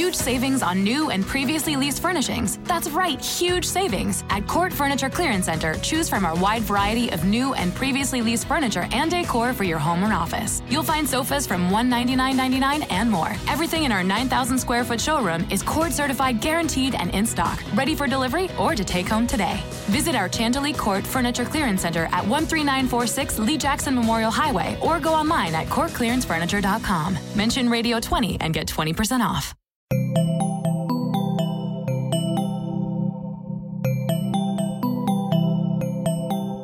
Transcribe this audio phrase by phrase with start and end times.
[0.00, 2.58] huge savings on new and previously leased furnishings.
[2.64, 4.24] That's right, huge savings.
[4.30, 8.46] At Court Furniture Clearance Center, choose from our wide variety of new and previously leased
[8.46, 10.62] furniture and decor for your home or office.
[10.70, 13.30] You'll find sofas from $199.99 and more.
[13.46, 17.94] Everything in our 9,000 square foot showroom is Court certified, guaranteed, and in stock, ready
[17.94, 19.60] for delivery or to take home today.
[19.90, 25.12] Visit our Chantilly Court Furniture Clearance Center at 13946 Lee Jackson Memorial Highway or go
[25.12, 27.18] online at courtclearancefurniture.com.
[27.36, 29.54] Mention Radio 20 and get 20% off.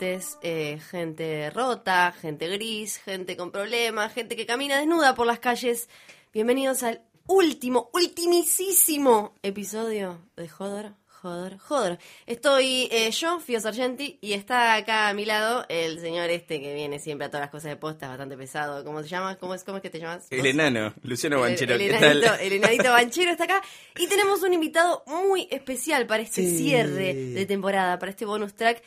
[0.00, 5.88] Eh, gente rota, gente gris, gente con problemas, gente que camina desnuda por las calles.
[6.32, 11.98] Bienvenidos al último, ultimísimo episodio de Jodor, Jodor, Jodor.
[12.26, 16.74] Estoy eh, yo, Fio Sargenti, y está acá a mi lado el señor este que
[16.74, 18.84] viene siempre a todas las cosas de posta, bastante pesado.
[18.84, 19.36] ¿Cómo se llama?
[19.36, 20.26] ¿Cómo es, cómo es que te llamas?
[20.30, 22.40] El enano, Luciano Banchero, el, ¿qué enanito, tal?
[22.40, 23.62] el enanito banchero está acá.
[23.96, 26.58] Y tenemos un invitado muy especial para este Sí.
[26.58, 28.82] cierre de temporada, para este bonus track.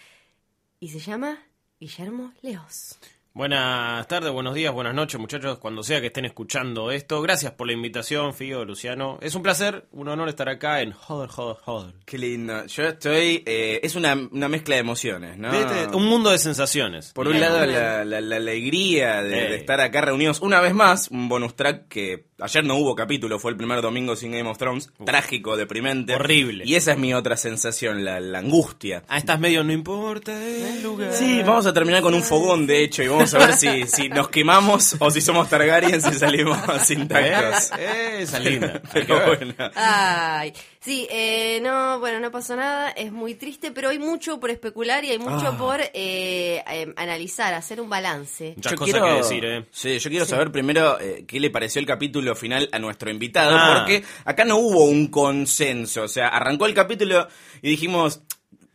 [0.79, 1.37] Y se llama
[1.79, 2.97] Guillermo Leos.
[3.33, 7.21] Buenas tardes, buenos días, buenas noches, muchachos, cuando sea que estén escuchando esto.
[7.21, 9.19] Gracias por la invitación, Fío, Luciano.
[9.21, 11.93] Es un placer, un honor estar acá en Joder, Joder, Joder.
[12.03, 12.65] Qué lindo.
[12.65, 13.43] Yo estoy.
[13.45, 15.51] eh, es una, una mezcla de emociones, ¿no?
[15.51, 17.11] Vete, Un mundo de sensaciones.
[17.13, 21.09] Por un lado, la, la- la alegría de estar acá reunidos una vez más.
[21.11, 24.57] Un bonus track que ayer no hubo capítulo, fue el primer domingo sin Game of
[24.57, 24.89] Thrones.
[25.05, 26.15] Trágico, deprimente.
[26.15, 26.63] Horrible.
[26.65, 29.03] Y esa es mi otra sensación, la, la angustia.
[29.07, 31.13] Ah, estás medio, no importa el lugar.
[31.13, 34.09] Sí, vamos a terminar con un fogón, de hecho, y vamos a ver si, si
[34.09, 36.57] nos quemamos o si somos Targaryen si salimos
[36.91, 37.71] intactos.
[37.77, 38.81] Eh, esa es linda.
[38.93, 39.53] Pero bueno.
[39.75, 44.49] Ay, sí, eh, no, bueno, no pasó nada, es muy triste, pero hay mucho por
[44.51, 45.57] especular y hay mucho Ah.
[45.57, 48.53] por eh, eh, analizar, hacer un balance.
[48.55, 49.65] Muchas cosas que decir, ¿eh?
[49.71, 53.55] Sí, yo quiero saber primero eh, qué le pareció el capítulo final a nuestro invitado,
[53.57, 53.75] Ah.
[53.79, 56.03] porque acá no hubo un consenso.
[56.03, 57.27] O sea, arrancó el capítulo
[57.61, 58.21] y dijimos,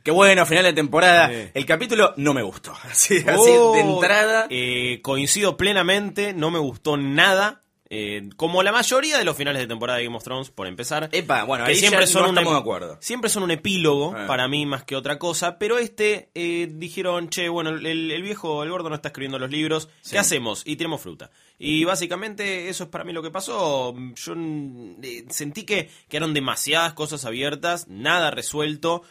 [0.02, 1.28] qué bueno, final de temporada.
[1.28, 1.50] Sí.
[1.54, 2.72] El capítulo no me gustó.
[2.90, 4.46] Así, así Oh, de entrada.
[4.50, 7.61] eh, coincido plenamente, no me gustó nada.
[7.94, 11.10] Eh, como la mayoría de los finales de temporada de Game of Thrones, por empezar.
[11.12, 12.96] Epa, bueno, que ahí siempre ya son no un estamos ep- de acuerdo.
[13.02, 14.26] Siempre son un epílogo Ah.
[14.26, 18.62] para mí más que otra cosa, pero este eh, dijeron, che, bueno, el, el viejo,
[18.62, 20.12] el gordo no está escribiendo los libros, Sí.
[20.12, 20.62] ¿qué hacemos?
[20.64, 21.30] Y tenemos fruta.
[21.58, 23.94] Y básicamente eso es para mí lo que pasó.
[24.16, 29.02] Yo mm, eh, sentí que quedaron demasiadas cosas abiertas, nada resuelto,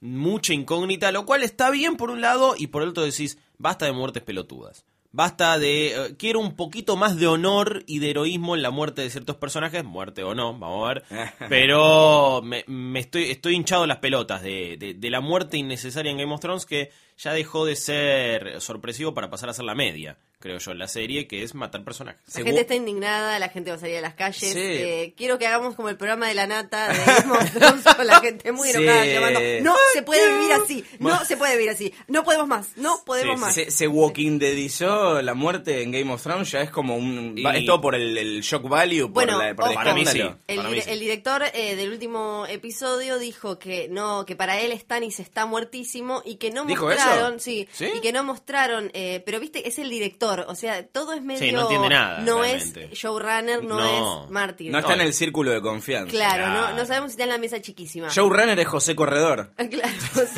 [0.00, 3.86] mucha incógnita, lo cual está bien por un lado y por el otro decís, basta
[3.86, 4.84] de muertes pelotudas.
[5.16, 5.86] Basta de...
[5.88, 9.36] eh, quiero un poquito más de honor y de heroísmo en la muerte de ciertos
[9.36, 11.04] personajes, muerte o no, vamos a ver.
[11.48, 16.18] Pero me, me estoy, estoy hinchado las pelotas de, de- de la muerte innecesaria en
[16.18, 20.18] Game of Thrones que ya dejó de ser sorpresivo para pasar a ser la media,
[20.38, 22.20] creo yo, en la serie, que es matar personajes.
[22.26, 24.52] La Según- gente está indignada, la gente va a salir a las calles.
[24.52, 24.58] Sí.
[24.58, 28.06] eh, quiero que hagamos como el programa de la nata de Game of Thrones con
[28.06, 28.76] la gente muy Sí.
[28.76, 29.40] enojada llamando.
[29.62, 33.36] No se puede vivir así, no se puede vivir así, no podemos más, no podemos
[33.36, 33.54] Sí, más.
[33.54, 37.34] Se, se walking deadizó la muerte en Game of Thrones, ya es como un...
[37.36, 39.74] Y- Es todo por el, el shock value, por, Bueno, la, por el ojo.
[39.74, 40.30] Para mí escándalo.
[40.32, 40.38] sí.
[40.48, 40.90] El, Para mí dire- sí.
[40.90, 46.22] el director eh, del último episodio dijo que no, que para él Stannis está muertísimo
[46.24, 47.90] y que no ¿Dijo mostraron, sí, ¿Sí?
[47.94, 51.40] y que no mostraron, eh, pero viste, es el director, o sea, todo es medio,
[51.40, 52.84] Sí, no entiende nada, no realmente.
[52.92, 54.24] es showrunner, no, No.
[54.24, 54.72] es Martin.
[54.72, 56.10] No está en el círculo de confianza.
[56.10, 56.76] Claro, no, Claro.
[56.76, 58.08] no sabemos si está en la mesa chiquísima.
[58.08, 59.50] Showrunner es José Corredor.
[59.70, 59.92] Claro,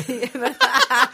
[0.05, 0.57] sí, es verdad,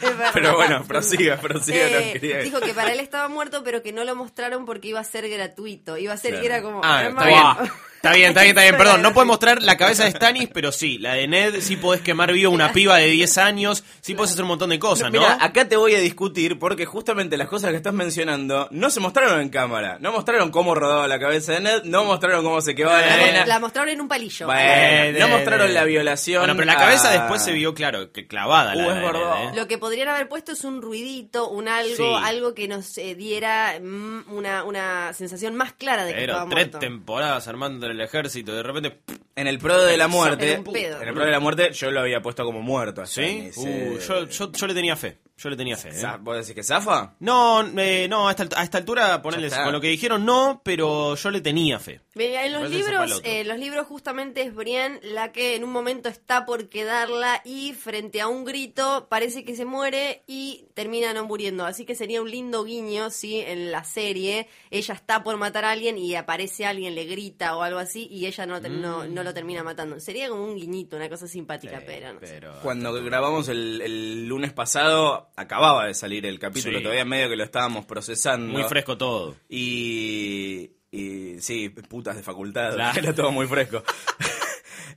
[0.00, 0.30] es verdad.
[0.34, 3.92] Pero bueno, prosiga, prosiga, no Eh, quería- dijo que para él estaba muerto, pero que
[3.92, 5.96] no lo mostraron porque iba a ser gratuito.
[5.96, 6.46] Iba a ser, Claro.
[6.46, 6.80] era como.
[6.84, 7.56] Ah, "Eh, está man".
[7.58, 7.72] bien.
[8.06, 8.76] Está bien, está bien, está bien.
[8.76, 12.00] Perdón, no puedes mostrar la cabeza de Stannis, pero sí, la de Ned, sí podés
[12.02, 15.18] quemar vivo una piba de 10 años, sí podés hacer un montón de cosas, ¿no?
[15.20, 19.00] Mira, acá te voy a discutir porque justamente las cosas que estás mencionando no se
[19.00, 19.98] mostraron en cámara.
[20.00, 23.14] No mostraron cómo rodaba la cabeza de Ned, no mostraron cómo se quemaba la La,
[23.14, 23.46] arena.
[23.46, 24.46] la mostraron en un palillo.
[24.46, 26.40] Bueno, no mostraron la violación.
[26.42, 28.74] Bueno, pero la cabeza a- después se vio, claro, que clavada.
[28.74, 29.04] la Uh, es Ned.
[29.14, 29.56] ¿eh?
[29.56, 32.04] Lo que podrían haber puesto es un ruidito, un algo, Sí.
[32.22, 36.50] algo que nos eh, diera mm, una, una sensación más clara de que Pero estaba
[36.50, 36.78] tres muerto.
[36.78, 38.98] temporadas armando el ejército, de repente...
[39.34, 42.20] En el pro de la muerte, En el pro de la muerte, yo lo había
[42.22, 43.04] puesto como muerto.
[43.04, 43.50] ¿Sí?
[43.52, 45.90] Stannis, Uh, yo, yo, yo le tenía fe, yo le tenía fe.
[45.90, 46.06] ¿eh?
[46.20, 47.14] ¿Vos decís que zafa?
[47.20, 51.14] No, eh, no, a esta, a esta altura, ponerles con lo que dijeron, no, pero
[51.14, 52.00] yo le tenía fe.
[52.14, 56.08] Mira, En los libros, eh, los libros justamente es Brienne la que en un momento
[56.08, 61.24] está por quedarla y frente a un grito parece que se muere y termina no
[61.24, 61.66] muriendo.
[61.66, 65.72] Así que sería un lindo guiño si en la serie ella está por matar a
[65.72, 69.34] alguien y aparece alguien, le grita o algo así y ella no, no, no lo
[69.34, 70.00] termina matando.
[70.00, 72.26] Sería como un guiñito, una cosa simpática, pero no sé.
[72.26, 72.54] Pero...
[72.62, 76.82] Cuando grabamos el, el lunes pasado, acababa de salir el capítulo, Sí.
[76.82, 78.52] todavía medio que lo estábamos procesando.
[78.52, 79.36] Muy fresco todo.
[79.48, 82.98] Y, y sí, putas de facultad, Claro.
[83.02, 83.82] era todo muy fresco.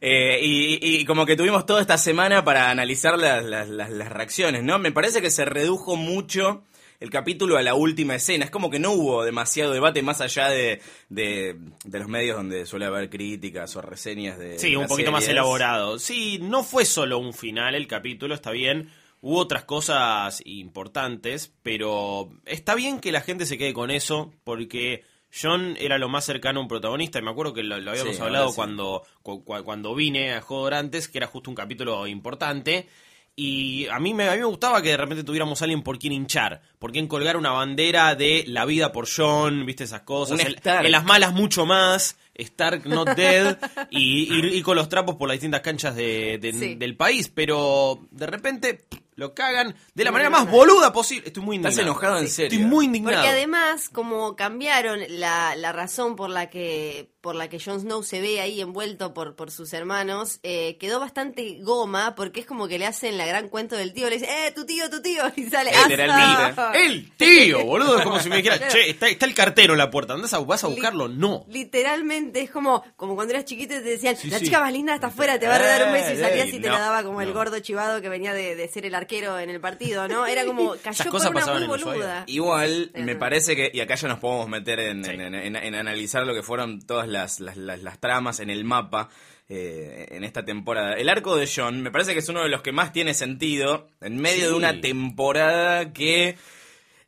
[0.02, 4.10] Eh, y, y como que tuvimos toda esta semana para analizar las, las- las- las
[4.10, 4.80] reacciones, ¿no?
[4.80, 6.64] Me parece que se redujo mucho
[7.02, 8.46] el capítulo a la última escena.
[8.46, 12.66] Es como que no hubo demasiado debate más allá de, de, de los medios donde
[12.66, 14.58] suele haber críticas o reseñas de.
[14.58, 16.00] Sí, un poquito más elaborado.
[16.00, 18.90] Sí, no fue solo un final el capítulo, está bien.
[19.22, 25.04] Hubo otras cosas importantes, pero está bien que la gente se quede con eso, porque
[25.34, 27.20] John era lo más cercano a un protagonista.
[27.20, 28.56] Y me acuerdo que lo, lo habíamos Sí, hablado sí.
[28.56, 32.88] cuando, cu- cu- cuando vine a Joder antes, que era justo un capítulo importante.
[33.36, 35.98] Y a mí, me, a mí me gustaba que de repente tuviéramos a alguien por
[35.98, 40.40] quien hinchar, por quien colgar una bandera de la vida por John, viste esas cosas.
[40.42, 40.86] En- Stark.
[40.86, 43.58] en las malas mucho más, Stark Not Dead,
[43.92, 46.76] y ir con los trapos por las distintas canchas de- de- Sí.
[46.76, 48.86] del país, pero de repente
[49.20, 51.28] lo cagan de la manera más boluda posible.
[51.28, 51.72] Estoy muy indignado.
[51.82, 52.58] Estás enojado en serio.
[52.58, 53.18] Estoy muy indignado.
[53.18, 58.02] Porque además, como cambiaron la, la razón por la que por la que Jon Snow
[58.02, 62.70] se ve ahí envuelto por, por sus hermanos, eh, quedó bastante goma, porque es como
[62.70, 65.24] que le hacen la gran cuento del tío, le dice, eh, tu tío, tu tío,
[65.36, 66.54] y sale, Literalmente.
[66.62, 66.72] "Ah".
[66.74, 69.92] El tío, boludo, es como si me dijera, che, está, está el cartero en la
[69.92, 71.10] puerta, ¿dónde vas a buscarlo?
[71.10, 71.44] No.
[71.50, 74.46] Literalmente es como, como cuando eras chiquito y te decían, Sí, la sí.
[74.46, 76.60] chica más linda está afuera, te va a dar un beso y Eh, salías y
[76.62, 79.09] te no, la daba como el gordo chivado que venía de, de ser el arquero
[79.12, 80.26] en el partido, ¿no?
[80.28, 82.24] Era como, cayó por cosas una pasaban muy boluda.
[82.28, 85.12] Igual, me parece que, y acá ya nos podemos meter en, Sí.
[85.12, 88.64] en- en- en analizar lo que fueron todas las, las, las- las tramas en el
[88.66, 89.10] mapa
[89.50, 90.94] eh, en esta temporada.
[90.94, 93.88] El arco de John me parece que es uno de los que más tiene sentido
[94.00, 94.52] en medio Sí.
[94.52, 96.38] de una temporada que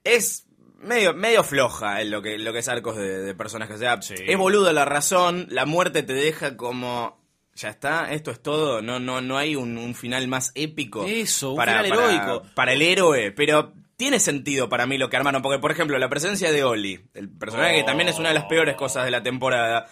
[0.03, 0.45] es
[0.81, 3.75] medio, medio floja en lo que, lo que es arcos de, de personajes.
[3.75, 4.15] O sea, Sí.
[4.25, 7.20] es boluda la razón, la muerte te deja como...
[7.55, 11.05] Ya está, esto es todo, no, no, no hay un, un final más épico.
[11.05, 12.43] Eso, un para, final para- heroico.
[12.55, 16.09] para el héroe, pero tiene sentido para mí lo que armaron, porque por ejemplo, la
[16.09, 19.21] presencia de Oli, el personaje que también es una de las peores cosas de la
[19.21, 19.85] temporada.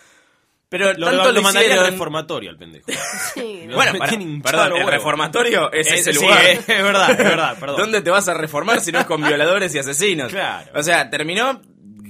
[0.69, 2.85] Pero Lo, tanto lo, lo, mandaría al reformatorio al pendejo.
[3.33, 3.75] Sí, ¿no?
[3.75, 4.11] Bueno, para-
[4.43, 6.45] perdón, el reformatorio es, ese sí, lugar.
[6.47, 7.77] es verdad, es verdad, perdón.
[7.77, 10.31] ¿Dónde te vas a reformar si no es con violadores y asesinos?
[10.31, 10.71] Claro.
[10.75, 11.61] O sea, terminó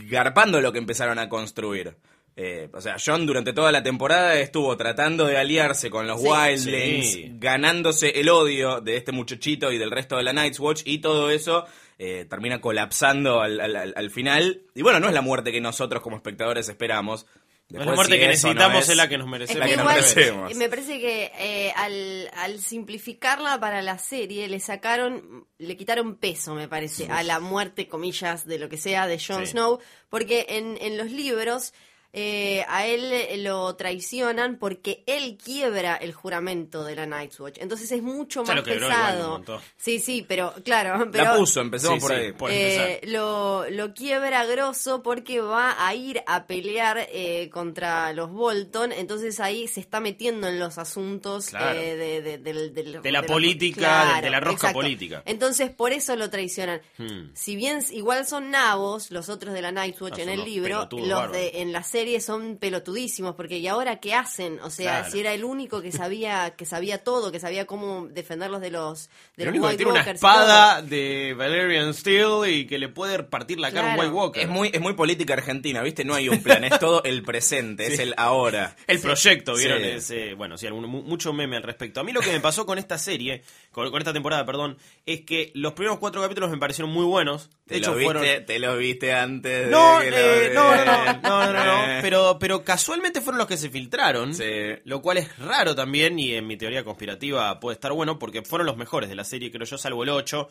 [0.10, 1.96] garpando lo que empezaron a construir.
[2.42, 6.28] Eh, o sea, John durante toda la temporada estuvo tratando de aliarse con los Sí.
[6.30, 7.32] Wildlings, Sí.
[7.34, 11.30] ganándose el odio de este muchachito y del resto de la Night's Watch, y todo
[11.32, 11.66] eso
[12.02, 14.62] eh, termina colapsando al, al- al- al final.
[14.74, 17.26] Y bueno, no es la muerte que nosotros como espectadores esperamos.
[17.72, 19.60] la Después, muerte si que no necesitamos es- es la que nos Es merecemos.
[19.60, 20.52] la que que nos igual, merecemos.
[20.52, 26.16] eh, me parece que eh, al, al simplificarla para la serie le sacaron, le quitaron
[26.16, 29.52] peso, me parece, a la muerte, comillas, de lo que sea de Jon Sí.
[29.52, 29.80] Snow,
[30.10, 31.74] porque en, en los libros
[32.12, 37.58] eh, a él lo traicionan porque él quiebra el juramento de la Night's Watch.
[37.60, 39.44] Entonces es mucho Ya más igual pesado.
[39.78, 42.32] Sí, sí, pero claro, pero La puso, empecemos Sí, por sí, ahí.
[42.32, 48.32] por eh, lo, lo quiebra grosso porque va a ir a pelear eh, contra los
[48.32, 51.80] Bolton, entonces ahí se está metiendo en los asuntos Claro.
[51.80, 51.96] eh,
[52.40, 55.22] de, la política, de la rosca política.
[55.26, 56.82] Entonces por eso lo traicionan.
[56.98, 57.30] Hmm.
[57.36, 60.90] Si bien igual son nabos los otros de la Night's Watch Ah, en el libro,
[60.92, 65.12] los de en la serie son pelotudísimos porque y ahora qué hacen, o sea, Claro.
[65.12, 69.10] si era el único que sabía que sabía todo, que sabía cómo defenderlos de los
[69.36, 72.90] de El los único que tiene una Walkers espada de Valerian Steel y que le
[72.90, 74.00] puede partir la cara a un.
[74.00, 74.44] White Walker.
[74.44, 76.04] Es muy, es muy política argentina, ¿viste?
[76.06, 78.76] No hay un plan, es todo el presente, es el ahora.
[78.88, 79.80] El proyecto, ¿vieron?
[79.82, 79.88] Sí.
[79.90, 82.00] Ese- bueno, sí, algún- mu- mucho meme al respecto.
[82.00, 85.22] A mí lo que me pasó con esta serie, con, con esta temporada, perdón, es
[85.22, 87.50] que los primeros cuatro capítulos me parecieron muy buenos.
[87.66, 88.46] De Te hecho, lo viste, fueron.
[88.46, 89.66] te lo viste antes.
[89.66, 91.89] de No, que lo eh, no, no, no, no, no, no, Eh.
[92.02, 94.34] Pero, pero casualmente fueron los que se filtraron.
[94.34, 94.44] Sí.
[94.86, 98.68] Lo cual es raro también y en mi teoría conspirativa puede estar bueno porque fueron
[98.68, 100.50] los mejores de la serie, creo yo, salvo el 8.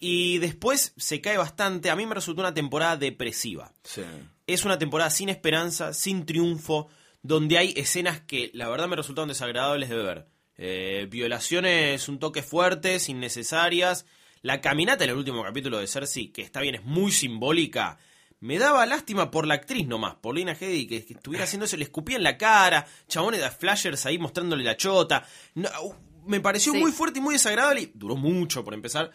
[0.00, 1.90] Y después se cae bastante.
[1.90, 3.72] A mí me resultó una temporada depresiva.
[3.84, 4.02] Sí.
[4.46, 6.88] Es una temporada sin esperanza, sin triunfo,
[7.22, 10.26] donde hay escenas que la verdad me resultaron desagradables de ver.
[10.58, 14.06] Eh, violaciones un toque fuertes, innecesarias.
[14.42, 17.98] La caminata en el último capítulo de Cersei, que está bien, es muy simbólica.
[18.42, 21.76] Me daba lástima por la actriz nomás, por Lina Headey, que, que estuviera haciendo eso,
[21.76, 25.24] le escupía en la cara, chabones de flashers ahí mostrándole la chota.
[25.54, 25.94] No, uh,
[26.26, 26.78] me pareció Sí.
[26.80, 29.12] muy fuerte y muy desagradable, y duró mucho por empezar.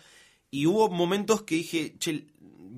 [0.49, 2.25] Y hubo momentos que dije, che,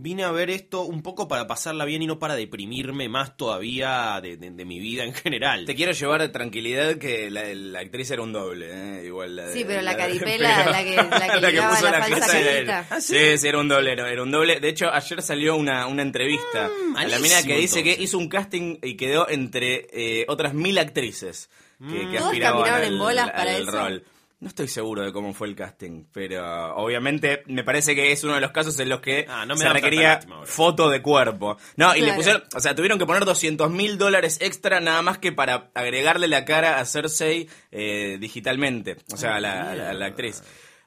[0.02, 4.20] vine a ver esto un poco para pasarla bien y no para deprimirme más todavía
[4.22, 5.66] de, de- de mi vida en general.
[5.66, 9.06] Te quiero llevar de tranquilidad que la, la actriz era un doble, ¿eh?
[9.06, 12.04] igual la de- Sí, pero la de- caripela, la que- la que ligaba puso la
[12.04, 12.86] falsa carita.
[12.90, 13.14] ¿Ah, sí?
[13.18, 14.60] sí, sí, era un doble, era, un doble.
[14.60, 18.30] De hecho, ayer salió una, una entrevista a la mina que dice que hizo un
[18.30, 23.00] casting y quedó entre eh, otras mil actrices que, que ¿Todos aspiraban caminaron al, en
[23.00, 23.72] bolas para al eso?
[23.72, 24.04] rol.
[24.42, 28.36] No estoy seguro de cómo fue el casting, pero obviamente me parece que es uno
[28.36, 31.58] de los casos en los que Ah, no me se requería foto de cuerpo.
[31.76, 35.18] No, y le pusieron, o sea, tuvieron que poner 200 mil dólares extra nada más
[35.18, 39.90] que para agregarle la cara a Cersei eh, digitalmente, o sea, a la, a la-
[39.90, 40.42] a la actriz.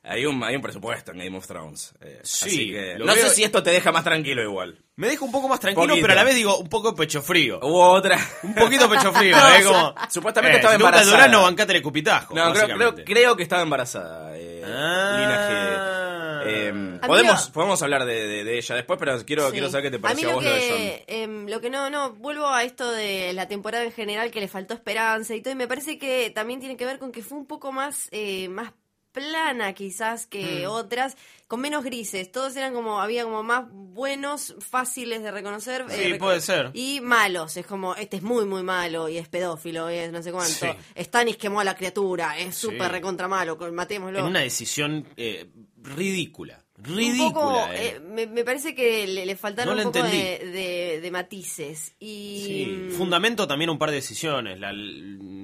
[0.04, 1.94] Hay un, hay un presupuesto en Game of Thrones.
[2.00, 4.76] eh, Sí, así que lo no veo- sé si esto te deja más tranquilo igual.
[4.96, 6.02] Me deja un poco más tranquilo, Poquito.
[6.02, 7.60] pero a la vez digo, un poco pecho frío.
[7.62, 8.18] Hubo otra.
[8.42, 9.64] Un poquito pecho frío, No, ¿eh?
[9.64, 11.10] o sea, Como, supuestamente eh, estaba embarazada.
[11.12, 12.34] Durano, bancate el cupitajo.
[12.34, 14.36] No, creo, creo, creo que estaba embarazada.
[14.36, 16.42] Eh, Ah.
[16.44, 17.06] Eh, Amigo.
[17.06, 19.52] podemos, podemos hablar de, de- de ella después, pero quiero, Sí.
[19.52, 21.60] quiero saber qué te pareció a a mí vos lo lo de que, em, lo
[21.60, 25.34] que no, no, vuelvo a esto de la temporada en general que le faltó esperanza
[25.36, 27.70] y todo, y me parece que también tiene que ver con que fue un poco
[27.70, 28.72] más, eh, más
[29.12, 30.70] plana quizás que Mm.
[30.70, 31.16] otras,
[31.46, 35.84] con menos grises, todos eran como, había como más buenos, fáciles de reconocer.
[35.88, 36.70] Sí, eh, reco- puede ser.
[36.74, 40.22] Y malos, es como, este es muy, muy malo y es pedófilo, y es no
[40.22, 40.52] sé cuánto.
[40.52, 40.68] Sí.
[41.04, 42.88] Stannis quemó a la criatura, es súper Sí.
[42.92, 44.18] recontra malo, matémoslo.
[44.20, 46.58] En una decisión eh, ridícula.
[46.78, 47.32] un Ridícula.
[47.32, 48.00] poco, eh.
[48.04, 50.20] me, me parece que le, le faltaron No un poco entendí.
[50.20, 51.94] de, de- de matices.
[52.00, 54.58] Y Sí, mm, fundamento también un par de decisiones.
[54.58, 54.72] La,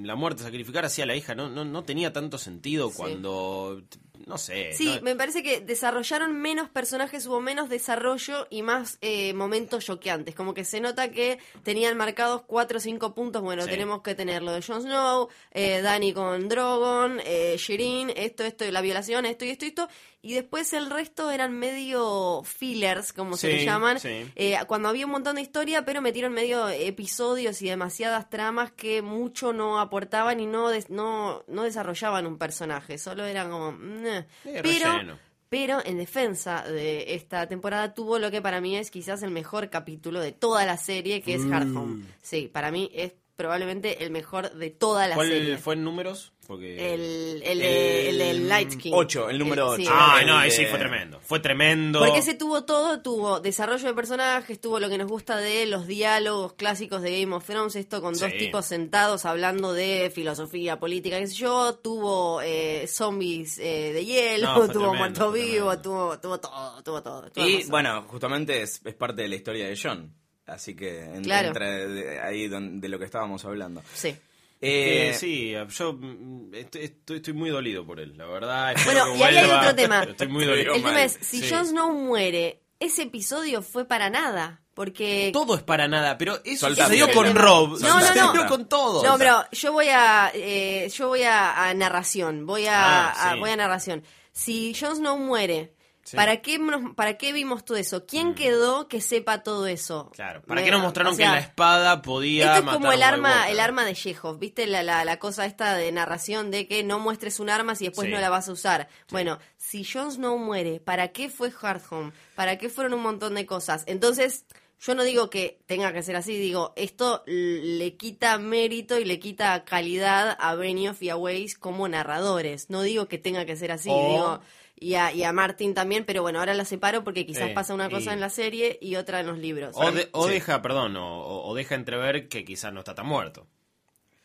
[0.09, 2.97] la muerte, sacrificar así a la hija, no, no, no tenía tanto sentido Sí.
[2.97, 3.83] cuando.
[4.27, 4.73] No sé.
[4.75, 9.87] Sí, no- me parece que desarrollaron menos personajes, hubo menos desarrollo y más eh, momentos
[9.87, 10.35] choqueantes.
[10.35, 13.41] Como que se nota que tenían marcados cuatro o cinco puntos.
[13.43, 13.71] Bueno, Sí.
[13.71, 18.71] tenemos que tener lo de Jon Snow, eh, Dani con Drogon, eh, Shireen, esto, esto,
[18.71, 19.89] la violación, esto y esto y esto.
[20.21, 23.99] Y después el resto eran medio fillers, como se le llaman.
[24.05, 29.01] Eh, cuando había un montón de historia, pero metieron medio episodios y demasiadas tramas que
[29.01, 32.99] mucho no aportaban y no, des- no, no desarrollaban un personaje.
[32.99, 33.77] Solo eran como...
[34.07, 35.19] Eh, pero, relleno.
[35.49, 39.71] pero en defensa de esta temporada tuvo lo que para mí es quizás el mejor
[39.71, 42.05] capítulo de toda la serie, que es Hard Home.
[42.23, 45.59] Sí, para mí es probablemente el mejor de toda la ¿Cuál serie.
[45.59, 46.33] fue en números?
[46.49, 46.95] Porque.
[46.95, 48.93] El, el, de- el del Light King.
[48.95, 49.91] ocho, el número sí, ocho.
[49.95, 51.21] Ah, el no, sí fue tremendo.
[51.21, 51.99] Fue tremendo.
[51.99, 55.87] Porque ese tuvo todo, tuvo desarrollo de personajes, tuvo lo que nos gusta de los
[55.87, 58.39] diálogos clásicos de Game of Thrones, esto con dos Sí.
[58.39, 64.47] tipos sentados hablando de filosofía, política, qué sé yo, tuvo eh, zombies eh, de hielo,
[64.47, 65.83] No, fue tuvo tremendo, muerto fue vivo, tremendo.
[65.83, 67.31] tuvo, tuvo todo, tuvo todo.
[67.31, 70.15] tuvo Y bueno, justamente es, es parte de la historia de John.
[70.47, 71.49] Así que en- Claro.
[71.49, 73.83] entra de- ahí don- de lo que estábamos hablando.
[73.93, 74.17] Sí.
[74.61, 78.75] Eh, Eh, sí, yo mm, estoy, estoy, estoy muy dolido por él, la verdad.
[78.85, 80.01] Bueno, y ahí hay otro tema.
[80.01, 80.75] pero Estoy muy Te dolido.
[80.75, 80.91] El mal.
[80.93, 81.51] tema es, si Sí.
[81.51, 85.31] Jon Snow muere, ese episodio fue para nada, porque...
[85.33, 87.79] Todo es para nada, pero eso sucedió con Rob.
[87.81, 88.01] No,
[88.35, 89.05] no, con todo.
[89.05, 93.37] No, pero yo voy a, eh, yo voy a, a narración, voy a, Ah, a-
[93.37, 94.03] voy a narración.
[94.33, 95.75] Si Jon Snow muere,
[96.11, 96.17] Sí.
[96.17, 98.07] ¿para qué nos- para qué vimos todo eso?
[98.07, 100.07] ¿Quién quedó que sepa todo eso?
[100.11, 100.15] Mm.
[100.15, 102.81] Claro, ¿para Me- qué nos mostraron o sea, que la espada podía Esto es matar
[102.81, 104.67] como el arma, el arma de Chekhov, ¿viste?
[104.67, 108.07] La, la, la cosa esta de narración de que no muestres un arma si después
[108.07, 108.13] Sí.
[108.15, 108.89] no la vas a usar.
[109.11, 112.13] Bueno, si Jon Snow muere, ¿para qué fue Hardhome?
[112.35, 113.85] ¿Para qué fueron un montón de cosas?
[113.87, 114.45] Entonces,
[114.81, 119.19] yo no digo que tenga que ser así, digo, esto le quita mérito y le
[119.19, 122.71] quita calidad a Benioff y a Weiss como narradores.
[122.71, 124.41] No digo que tenga que ser así, O- digo...
[124.81, 127.75] Y a, y a Martin también, pero bueno, ahora la separo porque quizás Eh, pasa
[127.75, 129.75] una cosa y- en la serie y otra en los libros.
[129.77, 130.35] O, de- o Sí.
[130.35, 133.47] deja, perdón, o, deja entrever que quizás no está tan muerto.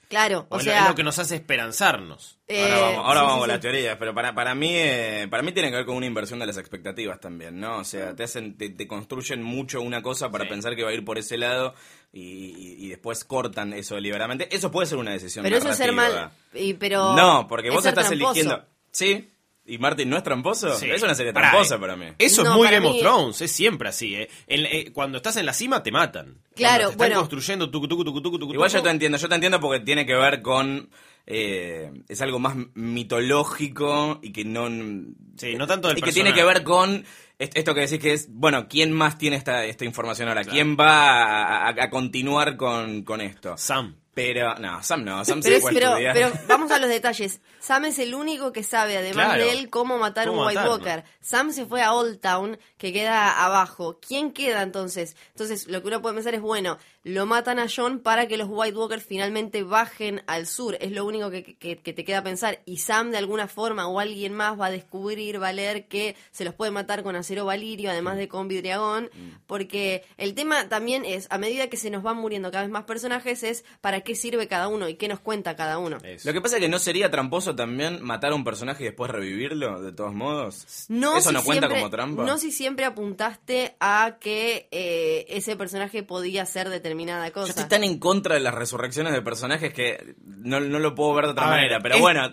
[0.10, 0.84] Claro, O o es lo- sea...
[0.84, 2.38] es lo que nos hace esperanzarnos.
[2.48, 3.48] eh, Ahora vamos, ahora sí, vamos sí, sí.
[3.48, 6.38] las teorías, pero para, para mí eh, para mí tiene que ver con una inversión
[6.38, 7.78] de las expectativas también, ¿no?
[7.78, 10.52] O sea, te hacen te, te construyen mucho una cosa para Sí.
[10.52, 11.74] pensar que va a ir por ese lado
[12.12, 14.56] y, y- después cortan eso deliberadamente.
[14.56, 16.30] Eso puede ser una decisión Pero eso es ser mal.
[16.54, 18.34] Y, pero No, porque vos estás tramposo.
[18.34, 18.66] eligiendo.
[18.92, 19.28] Sí,
[19.66, 20.78] ¿Y Martin no es tramposo?
[20.78, 20.90] Sí.
[20.92, 21.80] Es una serie Pará, tramposa eh.
[21.80, 22.08] para mí.
[22.20, 24.14] Eso No, es muy para Game of Thrones, es siempre así.
[24.16, 24.30] ¿eh?
[24.48, 26.42] En- eh, cuando estás en la cima te matan.
[26.56, 27.20] Claro, Cuando te están bueno.
[27.22, 28.84] construyendo tucu, tucu, tucu, tucu, tucu, Igual yo tucu.
[28.86, 30.90] te entiendo, yo te entiendo porque tiene que ver con...
[31.26, 34.68] eh, es algo más mitológico y que no...
[35.38, 37.06] Sí, no tanto del Y que tiene que ver con
[37.40, 40.44] est- esto que decís que es, bueno, ¿quién más tiene esta, esta información ahora?
[40.44, 43.56] ¿Quién va a, a- a continuar con, con esto?
[43.58, 43.96] Sam.
[44.16, 47.42] Pero, no, Sam no, Sam Pero, se fue pero, pero vamos a los detalles.
[47.60, 49.44] Sam es el único que sabe, además Claro.
[49.44, 50.68] de él, cómo matar Cómo un White.
[50.70, 51.04] Walker.
[51.20, 54.00] Sam se fue a Old Town, que queda abajo.
[54.06, 55.16] ¿Quién queda entonces?
[55.30, 58.48] Entonces, lo que uno puede pensar es, bueno, lo matan a John para que los
[58.50, 60.78] White Walkers finalmente bajen al sur.
[60.80, 62.62] Es lo único que, que- que te queda pensar.
[62.66, 66.16] Y Sam, de alguna forma, o alguien más, va a descubrir, va a leer que
[66.32, 69.10] se los puede matar con acero valirio, además de con vidriagón.
[69.48, 72.86] Porque el tema también es, a medida que se nos van muriendo cada vez más
[72.86, 75.98] personajes, es para qué sirve cada uno y qué nos cuenta cada uno.
[76.04, 76.30] Eso.
[76.30, 79.12] Lo que pasa es que no sería tramposo también matar a un personaje y después
[79.12, 80.86] revivirlo, de todos modos.
[80.88, 82.24] No ¿Eso si no cuenta siempre- como trampa?
[82.26, 87.50] No si siempre apuntaste a que eh, ese personaje podía hacer determinada Yo cosa.
[87.50, 91.26] estoy tan en contra de las resurrecciones de personajes que no, no lo puedo ver
[91.26, 91.80] de otra A ver, manera.
[91.82, 92.32] Pero es- bueno,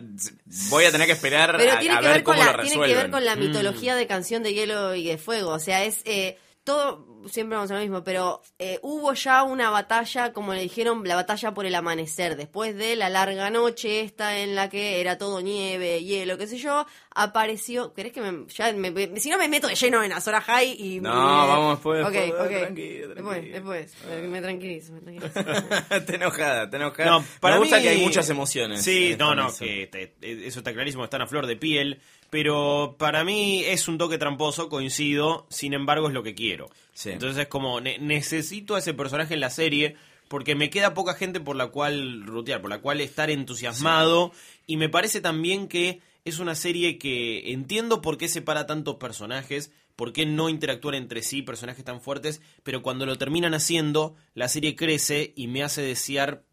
[0.71, 2.52] voy a tener que esperar Pero a, tiene, a que ver, ver con cómo la,
[2.52, 2.97] lo tiene resuelven.
[2.97, 3.40] que ver con la Mm.
[3.40, 5.50] mitología de Canción de Hielo y de Fuego.
[5.50, 9.71] O sea, es eh, todo, siempre vamos a lo mismo, pero eh, hubo ya una
[9.71, 12.37] batalla, como le dijeron, la batalla por el amanecer.
[12.37, 16.59] Después de la larga noche esta en la que era todo nieve, hielo, qué sé
[16.59, 17.93] yo, apareció...
[17.95, 21.00] ¿Querés que me, ya me- si no me meto de lleno en Azora High y...
[21.00, 22.49] No, vamos después, Ok, después, ok.
[22.61, 23.55] tranquilo, Después, tranquilo.
[23.55, 23.95] después.
[24.09, 26.05] Me, me tranquilizo, me tranquilizo.
[26.07, 27.11] te enojada, te enojada.
[27.11, 28.83] No, para Me gusta mí- que hay muchas emociones.
[28.83, 32.00] Sí, no, no, que te- eso está clarísimo, están a flor de piel.
[32.30, 36.70] Pero para mí es un toque tramposo, coincido, sin embargo es lo que quiero.
[36.92, 37.10] Sí.
[37.10, 39.96] Entonces es como, ne- necesito a ese personaje en la serie
[40.28, 44.30] porque me queda poca gente por la cual rutear, por la cual estar entusiasmado.
[44.66, 49.72] Y me parece también que es una serie que entiendo por qué separa tantos personajes,
[49.96, 54.49] por qué no interactúan entre sí personajes tan fuertes, pero cuando lo terminan haciendo, la
[54.49, 56.44] serie crece y me hace desear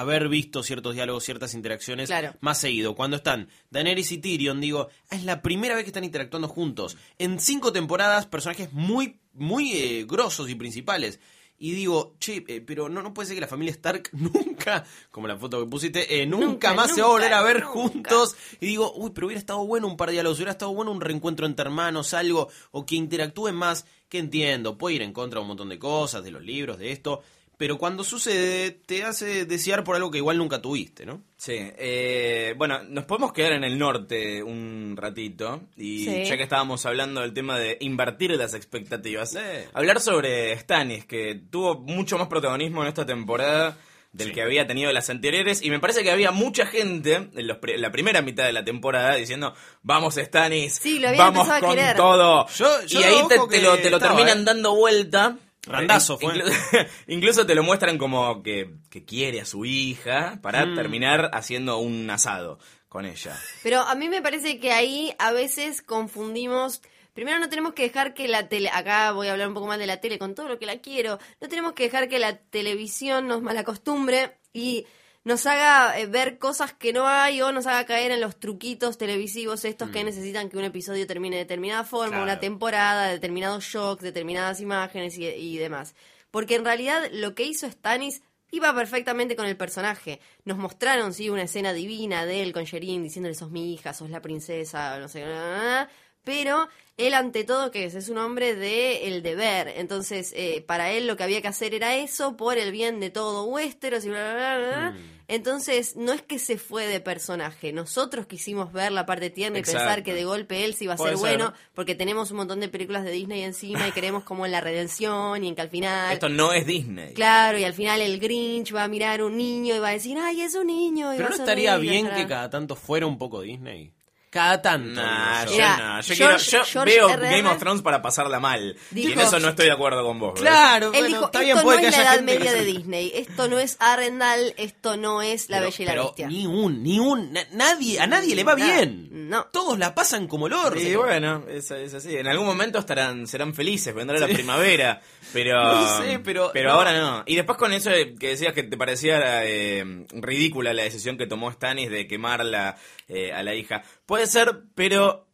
[0.00, 2.34] haber visto ciertos diálogos, ciertas interacciones Claro.
[2.40, 2.94] más seguido.
[2.94, 6.96] Cuando están Daenerys y Tyrion, digo, es la primera vez que están interactuando juntos.
[7.18, 11.20] En cinco temporadas, personajes muy, muy eh, grosos y principales.
[11.56, 15.28] Y digo, che, eh, pero no, no puede ser que la familia Stark nunca, como
[15.28, 17.68] la foto que pusiste, eh, nunca, Nunca, más se va a volver a ver nunca.
[17.72, 18.36] juntos.
[18.60, 21.00] Y digo, uy, pero hubiera estado bueno un par de diálogos, hubiera estado bueno un
[21.00, 25.42] reencuentro entre hermanos, algo, o que interactúen más, que entiendo, puede ir en contra de
[25.42, 27.22] un montón de cosas, de los libros, de esto.
[27.56, 31.22] Pero cuando sucede, te hace desear por algo que igual nunca tuviste, ¿no?
[31.36, 36.24] Sí, eh, bueno, nos podemos quedar en el norte un ratito y Sí.
[36.24, 39.38] ya que estábamos hablando del tema de invertir las expectativas, Sí.
[39.72, 43.76] hablar sobre Stannis, que tuvo mucho más protagonismo en esta temporada
[44.12, 44.34] del Sí.
[44.34, 47.78] que había tenido las anteriores y me parece que había mucha gente en los pri-
[47.78, 51.76] la primera mitad de la temporada diciendo vamos Stannis, Sí, lo había vamos a con
[51.96, 54.44] todo Yo- yo y ahí te, lo, te lo estaba, terminan eh.
[54.44, 55.36] dando vuelta.
[55.66, 56.34] Randazo fue.
[56.34, 60.74] Inclu- Incluso te lo muestran como que, que quiere a su hija para Mm.
[60.74, 63.36] terminar haciendo un asado con ella.
[63.62, 66.80] Pero a mí me parece que ahí a veces confundimos.
[67.12, 69.78] Primero no tenemos que dejar que la tele, acá voy a hablar un poco más
[69.78, 72.36] de la tele con todo lo que la quiero, no tenemos que dejar que la
[72.38, 74.84] televisión nos malacostumbre y
[75.24, 78.98] nos haga eh, ver cosas que no hay o nos haga caer en los truquitos
[78.98, 82.22] televisivos estos que necesitan que un episodio termine de determinada forma, Claro.
[82.24, 85.94] una temporada, determinados shocks, determinadas imágenes y, y demás.
[86.30, 90.20] Porque en realidad lo que hizo Stannis iba perfectamente con el personaje.
[90.44, 94.10] Nos mostraron, sí, una escena divina de él con Sherin diciéndole sos mi hija, sos
[94.10, 95.90] la princesa, no sé bla, bla, bla,
[96.22, 99.68] pero él ante todo que es, es un hombre de el deber.
[99.76, 103.10] Entonces, eh, para él lo que había que hacer era eso por el bien de
[103.10, 104.96] todo Westeros y bla, bla, bla, bla.
[105.28, 107.72] Entonces, no es que se fue de personaje.
[107.72, 109.80] Nosotros quisimos ver la parte tierna y Exacto.
[109.80, 111.38] pensar que de golpe él sí iba a Puede ser ser.
[111.38, 114.60] bueno, porque tenemos un montón de películas de Disney encima y creemos como en la
[114.60, 116.12] redención y en que al final...
[116.12, 117.14] Esto no es Disney.
[117.14, 120.18] Claro, y al final el Grinch va a mirar un niño y va a decir,
[120.18, 121.14] ay, es un niño.
[121.14, 123.93] Y Pero va no a estaría bien que cada tanto fuera un poco Disney.
[124.34, 125.00] Cada tanto.
[125.00, 125.52] Nah, yo.
[125.52, 127.36] Mira, no, yo, George- quiero- yo veo R.R.
[127.36, 128.76] Game of Thrones para pasarla mal.
[128.92, 130.40] y en eso no estoy de acuerdo con vos.
[130.40, 132.52] Claro, Él bueno, dijo, está esto bien, no puede es que la haya edad media
[132.52, 136.04] de Disney, esto no es Arendal, esto no es La Pero- Bella y la pero
[136.06, 136.26] Bestia.
[136.26, 139.08] Ni un, ni un, na- nadie, a nadie le va Nada, bien.
[139.28, 139.44] no.
[139.52, 140.80] Todos la pasan como el orto.
[140.80, 142.16] Y bueno, es, es así.
[142.16, 145.00] En algún momento estarán, serán felices, vendrá la primavera.
[145.32, 146.70] Pero, No sé, pero- no.
[146.72, 147.22] ahora no.
[147.24, 151.28] Y después con eso de que decías que te parecía eh, ridícula la decisión que
[151.28, 153.82] tomó Stannis de quemarla eh, a la hija.
[154.06, 155.26] Puede ser, pero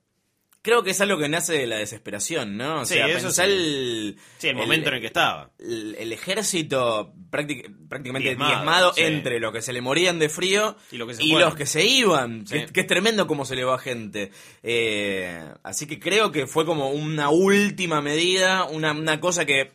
[0.62, 2.82] creo que es algo que nace de la desesperación, ¿no?
[2.82, 3.52] O Sí, sea, eso pensar sí.
[3.52, 4.16] el...
[4.38, 5.50] Sí, el momento en el que estaba.
[5.58, 9.02] el, el ejército práctic- prácticamente Diezmado, diezmado, sí.
[9.02, 11.48] entre los que se le morían de frío Y los que se y fueron.
[11.48, 12.44] los que se iban.
[12.44, 14.32] Que, que es tremendo cómo se le va gente.
[14.62, 19.72] Eh, así que creo que fue como una última medida, una, una cosa que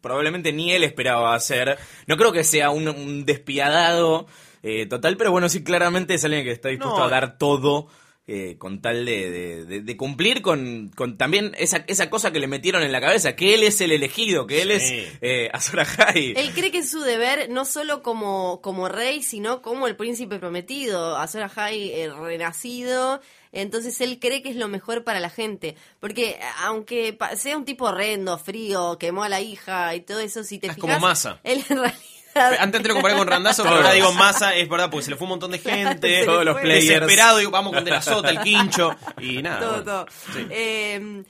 [0.00, 1.76] probablemente ni él esperaba hacer.
[2.06, 4.26] No creo que sea un, un despiadado
[4.62, 7.04] eh, total, pero bueno, sí, claramente es alguien que está dispuesto No.
[7.04, 7.88] a dar todo.
[8.30, 12.38] Eh, con tal de, de- de- de cumplir con, con también esa, esa cosa que
[12.40, 14.98] le metieron en la cabeza, que él es el elegido, que él Sí.
[14.98, 16.34] es eh, Azor Ahai.
[16.36, 20.38] Él cree que es su deber no solo como, como rey, sino como el príncipe
[20.38, 23.20] prometido, Azor Ahai eh, renacido.
[23.50, 25.74] Entonces él cree que es lo mejor para la gente.
[25.98, 30.58] Porque aunque sea un tipo horrendo, frío, quemó a la hija y todo eso, si
[30.58, 30.98] te Es fijas...
[31.00, 31.38] como.
[31.44, 31.98] Él en realidad...
[32.38, 35.16] Antes te lo comparé con Randazo, pero ahora digo masa, es verdad, porque se le
[35.16, 36.20] fue un montón de gente.
[36.20, 36.86] Se Todos le los players.
[36.88, 38.94] Desesperado, digo, vamos con De la Sota, el quincho.
[39.20, 39.60] Y nada.
[39.60, 39.84] todo, bueno.
[39.84, 40.06] todo.
[40.32, 40.46] Sí.
[40.50, 41.22] Eh,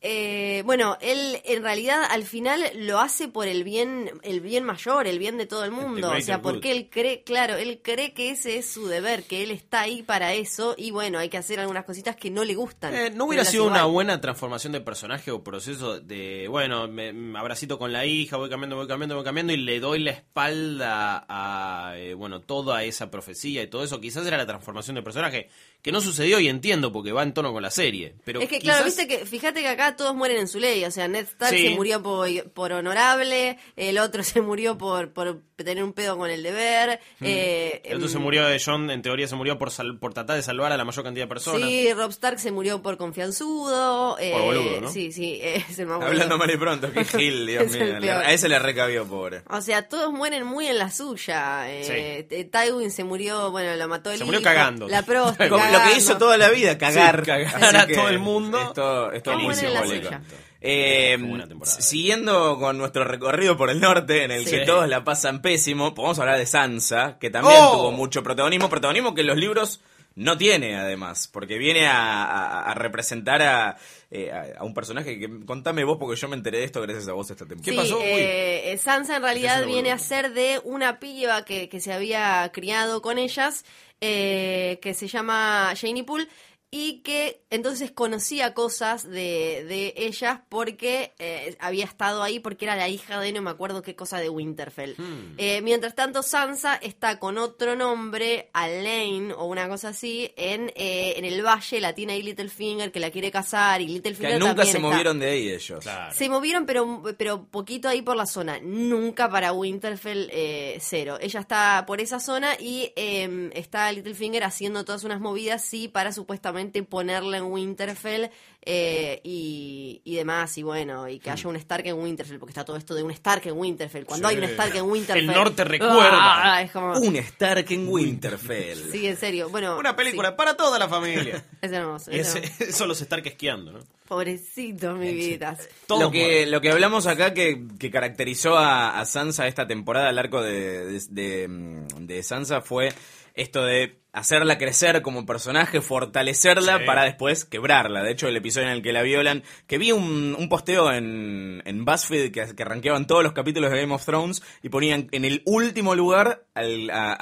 [0.00, 5.08] eh, bueno, él en realidad al final lo hace por el bien, el bien mayor,
[5.08, 6.12] el bien de todo el mundo.
[6.12, 9.50] O sea, porque él cree, claro, él cree que ese es su deber, que él
[9.50, 12.94] está ahí para eso y bueno, hay que hacer algunas cositas que no le gustan.
[12.94, 17.38] Eh, ¿No hubiera sido una buena transformación de personaje o proceso de, bueno, me, me
[17.38, 21.26] abracito con la hija, voy cambiando, voy cambiando, voy cambiando y le doy la espalda
[21.28, 24.00] a, eh, bueno, toda esa profecía y todo eso?
[24.00, 25.48] Quizás era la transformación de personaje,
[25.82, 28.14] que no sucedió y entiendo porque va en tono con la serie.
[28.24, 30.90] Pero es que claro, viste que fíjate que acá todos mueren en su ley, o
[30.90, 31.68] sea, Ned Stark Sí.
[31.68, 36.30] se murió por, por honorable, el otro se murió por, por tener un pedo con
[36.30, 37.00] el deber.
[37.20, 40.14] eh, El otro se em, murió de John, en teoría se murió por, sal- por
[40.14, 41.68] tratar de salvar a la mayor cantidad de personas.
[41.68, 44.18] Sí, Rob Stark se murió por confianzudo.
[44.18, 44.90] eh, Por boludo, ¿no?
[44.90, 46.02] Sí, sí, eh, es el más.
[46.02, 47.98] Hablando mal y pronto, qué gil, Dios Es mío.
[47.98, 48.10] le-.
[48.10, 49.42] A ese le recabió, pobre.
[49.50, 51.70] O sea, todos mueren muy en la suya.
[51.70, 54.88] Eh, eh, Tywin se murió, bueno, lo mató el Se murió hijo, cagando.
[54.88, 57.20] La prosta, lo que hizo toda la vida, cagar.
[57.20, 58.60] Sí, cagar a que todo el mundo.
[58.60, 60.06] Es todo, es todo Qué muy la simbólico.
[60.08, 60.20] suya.
[60.60, 61.16] Eh,
[61.48, 61.80] temporada.
[61.80, 64.50] siguiendo con nuestro recorrido por el norte, en el Sí.
[64.56, 67.76] que todos la pasan pésimo, podemos hablar de Sansa, que también ¡Oh!
[67.76, 69.80] tuvo mucho protagonismo, protagonismo que en los libros
[70.16, 73.76] no tiene además, porque viene a, a- a representar a,
[74.10, 77.06] eh, a- a un personaje que contame vos, porque yo me enteré de esto gracias
[77.06, 77.70] a vos esta temporada.
[77.70, 77.98] ¿Qué pasó?
[77.98, 78.04] Uy.
[78.04, 82.50] eh, eh, Sansa en realidad viene a ser de una piba que, que se había
[82.52, 83.64] criado con ellas,
[84.00, 86.26] eh, que se llama Janie Poole,
[86.70, 92.76] y que entonces conocía cosas de, de ellas porque eh, había estado ahí, porque era
[92.76, 94.94] la hija de no me acuerdo qué cosa de Winterfell.
[94.98, 95.34] Hmm.
[95.38, 101.14] Eh, mientras tanto, Sansa está con otro nombre, Alain o una cosa así, en, eh,
[101.16, 104.50] en el valle, la tiene ahí Littlefinger que la quiere casar y Littlefinger Que nunca
[104.56, 105.80] también se está- movieron de ahí ellos.
[105.82, 106.14] Claro.
[106.14, 108.58] se movieron, pero, pero poquito ahí por la zona.
[108.60, 111.16] Nunca para Winterfell eh, cero.
[111.18, 116.12] Ella está por esa zona y eh, está Littlefinger haciendo todas unas movidas, sí, para
[116.12, 116.57] supuestamente
[116.88, 118.30] ponerla en Winterfell
[118.62, 120.56] eh, y, y demás.
[120.58, 123.10] Y bueno, y que haya un Stark en Winterfell, porque está todo esto de un
[123.12, 124.04] Stark en Winterfell.
[124.04, 124.34] Cuando Sí.
[124.34, 125.28] hay un Stark en Winterfell.
[125.28, 126.54] El norte recuerda.
[126.56, 126.62] ¡ah!
[126.62, 126.98] es como.
[126.98, 128.90] Un Stark en Winterfell.
[128.90, 129.48] Sí, en serio.
[129.48, 129.78] Bueno.
[129.78, 131.44] Una película sí, para toda la familia.
[131.62, 132.10] es hermoso.
[132.10, 132.52] es hermoso.
[132.64, 133.80] eso los Stark esquiando, ¿no?
[134.08, 135.56] Pobrecito, mi vida.
[135.88, 140.18] Lo que lo que hablamos acá que, que caracterizó a, a Sansa esta temporada al
[140.18, 142.90] arco de, de, de, mm, de Sansa fue
[143.38, 146.84] esto de hacerla crecer como personaje, fortalecerla Sí.
[146.84, 148.02] para después quebrarla.
[148.02, 151.62] De hecho, el episodio en el que la violan, que vi un, un posteo en,
[151.64, 155.24] en BuzzFeed que, que rankeaban todos los capítulos de Game of Thrones y ponían en
[155.24, 157.12] el último lugar al, a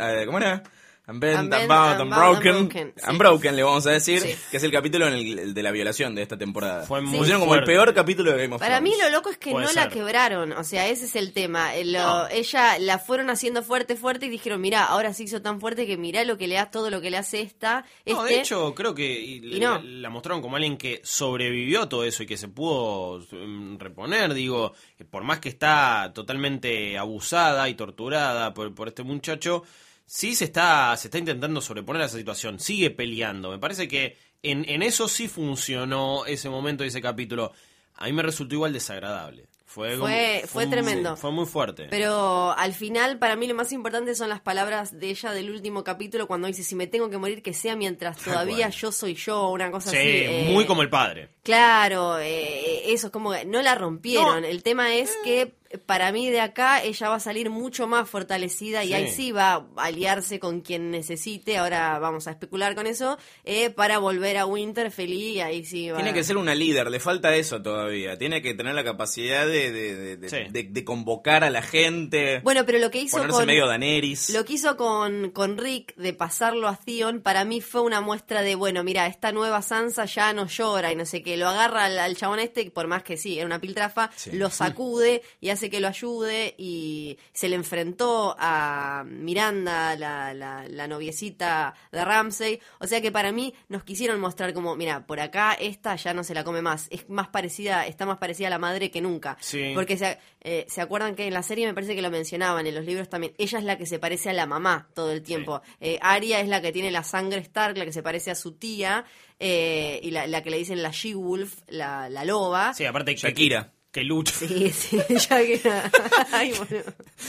[0.00, 0.62] a- ¿cómo era?
[1.08, 3.10] Unbent, Unbound, Unbound, Unbroken, Unbroken, sí.
[3.10, 4.34] Unbroken le vamos a decir, Sí.
[4.50, 6.82] que es el capítulo en el- el de la violación de esta temporada.
[6.84, 9.38] Fue muy Pusieron como el peor capítulo de Game of Para mí lo loco es
[9.38, 11.74] que Puede no la quebraron, o sea, ese es el tema.
[11.76, 12.28] Eh, lo- No.
[12.28, 15.96] Ella la fueron haciendo fuerte, fuerte y dijeron, mira, ahora se hizo tan fuerte que
[15.96, 17.86] mirá lo que le da, todo lo que le hace esta.
[18.06, 18.34] No, este".
[18.34, 19.76] de hecho, creo que y Y no.
[19.76, 24.34] la, la mostraron como alguien que sobrevivió todo eso y que se pudo mm, reponer.
[24.34, 24.74] Digo,
[25.10, 29.64] por más que está totalmente abusada y torturada por, por este muchacho,
[30.10, 33.50] sí se está, se está intentando sobreponer a esa situación, sigue peleando.
[33.50, 37.52] Me parece que en, en eso sí funcionó ese momento y ese capítulo.
[37.96, 39.46] A mí me resultó igual desagradable.
[39.66, 41.14] Fue, Fue- como- fue tremendo.
[41.16, 41.88] Fue muy fuerte.
[41.90, 45.84] Pero al final, para mí lo más importante son las palabras de ella del último
[45.84, 49.50] capítulo cuando dice, si me tengo que morir, que sea mientras todavía yo soy yo,
[49.50, 50.06] una cosa sí, así.
[50.08, 51.28] eh, muy como el padre.
[51.42, 54.40] Claro, eh, eso es como que no la rompieron.
[54.40, 54.48] No.
[54.48, 55.52] El tema es que
[55.86, 58.94] para mí de acá ella va a salir mucho más fortalecida y Sí.
[58.94, 63.70] ahí sí va a aliarse con quien necesite, ahora vamos a especular con eso, eh,
[63.70, 67.00] para volver a Winter feliz y ahí sí va Tiene que ser una líder, le
[67.00, 68.16] falta eso todavía.
[68.16, 70.36] Tiene que tener la capacidad de, de, de- de- Sí.
[70.50, 73.46] de- de convocar a la gente, Bueno, pero lo que hizo ponerse con...
[73.46, 74.30] medio Daenerys.
[74.30, 78.42] Lo que hizo con, con Rick de pasarlo a Theon, para mí fue una muestra
[78.42, 81.36] de, bueno, mira, esta nueva Sansa ya no llora y no sé qué.
[81.36, 84.30] Lo agarra al, al chabón este, por más que sí, era una piltrafa, Sí.
[84.32, 90.64] lo sacude y hace que lo ayude y se le enfrentó a Miranda, la, la,
[90.68, 92.60] la noviecita de Ramsey.
[92.78, 96.22] O sea que para mí nos quisieron mostrar como, mira, por acá esta ya no
[96.22, 96.86] se la come más.
[96.90, 99.36] Es más parecida, está más parecida a la madre que nunca.
[99.40, 99.72] Sí.
[99.74, 102.74] Porque se, eh, se acuerdan que en la serie me parece que lo mencionaban, en
[102.74, 103.34] los libros también.
[103.38, 105.60] Ella es la que se parece a la mamá todo el tiempo.
[105.80, 108.52] Eh, Arya es la que tiene la sangre Stark, la que se parece a su
[108.52, 109.04] tía,
[109.40, 112.74] eh, y la, la que le dicen la She-Wolf, la, la loba.
[112.74, 113.72] Sí, aparte que- Shakira.
[113.90, 114.32] Que, lucha.
[114.34, 115.60] Sí, sí, ya que
[116.32, 116.84] Ay, bueno.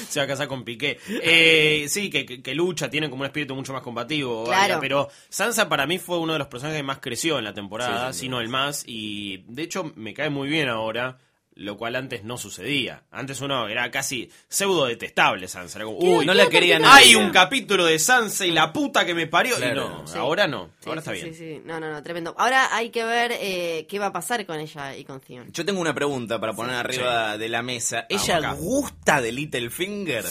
[0.09, 0.99] se va a casar con Piqué.
[1.23, 4.43] Eh, sí, que, que- que lucha, tiene como un espíritu mucho más combativo.
[4.43, 4.77] Claro.
[4.81, 8.11] Pero Sansa para mí fue uno de los personajes que más creció en la temporada,
[8.11, 8.83] Sí, sí, si no el más.
[8.85, 11.17] Y de hecho me cae muy bien ahora,
[11.59, 13.03] lo cual antes no sucedía.
[13.11, 15.77] Antes uno era casi pseudo detestable Sansa.
[15.79, 19.13] Era como, uy, no la quería Hay un capítulo de Sansa y la puta que
[19.13, 19.55] me parió.
[19.57, 19.89] Y Claro.
[19.89, 20.17] no, Sí.
[20.17, 20.71] ahora no.
[20.79, 21.33] Sí, ahora sí, está bien.
[21.35, 21.61] Sí, sí.
[21.65, 22.33] No, no, no, tremendo.
[22.37, 25.51] Ahora hay que ver eh, qué va a pasar con ella y con Theon.
[25.51, 28.05] Yo tengo una pregunta para poner arriba de la mesa.
[28.09, 30.25] ¿Ella gusta de Littlefinger?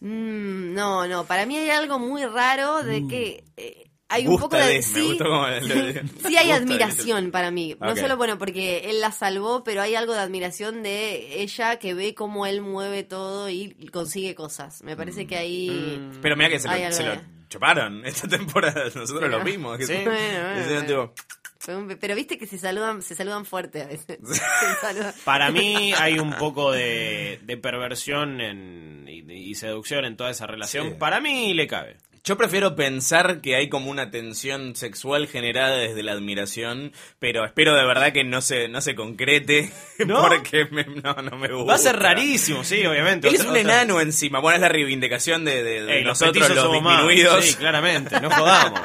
[0.00, 4.48] Mm, no, no, para mí hay algo muy raro de que eh, hay un Gusta
[4.48, 4.82] poco de...
[4.82, 7.76] sí, sí hay gusta admiración para mí.
[7.80, 11.94] No solo, bueno, porque él la salvó, pero hay algo de admiración de ella que
[11.94, 14.82] ve cómo él mueve todo y consigue cosas.
[14.82, 16.10] Me parece que ahí...
[16.22, 18.84] Pero mira que se lo, se lo chuparon esta temporada.
[18.84, 19.78] Nosotros Sí, lo vimos.
[19.78, 19.94] que Sí.
[20.04, 24.18] Bueno, bueno, tipo, Pero viste que se saludan, se saludan fuerte a veces.
[24.80, 25.12] Saludan.
[25.24, 30.46] Para mí hay un poco de, de perversión en- y, y seducción en toda esa
[30.46, 30.88] relación.
[30.90, 30.94] Sí.
[30.98, 31.96] Para mí le cabe.
[32.28, 37.74] Yo prefiero pensar que hay como una tensión sexual generada desde la admiración, pero espero
[37.74, 39.72] de verdad que no se, no se concrete,
[40.06, 40.20] ¿No?
[40.20, 41.64] porque me- no, no me gusta.
[41.72, 43.28] Va a ser rarísimo, sí, obviamente.
[43.28, 46.50] Él es un otra- enano encima, bueno, es la reivindicación de, de- de Ey, nosotros
[46.50, 46.98] los más.
[46.98, 47.44] disminuidos.
[47.46, 48.78] Sí, claramente, no jodamos.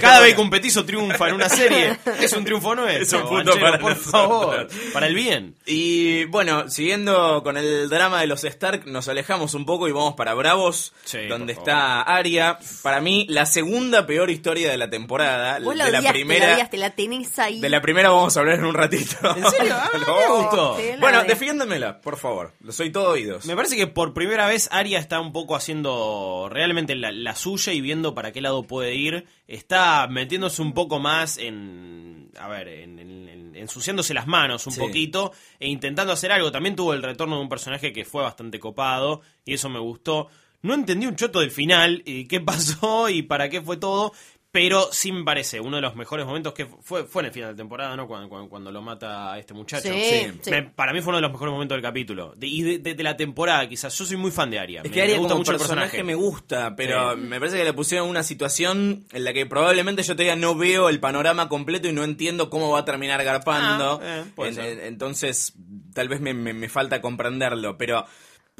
[0.00, 3.02] Cada vez que un petizo triunfa en una serie, es un triunfo nuestro.
[3.02, 4.10] Es un punto Banchero, para por nosotros.
[4.10, 4.68] favor.
[4.94, 5.54] Para el bien.
[5.66, 10.14] Y bueno, siguiendo con el drama de los Stark, nos alejamos un poco y vamos
[10.14, 12.58] para Bravos, Sí, donde está Arya.
[12.82, 15.58] Para mí, la segunda peor historia de la temporada.
[15.60, 16.46] Vos la de la primera.
[16.48, 17.60] la odiaste, la tenés ahí.
[17.60, 19.16] De la primera vamos a hablar en un ratito.
[19.36, 19.74] ¿En serio?
[19.80, 20.16] Ah, No.
[20.16, 20.74] me gustó.
[20.76, 22.52] Te la Bueno, de- defiéndemela, por favor.
[22.70, 23.46] Soy todo oídos.
[23.46, 27.72] Me parece que por primera vez Aria está un poco haciendo realmente la, la suya
[27.72, 29.26] y viendo para qué lado puede ir.
[29.46, 32.30] Está metiéndose un poco más en.
[32.38, 34.80] A ver, en, en- en- ensuciándose las manos un Sí.
[34.80, 36.50] poquito e intentando hacer algo.
[36.52, 40.28] También tuvo el retorno de un personaje que fue bastante copado y eso me gustó.
[40.62, 44.12] No entendí un choto del final y qué pasó y para qué fue todo.
[44.52, 47.50] Pero sí me parece uno de los mejores momentos que fue, fue en el final
[47.50, 48.08] de temporada, ¿no?
[48.08, 49.86] Cuando, cuando, cuando lo mata a este muchacho.
[49.92, 50.50] Sí, sí.
[50.50, 52.34] Me- para mí fue uno de los mejores momentos del capítulo.
[52.36, 53.96] De- y de, de- de la temporada, quizás.
[53.96, 54.80] Yo soy muy fan de Aria.
[54.82, 56.04] Es me, que Arya me gusta como mucho el personaje, personaje.
[56.04, 57.20] me gusta, pero Sí.
[57.20, 60.88] me parece que le pusieron una situación en la que probablemente yo todavía no veo
[60.88, 64.00] el panorama completo y no entiendo cómo va a terminar garpando.
[64.02, 65.52] Ah, eh, en- entonces,
[65.94, 68.04] tal vez me, me- me falta comprenderlo, pero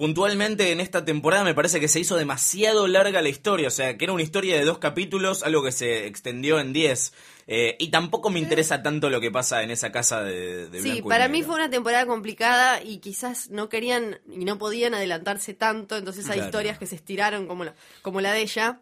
[0.01, 3.99] puntualmente en esta temporada me parece que se hizo demasiado larga la historia, o sea,
[3.99, 7.13] que era una historia de dos capítulos, algo que se extendió en diez.
[7.47, 11.03] Eh, y tampoco me interesa tanto lo que pasa en esa casa de, de Sí,
[11.03, 15.99] para mí fue una temporada complicada y quizás no querían y no podían adelantarse tanto,
[15.99, 16.47] entonces hay Claro.
[16.47, 18.81] historias que se estiraron como la, como la de ella.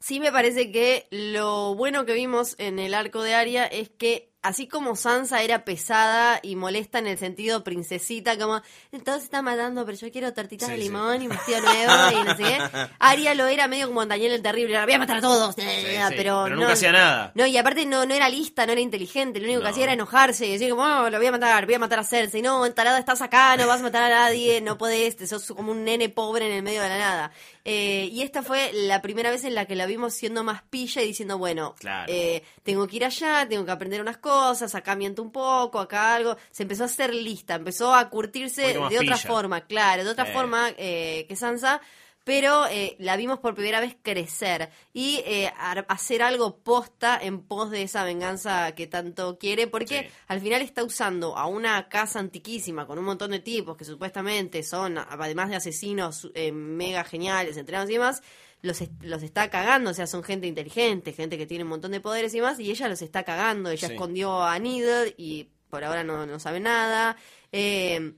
[0.00, 4.31] Sí me parece que lo bueno que vimos en el arco de Aria es que
[4.42, 9.84] así como Sansa era pesada y molesta en el sentido princesita, como se están matando,
[9.86, 10.84] pero yo quiero tortitas Sí, de sí.
[10.84, 12.58] limón y vestido nuevo y no sé qué.
[12.98, 15.62] Aria lo era medio como Daniel el Terrible, era, voy a matar a todos, sí,
[16.10, 17.32] pero, pero no, nunca hacía nada.
[17.34, 19.70] No, y aparte no, no era lista, no era inteligente, lo único que No.
[19.70, 22.04] hacía era enojarse y decir como, oh, lo voy a matar, voy a matar a
[22.04, 25.46] Cersei, no, entalada estás acá, no vas a matar a nadie, no podés, te sos
[25.46, 27.32] como un nene pobre en el medio de la nada.
[27.64, 31.00] Eh, y esta fue la primera vez en la que la vimos siendo más pilla
[31.02, 32.12] y diciendo, bueno, Claro.
[32.12, 34.31] eh, tengo que ir allá, tengo que aprender unas cosas,
[34.74, 36.36] acá miento un poco, acá algo.
[36.50, 40.70] Se empezó a hacer lista, empezó a curtirse de otra forma, claro, de otra forma
[40.76, 41.80] eh, que Sansa.
[42.24, 45.52] Pero eh, la vimos por primera vez crecer y eh,
[45.88, 50.14] hacer algo posta en pos de esa venganza que tanto quiere, porque Sí.
[50.28, 54.62] al final está usando a una casa antiquísima con un montón de tipos que supuestamente
[54.62, 58.22] son, además de asesinos eh, mega geniales, entrenados y demás,
[58.62, 62.00] los, los está cagando, o sea, son gente inteligente, gente que tiene un montón de
[62.00, 63.94] poderes y más, y ella los está cagando, ella Sí.
[63.94, 67.16] escondió a Needle y por ahora no, no sabe nada.
[67.52, 68.14] Eh,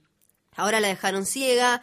[0.56, 1.82] Ahora la dejaron ciega.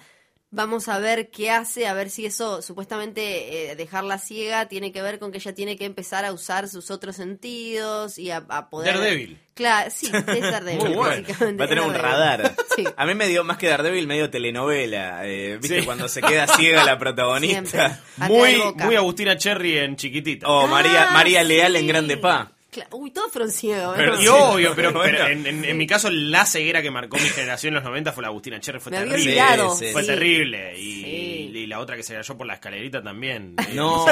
[0.53, 5.01] Vamos a ver qué hace, a ver si eso, supuestamente, eh, dejarla ciega tiene que
[5.01, 8.69] ver con que ella tiene que empezar a usar sus otros sentidos y a, a
[8.69, 8.95] poder.
[8.95, 9.39] Daredevil.
[9.53, 10.83] Claro, sí, es Daredevil.
[10.89, 11.21] Muy bueno.
[11.23, 12.55] básicamente, Va a tener un radar.
[12.75, 12.85] Sí.
[12.95, 15.25] A mí me dio más que Daredevil, medio telenovela.
[15.27, 15.79] eh, ¿Viste?
[15.81, 15.85] Sí.
[15.85, 17.99] Cuando se queda ciega la protagonista.
[18.15, 20.47] Muy, muy Agustina Cherry en chiquitita.
[20.47, 21.87] O María, Ah, María Leal en.
[21.87, 22.53] Grande Pa.
[22.71, 23.95] Cla- Uy, todos fueron ciegos.
[23.95, 23.97] ¿eh?
[23.97, 27.27] Pero Y obvio, pero, pero en, en- en mi caso la ceguera que marcó mi
[27.27, 29.31] generación en los 90 fue la Agustina Cherry, fue Me había terrible.
[29.41, 29.75] olvidado.
[29.75, 29.85] Sí.
[29.91, 30.07] Fue sí.
[30.07, 30.79] terrible.
[30.79, 31.30] Y, Sí.
[31.55, 33.55] Y la otra que se cayó por la escalerita también.
[33.73, 34.05] No.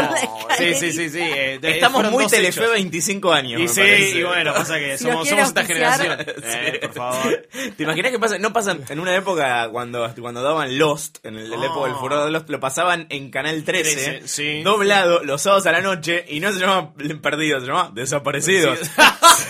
[0.58, 1.20] Sí, sí, sí, sí.
[1.22, 2.74] eh, Estamos muy Telefe hechos.
[2.74, 3.62] 25 años.
[3.62, 4.20] Y sí, parece.
[4.20, 6.18] y bueno, pasa que Si somos, somos esta generación.
[6.52, 7.48] Eh, por favor.
[7.78, 8.38] ¿Te imaginas que pasa?
[8.40, 11.64] No pasan en una época cuando, cuando daban Lost, en el, la Oh.
[11.66, 14.62] época del furor de Lost, lo pasaban en Canal 13, 13, sí.
[14.64, 18.80] doblado los sábados a la noche, y no se llama Perdidos, se llama Desaparecidos.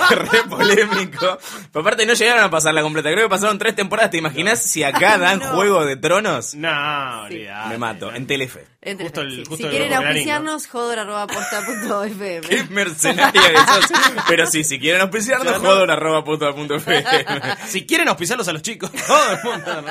[0.10, 1.38] Re polémico.
[1.72, 4.12] Pero aparte no llegaron a pasar la completa, creo que pasaron tres temporadas.
[4.12, 5.46] ¿Te imaginas si acá dan no.
[5.56, 6.56] Juego de Tronos?
[6.56, 7.36] No, Sí.
[7.36, 7.78] olvidate.
[7.80, 8.66] Me mato, en Telefe.
[8.82, 9.44] Entre- Justo el- sí.
[9.48, 12.42] justo si quieren auspiciarnos, jodor.posta.fm.
[12.48, 13.92] Qué mercenaria que sos.
[14.28, 15.70] Pero sí, si quieren auspiciarnos, no.
[15.70, 17.04] jodor arroba punto punto FM.
[17.68, 19.84] Si quieren auspiciarlos a los chicos, todo el mundo.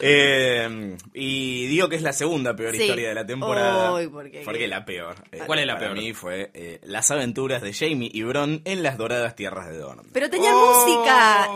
[0.00, 2.82] Eh, y digo que es la segunda peor Sí.
[2.82, 3.92] historia de la temporada.
[3.94, 4.42] Uy, ¿por qué?
[4.44, 5.16] Porque la peor.
[5.32, 5.98] eh, ¿Cuál es la para peor?
[5.98, 10.06] mí fue eh, las aventuras de Jamie y Bron en las doradas tierras de Dorn.
[10.12, 10.86] Pero tenía Oh.
[10.86, 11.48] música.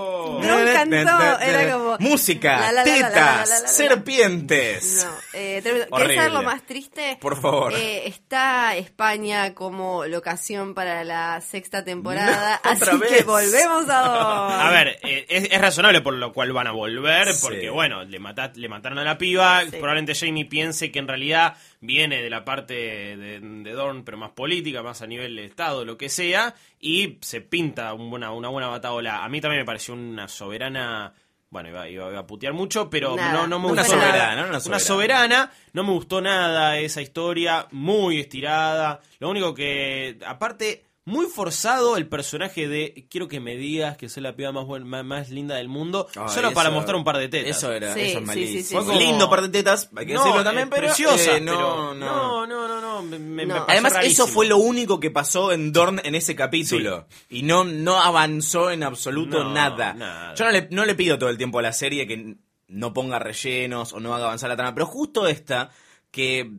[0.47, 1.41] Bron cantó.
[1.41, 1.97] Era como.
[1.99, 4.98] Música, tetas, serpientes.
[5.05, 5.87] No, eh, tremendo.
[5.87, 6.15] ¿Querés Horrible.
[6.17, 7.19] saber lo más triste?
[7.21, 7.73] Por favor.
[7.75, 14.61] Eh, está España como locación para la sexta temporada, No, así que volvemos a Dorn.
[14.61, 17.41] A ver, eh, es, es razonable por lo cual van a volver, Sí.
[17.43, 19.71] porque bueno, le, mata- le mataron a la piba, Sí.
[19.73, 24.31] probablemente Jamie piense que en realidad viene de la parte de, de Dorn, pero más
[24.31, 28.49] política, más a nivel de Estado, lo que sea, y se pinta un buena, una
[28.49, 29.25] buena bataola.
[29.25, 31.13] A mí también me pareció una soberana...
[31.51, 34.07] Bueno, iba, iba- iba a putear mucho, pero Nada, no, no me Una gustó nada.
[34.09, 34.19] nada.
[34.21, 39.01] soberana, una Una soberana, no me gustó nada esa historia, muy estirada.
[39.19, 44.23] Lo único que, aparte, muy forzado el personaje de quiero que me digas que soy
[44.23, 47.17] la piba más, buen- más, más linda del mundo, Ay, solo para mostrar un par
[47.19, 47.57] de tetas.
[47.57, 48.59] Eso era, Sí, eso es malísimo.
[48.59, 48.89] sí, sí, Fue sí.
[48.89, 51.53] como- Lindo par de tetas, hay que No, decirlo también, eh, pero preciosa, eh, no,
[51.53, 52.47] pero- no.
[52.47, 53.55] no, no, no, no, me, me- No.
[53.55, 57.07] me pareció Además, eso fue lo único que pasó en Dorn en ese capítulo.
[57.31, 59.95] Y no, no avanzó en absoluto No, nada.
[59.95, 60.35] nada.
[60.35, 62.37] Yo no le, no le pido todo el tiempo a la serie que
[62.69, 65.71] no ponga rellenos o no haga avanzar la trama, pero justo esta,
[66.11, 66.51] que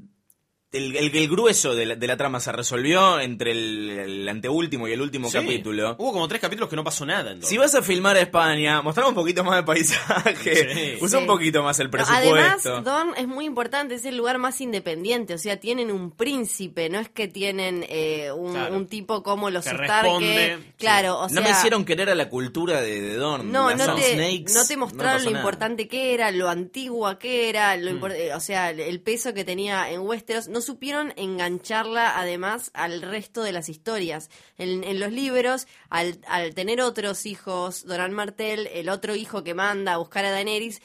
[0.71, 4.87] el, el- el grueso de la, de la trama se resolvió entre el, el anteúltimo
[4.87, 5.37] y el último Sí.
[5.39, 5.95] capítulo.
[5.97, 7.35] Hubo como tres capítulos que no pasó nada.
[7.41, 10.97] Si vas a filmar a España, mostrar un poquito más de paisaje, Sí.
[11.01, 12.35] usa un poquito más el presupuesto.
[12.35, 16.89] Además, Dorn es muy importante, es el lugar más independiente, o sea, tienen un príncipe,
[16.89, 18.75] no es que tienen eh, un, Claro.
[18.75, 22.15] un tipo como los Que Stark, responde, que- claro, o no me hicieron querer a
[22.15, 23.51] la cultura de, de Dorn.
[23.51, 25.39] No, no te, Snakes, no te mostraron lo nada.
[25.41, 28.11] importante que era, lo antigua que era, lo Mm.
[28.11, 30.47] eh, o sea, el- el peso que tenía en Westeros.
[30.47, 34.29] No supieron engancharla además al resto de las historias.
[34.57, 39.53] En, en los libros, al, al tener otros hijos, Doran Martell, el otro hijo que
[39.53, 40.81] manda a buscar a Daenerys,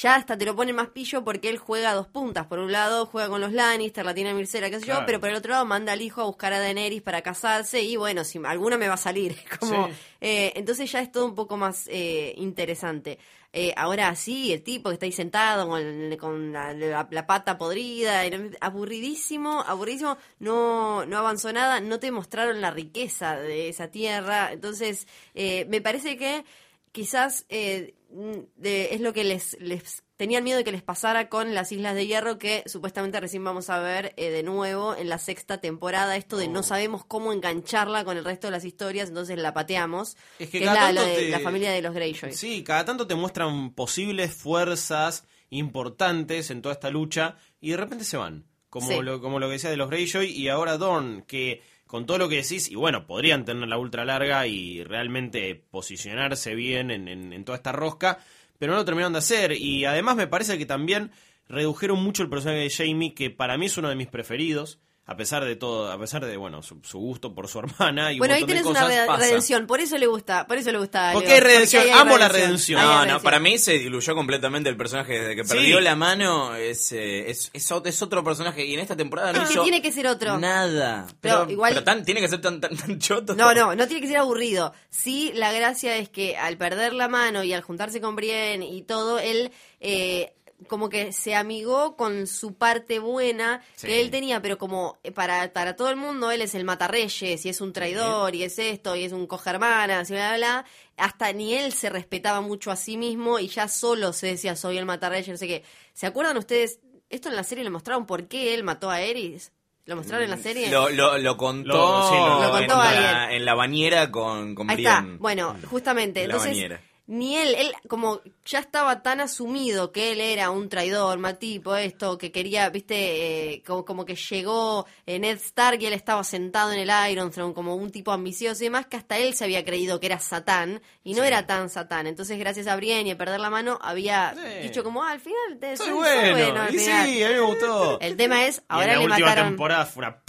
[0.00, 2.46] ya hasta te lo ponen más pillo porque él juega a dos puntas.
[2.46, 5.28] Por un lado juega con los Lannister, la tiene Mircera, qué sé yo, pero por
[5.30, 8.38] el otro lado manda al hijo a buscar a Daenerys para casarse y bueno, si
[8.44, 9.36] alguna me va a salir.
[9.60, 9.92] Como, Sí.
[10.20, 13.18] eh, entonces ya es todo un poco más eh, interesante.
[13.52, 15.82] Eh, ahora sí, el tipo que está ahí sentado con,
[16.18, 18.22] con la, la- la pata podrida,
[18.60, 25.06] aburridísimo, aburridísimo, no, no avanzó nada, no te mostraron la riqueza de esa tierra, entonces
[25.34, 26.44] me parece que
[26.92, 31.54] quizás eh, de- es lo que les, les tenían miedo de que les pasara con
[31.54, 35.18] las Islas de Hierro, que supuestamente recién vamos a ver eh, de nuevo en la
[35.18, 36.50] sexta temporada, esto de Oh.
[36.50, 40.58] no sabemos cómo engancharla con el resto de las historias, entonces la pateamos, Es que,
[40.58, 42.32] que es cada la, de- te- la familia de los Greyjoy.
[42.32, 48.04] Sí, cada tanto te muestran posibles fuerzas importantes en toda esta lucha y de repente
[48.04, 48.46] se van.
[48.70, 49.00] Como, Sí.
[49.02, 52.28] lo, como lo que decía de los Greyjoy y ahora Dorn, que con todo lo
[52.28, 57.44] que decís, y bueno, podrían tener la ultra larga y realmente posicionarse bien en, en-
[57.44, 58.18] toda esta rosca,
[58.58, 59.52] pero no lo terminaron de hacer.
[59.52, 61.10] Y además me parece que también
[61.48, 64.78] redujeron mucho el personaje de Jamie, que para mí es uno de mis preferidos.
[65.10, 68.18] A pesar de todo, a pesar de, bueno, su, su gusto por su hermana y
[68.18, 69.20] Bueno, un ahí de tenés una cosas, pasa.
[69.24, 71.12] redención, por eso le gusta, por eso le gusta.
[71.14, 72.80] Porque hay redención, hay amo la redención.
[72.82, 75.54] No, no, para mí se diluyó completamente el personaje desde que Sí.
[75.54, 76.54] perdió la mano.
[76.54, 79.54] Es, eh, es, es, ot- es otro personaje y en esta temporada no Es que
[79.54, 80.36] hizo tiene que ser otro.
[80.38, 81.06] Nada.
[81.22, 83.34] Pero Pero, igual- pero tan, tiene que ser tan, tan, tan choto.
[83.34, 84.74] No, no, no tiene que ser aburrido.
[84.90, 88.82] Sí, la gracia es que al perder la mano y al juntarse con Brienne y
[88.82, 90.34] todo, él eh,
[90.66, 93.86] como que se amigó con su parte buena Sí.
[93.86, 97.46] que él tenía, pero como eh, para, para todo el mundo él es el matarreyes
[97.46, 100.36] y es un traidor y es esto y es un coge hermanas y bla, bla,
[100.36, 100.64] bla.
[100.96, 104.78] hasta ni él se respetaba mucho a sí mismo y ya solo se decía soy
[104.78, 105.62] el matarrey, no sé qué.
[105.94, 106.80] ¿Se acuerdan ustedes?
[107.08, 109.52] Esto en la serie le mostraron por qué él mató a Eris.
[109.86, 110.68] ¿Lo mostraron en la serie?
[110.68, 114.54] Lo, lo, lo contó, Lo- sí, lo- lo contó en, la, en la bañera con,
[114.54, 115.00] con Ahí está.
[115.00, 115.18] Brienne.
[115.18, 116.20] Bueno, justamente.
[116.24, 116.80] En la Entonces, bañera.
[117.08, 121.74] Ni él, él como ya estaba tan asumido que él era un traidor, mal tipo,
[121.74, 126.22] esto, que quería, viste, eh, como, como que llegó eh, Ned Stark y él estaba
[126.22, 129.44] sentado en el Iron Throne como un tipo ambicioso y demás, que hasta él se
[129.44, 132.06] había creído que era Satán y no era tan Satán.
[132.06, 134.68] Entonces, gracias a Brienne y a perder la mano, había Sí.
[134.68, 136.60] dicho como, ah, al final te Soy bueno.
[136.62, 137.06] al y final".
[137.06, 137.98] sí, a mí me gustó.
[138.00, 139.48] El tema es, Y en ahora la le última mataron...
[139.48, 140.22] temporada fue una...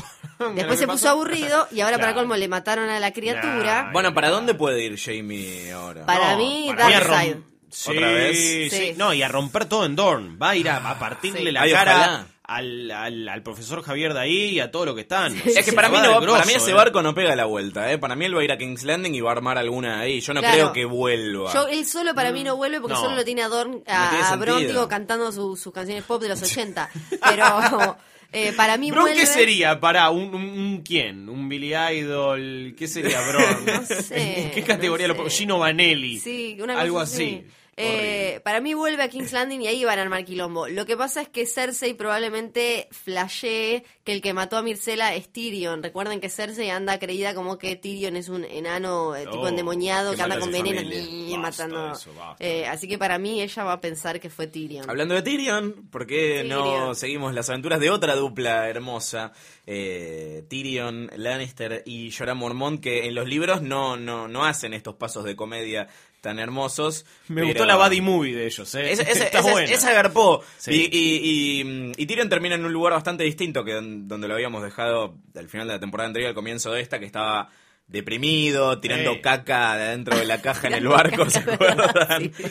[0.55, 3.83] Después se puso aburrido y ahora para colmo le mataron a la criatura.
[3.83, 3.91] Nah.
[3.91, 6.05] Bueno, ¿para dónde puede ir Jamie ahora?
[6.05, 7.35] Para No, mí, Darkseid.
[7.71, 8.37] Sí, ¿Otra vez?
[8.37, 8.93] Sí, Sí.
[8.97, 10.39] No, y a romper todo en Dorn.
[10.41, 11.51] Va a ir a, a partirle Sí.
[11.51, 15.01] la Ay, cara al, al, al profesor Javier de ahí y a todo lo que
[15.01, 15.35] están.
[15.45, 16.73] Es que para mí, no para mí ese eh.
[16.73, 17.99] barco no pega la vuelta, ¿eh?
[17.99, 20.19] Para mí él va a ir a King's Landing y va a armar alguna ahí.
[20.19, 20.55] Yo no Claro.
[20.55, 21.53] creo que vuelva.
[21.53, 23.01] Yo, él solo para mí no vuelve porque No.
[23.01, 26.41] solo lo tiene a Dorn, No a, digo, cantando su- sus canciones pop de los
[26.41, 26.89] 80.
[27.21, 27.97] Pero
[28.31, 29.19] eh, para mí ¿Bron vuelve...
[29.21, 29.79] qué sería?
[29.79, 31.27] Para un, un- un quién?
[31.29, 32.75] ¿Un Billy Idol?
[32.77, 33.65] ¿Qué sería Bron?
[33.65, 35.29] No sé, ¿En qué categoría no lo pongo?
[35.29, 36.19] Gino Vanelli.
[36.19, 37.23] Sí, una Algo así.
[37.41, 37.43] así.
[37.81, 40.67] Eh, para mí vuelve a King's Landing y ahí van a armar quilombo.
[40.67, 45.29] Lo que pasa es que Cersei probablemente flashee que el que mató a Myrcella es
[45.29, 45.81] Tyrion.
[45.81, 50.11] Recuerden que Cersei anda creída como que Tyrion es un enano eh, tipo Oh, endemoniado
[50.11, 51.93] que que anda con veneno y matando.
[51.93, 52.11] eso.
[52.39, 54.89] Eh, así que para mí ella va a pensar que fue Tyrion.
[54.89, 59.31] Hablando de Tyrion, ¿por qué no seguimos las aventuras de otra dupla hermosa?
[59.65, 64.95] Eh, Tyrion Lannister y Jorah Mormont, que en los libros no, no, no hacen estos
[64.95, 65.87] pasos de comedia
[66.21, 67.05] tan hermosos.
[67.27, 68.91] Me pero- gustó la buddy movie de ellos, ¿eh?
[68.91, 69.71] Esa, esa, Está buena.
[69.71, 70.43] esa agarpó.
[70.57, 70.89] Sí.
[70.91, 74.33] Y, y, y- y Tyrion termina en un lugar bastante distinto que don- donde lo
[74.33, 77.49] habíamos dejado al final de la temporada anterior, al comienzo de esta, que estaba
[77.87, 82.31] deprimido, tirando caca de dentro de la caja en el barco, ¿se acuerdan?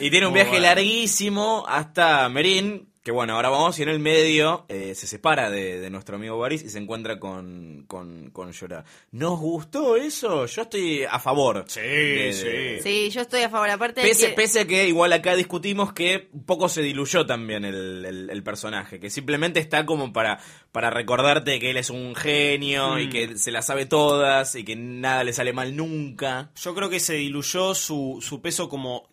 [0.00, 0.66] Y tiene un Muy viaje bueno.
[0.66, 5.80] larguísimo hasta Merín, que bueno, ahora vamos y en el medio eh, se separa de,
[5.80, 8.84] de nuestro amigo Varys y se encuentra con, con, con Jorah.
[9.10, 10.46] ¿Nos gustó eso?
[10.46, 11.64] Yo estoy a favor.
[11.66, 12.44] Sí, de- sí.
[12.46, 13.68] de- Sí, yo estoy a favor.
[13.70, 17.26] Aparte de Pese, que- pese a que igual acá discutimos que un poco se diluyó
[17.26, 20.38] también el, el- el personaje, que simplemente está como para,
[20.70, 23.10] para recordarte que él es un genio y Mm.
[23.10, 26.52] que se las sabe todas y que nada le sale mal nunca.
[26.54, 29.10] Yo creo que se diluyó su, su peso como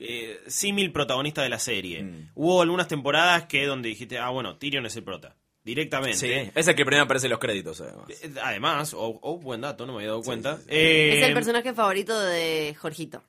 [0.00, 2.02] eh, símil protagonista de la serie.
[2.02, 2.30] Mm.
[2.34, 5.36] Hubo algunas temporadas que donde dijiste, ah, bueno, Tyrion es el prota.
[5.62, 6.16] Directamente.
[6.16, 8.08] Sí, es el que primero aparece en los créditos además.
[8.08, 10.58] Eh, Además, o o buen dato, no me había dado cuenta.
[10.62, 13.22] es Eh, el personaje favorito de Jorgito.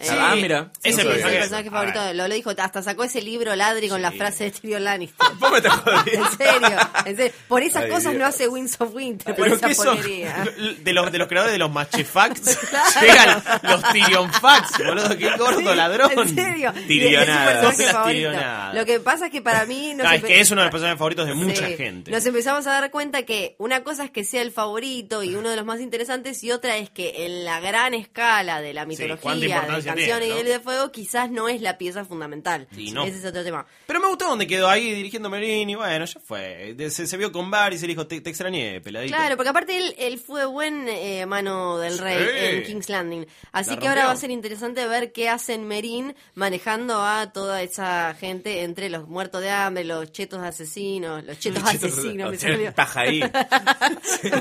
[0.00, 0.70] Eh, Sí, Ah, mira.
[0.82, 2.00] es Sí, el sí, personaje, favorito.
[2.00, 4.18] ver, Lo, lo dijo, hasta sacó ese libro ladri con la Sí.
[4.18, 5.26] frase de Tyrion Lannister.
[5.38, 6.26] Vos me estás jodiendo.
[6.26, 7.32] En serio, en serio.
[7.48, 8.16] Por esas Ay, cosas Dios.
[8.16, 10.44] no hace Winds of Winter, por esa porquería.
[10.82, 12.58] De los, de los creadores de los Machefacts
[13.00, 16.10] llegan los Tyrion Facts, boludo, qué gordo Sí, ladrón.
[16.18, 16.72] En serio.
[16.88, 17.78] Tirionadas.
[17.80, 18.74] Es tirionadas.
[18.74, 19.94] Lo que pasa es que para mí.
[19.94, 22.10] nos Ah, es que es uno de los personajes favoritos de mucha gente.
[22.10, 25.48] Nos empezamos a dar cuenta que una cosa es que sea el favorito y uno
[25.50, 29.62] de los más interesantes y otra es que en la gran escala de la mitología,
[29.84, 30.36] canciones y ¿no?
[30.36, 32.66] del de fuego, quizás no es la pieza fundamental.
[32.74, 33.04] Sí, no.
[33.04, 33.66] Ese es otro tema.
[33.86, 36.74] Pero me gustó donde quedó ahí dirigiendo Merini, y bueno, ya fue.
[36.90, 39.16] Se, se vio con Bar y se le dijo, te, te extrañé, peladito.
[39.16, 42.56] Claro, porque aparte él, él fue buen eh, mano del rey Sí.
[42.56, 43.26] en King's Landing.
[43.52, 47.62] Así La que ahora va a ser interesante ver qué hacen Merín manejando a toda
[47.62, 52.74] esa gente entre los muertos de hambre, los chetos asesinos, los chetos asesinos, me salió.
[52.74, 53.20] Paja ahí.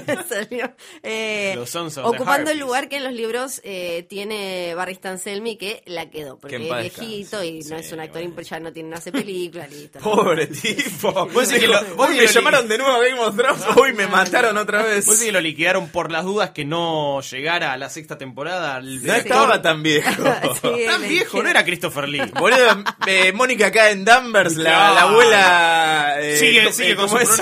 [0.08, 0.74] Me salió.
[1.02, 5.82] Eh, Los ocupando el lugar que en los libros eh, tiene Barry Stan Selmy, que
[5.88, 6.62] la quedó, porque es
[6.98, 8.42] viejito y no es un actor, bueno.
[8.42, 10.00] ya no tiene, no hace películas, listo.
[10.04, 11.12] Pobre tipo.
[11.28, 13.64] Vos decís que lo- vos Hoy me llamaron de nuevo a Game of Thrones.
[13.78, 15.06] Hoy me mataron otra vez.
[15.06, 18.78] Vos que lo liquidaron por las dudas que no llegara a la sexta temporada.
[18.78, 20.12] El No estaba tan viejo.
[20.62, 22.22] Sí, tan viejo, no era Christopher Lee.
[22.40, 26.16] Boludo, eh, Mónica acá en Danvers, la, abuela.
[26.20, 27.40] eh, Sigue- ¿cómo- sigue eh, con ¿cómo su es?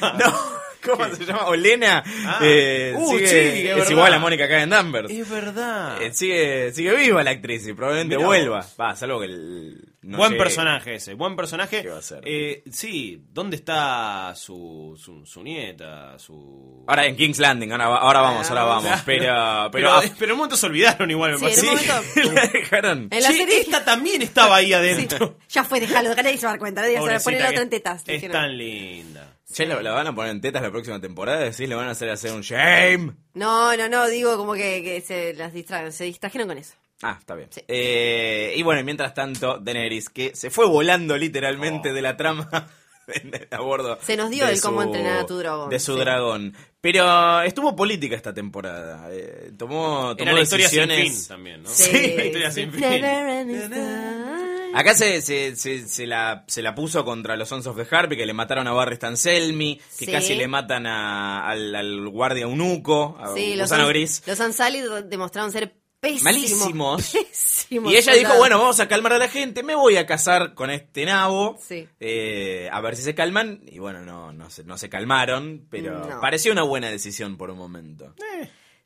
[0.00, 0.18] programa.
[0.18, 0.53] No,
[0.84, 1.46] ¿cómo se llama?
[1.46, 2.02] Olena.
[2.26, 2.38] Ah.
[2.42, 5.10] eh, Uh, sigue- sí, es igual a Mónica acá en Danvers.
[5.10, 6.00] Es verdad.
[6.02, 8.56] Eh, sigue, sigue viva la actriz y probablemente Mirá vuelva.
[8.58, 8.74] vos.
[8.80, 9.84] Va, salvo que el.
[10.02, 10.42] no buen llegue.
[10.42, 11.82] personaje ese, buen personaje.
[11.82, 12.20] ¿Qué va a ser?
[12.24, 16.18] Eh, sí, ¿dónde está su, su, su nieta?
[16.18, 16.84] Su...
[16.86, 18.84] Ahora en King's Landing, ahora, va- ahora vamos, ahora vamos.
[18.84, 19.02] Claro.
[19.06, 19.70] Pero.
[19.72, 20.12] pero, Pero.
[20.18, 21.90] pero, en un momento se olvidaron igual, me Sí, en parece.
[21.90, 23.08] un momento- la dejaron.
[23.10, 25.38] En la Sí, serie- esta también estaba ahí Sí, adentro.
[25.48, 27.62] ya fue, déjalo, nadie se va a dar cuenta, nadie se va a poner otra
[27.62, 28.02] en tetas.
[28.06, 29.33] Es tan linda.
[29.52, 31.40] Che, ¿la, la van a poner en tetas la próxima temporada?
[31.40, 31.68] ¿Decís?
[31.68, 33.12] ¿Le van a hacer hacer un shame?
[33.34, 36.74] No, no, no, digo como que, que se las distraen, se distrajeron con eso.
[37.02, 37.48] Ah, está bien.
[37.52, 37.60] Sí.
[37.68, 41.94] Eh, y bueno, mientras tanto, Daenerys, que se fue volando literalmente Oh.
[41.94, 42.48] de la trama
[43.50, 43.98] a bordo.
[44.02, 45.98] Se nos dio el cómo su- entrenar a tu dragón, De su sí.
[46.00, 46.54] dragón.
[46.80, 49.08] Pero estuvo política esta temporada.
[49.12, 51.18] eh, tomó, tomó Era la historia sin decisiones.
[51.18, 51.68] fin también, ¿no?
[51.68, 51.92] Sí.
[52.16, 52.82] La historia sin fin.
[54.74, 58.16] Acá se, se, se, se la, se la puso contra los Sons of the Harpy,
[58.16, 60.12] que le mataron a Barry Stanselmi, que Sí.
[60.12, 64.22] casi le matan a- al, al guardia eunuco, a Sí, los, Gusano Gris.
[64.26, 66.22] los Ansali demostraron ser pésimos.
[66.24, 67.12] Malísimos.
[67.30, 70.52] pésimos Y ella dijo, bueno, vamos a calmar a la gente, me voy a casar
[70.54, 71.88] con este nabo, Sí.
[72.00, 73.62] eh, a ver si se calman.
[73.66, 76.20] Y bueno, no, no, se, no se calmaron, pero No.
[76.20, 78.14] pareció una buena decisión por un momento.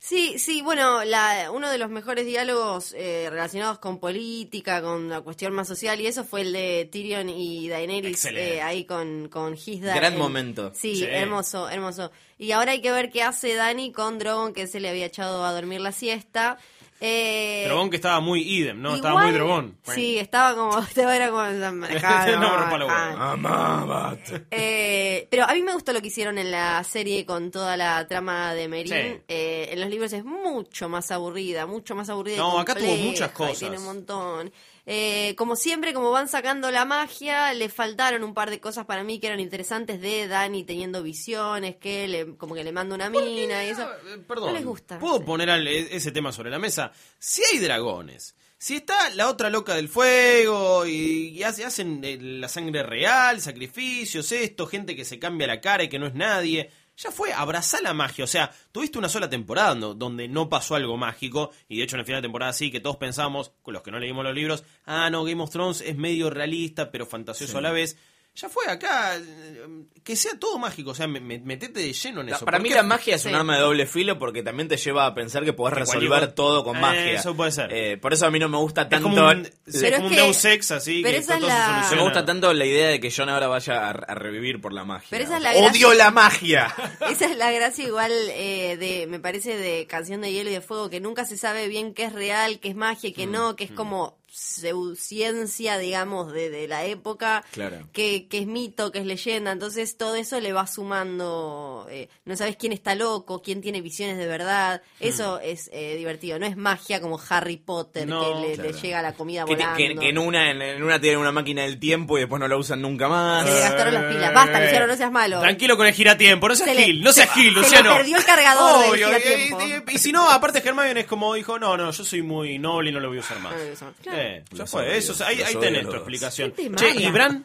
[0.00, 5.20] Sí, sí, bueno, la, uno de los mejores diálogos eh, relacionados con política, con la
[5.22, 9.54] cuestión más social, y eso fue el de Tyrion y Daenerys eh, ahí con, con
[9.54, 9.96] Hizdahr.
[9.98, 10.70] Gran en- momento.
[10.72, 11.04] Sí, Sí.
[11.04, 12.12] hermoso, hermoso.
[12.38, 15.44] Y ahora hay que ver qué hace Dani con Drogon, que se le había echado
[15.44, 16.58] a dormir la siesta.
[17.00, 18.94] Eh, Dragón que estaba muy idem, ¿no?
[18.96, 19.78] Estaba muy igual- dragón.
[19.94, 21.42] Sí, estaba como, estaba era como
[22.78, 22.88] No.
[22.90, 24.46] Amabate.
[24.50, 28.06] eh, pero a mí me gustó lo que hicieron en la serie con toda la
[28.08, 28.92] trama de Merin.
[28.92, 29.20] Sí.
[29.28, 32.36] Eh, en los libros es mucho más aburrida, mucho más aburrida.
[32.36, 33.58] y No, acá tuvo muchas y cosas.
[33.58, 34.52] Tiene un montón.
[34.90, 39.04] Eh, como siempre, como van sacando la magia, le faltaron un par de cosas para
[39.04, 43.10] mí que eran interesantes de Dani teniendo visiones, que le, como que le manda una
[43.10, 43.82] mina y eso.
[43.82, 44.98] Eh, Perdón, No les gusta.
[44.98, 46.90] ¿puedo poner al- e- ese tema sobre la mesa?
[47.18, 52.16] Si hay dragones, si está la otra loca del fuego y, y hace- hacen eh,
[52.20, 56.14] la sangre real, sacrificios, esto, gente que se cambia la cara y que no es
[56.14, 58.24] nadie, ya fue, abrazá la magia.
[58.24, 62.00] O sea, tuviste una sola temporada donde no pasó algo mágico y de hecho en
[62.00, 64.64] el final de temporada sí, que todos pensamos, con los que no leímos los libros,
[64.84, 67.96] ah, no, Game of Thrones es medio realista pero fantasioso a la vez.
[68.40, 69.66] Ya fue acá, eh,
[70.04, 72.44] que sea todo mágico, o sea, me- me- metete de lleno en eso.
[72.44, 72.76] para ¿Por mí qué?
[72.76, 75.52] la magia es un arma de doble filo porque también te lleva a pensar que
[75.52, 77.12] podés resolver cualquier- todo con Eh, magia.
[77.14, 77.72] eso puede ser.
[77.72, 79.08] Eh, por eso a mí no me gusta Es tanto...
[79.08, 81.40] como un, es Pero como es un que- Deus Ex así, pero que esa es
[81.40, 81.96] todo se la- No soluciona.
[81.96, 84.84] me gusta tanto la idea de que Jon ahora vaya a, a revivir por la
[84.84, 85.08] magia.
[85.10, 85.94] Pero esa es la ¡Odio gracia.
[85.94, 86.74] la magia!
[87.10, 90.60] Esa es la gracia igual eh, de, me parece, de Canción de Hielo y de
[90.60, 93.26] Fuego, que nunca se sabe bien qué es real, qué es magia y Mm, qué
[93.26, 97.88] no, que es como pseudociencia, digamos, de, de la época, Claro.
[97.92, 102.36] que, que es mito, que es leyenda, entonces todo eso le va sumando, eh, no
[102.36, 106.56] sabes quién está loco, quién tiene visiones de verdad, eso es eh, divertido, no es
[106.56, 108.70] magia como Harry Potter, No, que le, claro.
[108.70, 109.76] le llega la comida Que, volando.
[109.76, 112.48] que- que en una en, en una tienen una máquina del tiempo y después no
[112.48, 113.46] la usan nunca más.
[113.46, 114.34] Se le gastaron las pilas.
[114.34, 115.40] Basta, Luciano, no seas malo.
[115.40, 117.94] Tranquilo con el giratiempo, no seas Se le- Gil, no seas Gil, se le Luciano.
[117.96, 119.60] perdió el cargador del y- giratiempo.
[119.62, 122.58] y, y- y si no, aparte Hermione es como dijo, no, no, yo soy muy
[122.58, 123.52] noble y no lo voy a usar más.
[123.52, 123.92] No lo voy a usar.
[124.02, 124.18] Claro.
[124.18, 126.54] Eh, ya Los fue, eso, ahí, ahí tenés tu explicación.
[126.76, 126.90] Che.
[126.96, 127.44] ¿y Bran?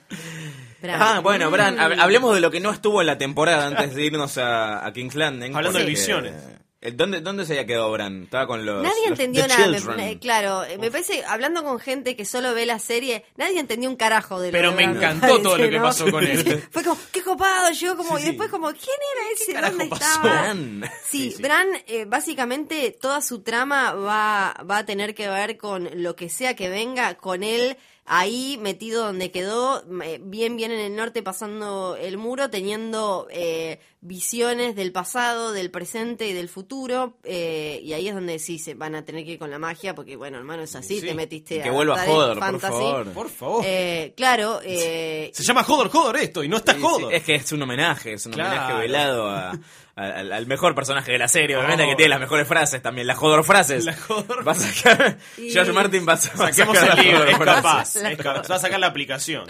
[0.82, 1.02] Bran.
[1.02, 4.04] Ah, bueno, Bran, hab- hablemos de lo que no estuvo en la temporada antes de
[4.06, 5.56] irnos a, a King's Landing.
[5.56, 6.34] Hablando de porque, visiones.
[6.34, 6.58] eh,
[6.92, 8.24] ¿Dónde, ¿Dónde se había quedado Bran?
[8.24, 8.84] Estaba con los.
[8.84, 9.68] Nadie los- entendió nada.
[9.68, 13.60] me- me- claro, eh, me parece, hablando con gente que solo ve la serie, nadie
[13.60, 15.84] entendió un carajo de lo Pero de me Bran, encantó parece, todo lo que ¿no?
[15.84, 16.64] pasó con él.
[16.72, 19.70] Fue como, qué copado, yo como, Sí, y después como, ¿quién era ese?
[19.72, 20.06] ¿Dónde pasó?
[20.06, 20.24] estaba?
[20.42, 20.84] Bran.
[21.10, 21.42] Sí, Sí, sí.
[21.42, 26.30] Bran, eh, básicamente toda su trama va, va a tener que ver con lo que
[26.30, 31.24] sea que venga, con él ahí metido donde quedó, eh, bien, bien en el norte,
[31.24, 37.94] pasando el muro, teniendo eh, visiones del pasado, del presente y del futuro, eh, y
[37.94, 40.38] ahí es donde sí se van a tener que ir con la magia, porque bueno,
[40.38, 41.08] hermano, es así, Sí.
[41.08, 43.08] te metiste Que a vuelva Adaptar Hodor, por favor.
[43.14, 43.64] Por favor.
[43.66, 47.14] Eh, claro, eh, Se llama Hodor Hodor esto y no está Sí, sí, Hodor.
[47.14, 48.50] es que es un homenaje, es un Claro.
[48.52, 49.58] homenaje velado a-
[49.96, 51.90] al, al mejor personaje de la serie, obviamente Oh.
[51.90, 53.86] que tiene las mejores frases también, las Hodor frases.
[53.86, 57.06] La Hodor- Va a sacar, Y- George Martin va a va a Saquemos sacar el
[57.06, 58.50] libro, es capaz, La- es capaz.
[58.50, 59.46] Va a sacar la aplicación.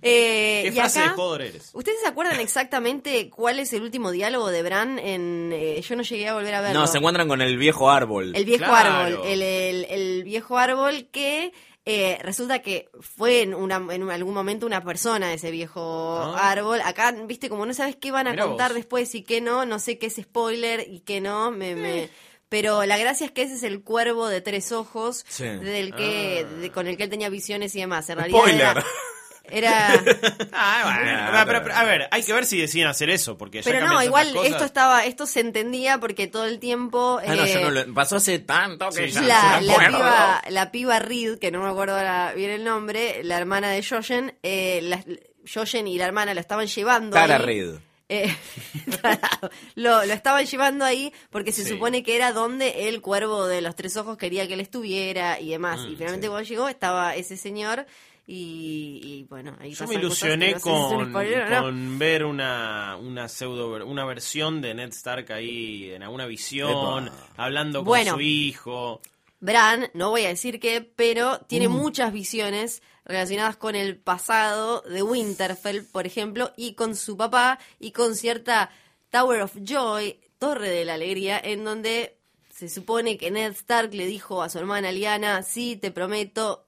[0.00, 1.70] eh, ¿Qué y frase acá- de Hodor eres?
[1.74, 4.98] ¿Ustedes se acuerdan exactamente cuál es el último diálogo de Bran?
[4.98, 6.80] En, eh, yo no llegué a volver a verlo.
[6.80, 8.34] No, se encuentran con el viejo árbol.
[8.34, 8.90] El viejo Claro.
[8.90, 11.52] árbol, el, el- el viejo árbol que
[11.86, 16.50] eh, resulta que fue en, una, en un- algún momento una persona ese viejo Ah.
[16.50, 16.80] árbol.
[16.82, 18.76] Acá, viste, como no sabes qué van a Mirá contar vos.
[18.76, 21.76] después y qué no, no sé qué es spoiler y qué no, me...
[21.76, 22.08] me-
[22.48, 25.44] Pero la gracia es que ese es el cuervo de tres ojos Sí.
[25.44, 26.60] del que, Ah.
[26.60, 28.08] de- con el que él tenía visiones y demás.
[28.08, 28.60] En realidad Spoiler.
[28.62, 28.84] era...
[29.50, 29.92] era
[30.52, 31.32] Ah, bueno.
[31.32, 33.86] Nah, pero- pero, a ver, hay que ver si deciden hacer eso, porque ya pero
[33.86, 34.50] no, igual cosas.
[34.52, 37.20] esto estaba, esto se entendía porque todo el tiempo...
[37.26, 40.42] Ah, no, eh, yo no lo- pasó hace tanto que Sí, ya la, la piba,
[40.48, 44.34] la piba Reed, que no me acuerdo ahora bien el nombre, la hermana de Jojen,
[44.42, 45.04] eh, la-
[45.52, 47.14] Jojen y la hermana lo estaban llevando.
[47.14, 47.42] Tara ahí.
[47.42, 47.70] Reid.
[48.10, 48.34] Eh,
[49.76, 51.70] lo, lo estaban llevando ahí porque se Sí.
[51.70, 55.50] supone que era donde el cuervo de los tres ojos quería que él estuviera y
[55.50, 55.80] demás.
[55.80, 56.30] Mm, y finalmente sí.
[56.30, 57.86] cuando llegó estaba ese señor
[58.26, 61.98] y, y bueno, ahí Yo me ilusioné no sé si son con, no.
[61.98, 67.26] ver una, una pseudo una versión de Ned Stark ahí en alguna visión, Epa.
[67.36, 68.14] hablando con Bueno.
[68.14, 69.00] su hijo.
[69.40, 71.70] Bran, no voy a decir qué, pero tiene Uh.
[71.70, 77.90] muchas visiones relacionadas con el pasado de Winterfell, por ejemplo, y con su papá y
[77.90, 78.70] con cierta
[79.10, 82.16] Tower of Joy, Torre de la Alegría, en donde
[82.50, 86.66] se supone que Ned Stark le dijo a su hermana Lyanna, sí, te prometo,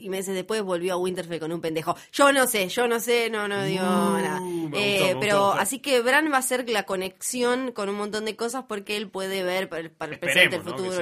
[0.00, 1.96] y meses después volvió a Winterfell con un pendejo.
[2.12, 4.40] Yo no sé, yo no sé, no, no digo Uh, nada.
[4.40, 5.52] gustó, Eh, pero gustó.
[5.60, 9.08] así que Bran va a ser la conexión con un montón de cosas porque él
[9.08, 10.92] puede ver para el, para el presente, el futuro.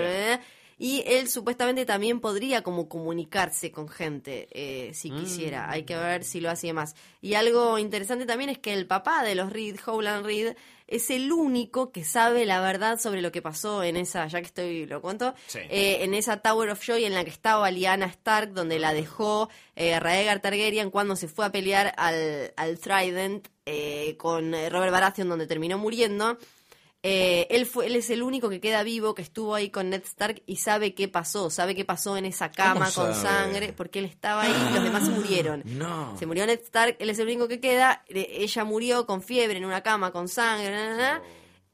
[0.79, 5.21] Y él supuestamente también podría como comunicarse con gente eh, si Mm.
[5.21, 5.71] quisiera.
[5.71, 6.97] Hay que ver si lo hace y demás.
[7.21, 10.57] Y algo interesante también es que el papá de los Reed, Howland Reed,
[10.95, 14.47] es el único que sabe la verdad sobre lo que pasó en esa, ya que
[14.47, 15.59] estoy, lo cuento, Sí.
[15.69, 19.49] eh, en esa Tower of Joy en la que estaba Lyanna Stark, donde la dejó
[19.77, 24.93] eh, Raegar Targaryen cuando se fue a pelear al, al Trident eh, con eh, Robert
[24.93, 26.37] Baratheon, donde terminó muriendo.
[27.05, 30.03] Eh, él, fue, él es el único que queda vivo, que estuvo ahí con Ned
[30.05, 33.29] Stark y sabe qué pasó, sabe qué pasó en esa cama ¿Cómo con sabe?
[33.29, 35.63] sangre, porque él estaba ahí y los demás se murieron.
[35.67, 36.17] No.
[36.17, 39.59] Se murió Ned Stark, él es el único que queda, eh, ella murió con fiebre
[39.59, 41.23] en una cama con sangre, na, na, na,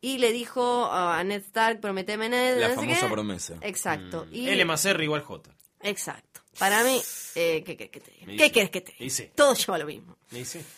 [0.01, 3.13] y le dijo a Ned Stark, prometeme Ned, La no famosa qué.
[3.13, 3.55] promesa.
[3.61, 4.27] Exacto.
[4.33, 5.51] Y, L más R igual J.
[5.83, 6.28] Exacto.
[6.59, 7.01] Para mí,
[7.37, 8.33] eh, ¿qué querés que te diga?
[8.45, 9.15] ¿Qué querés que te Y diga?
[9.15, 9.31] sí.
[9.35, 10.17] Todo lleva lo mismo.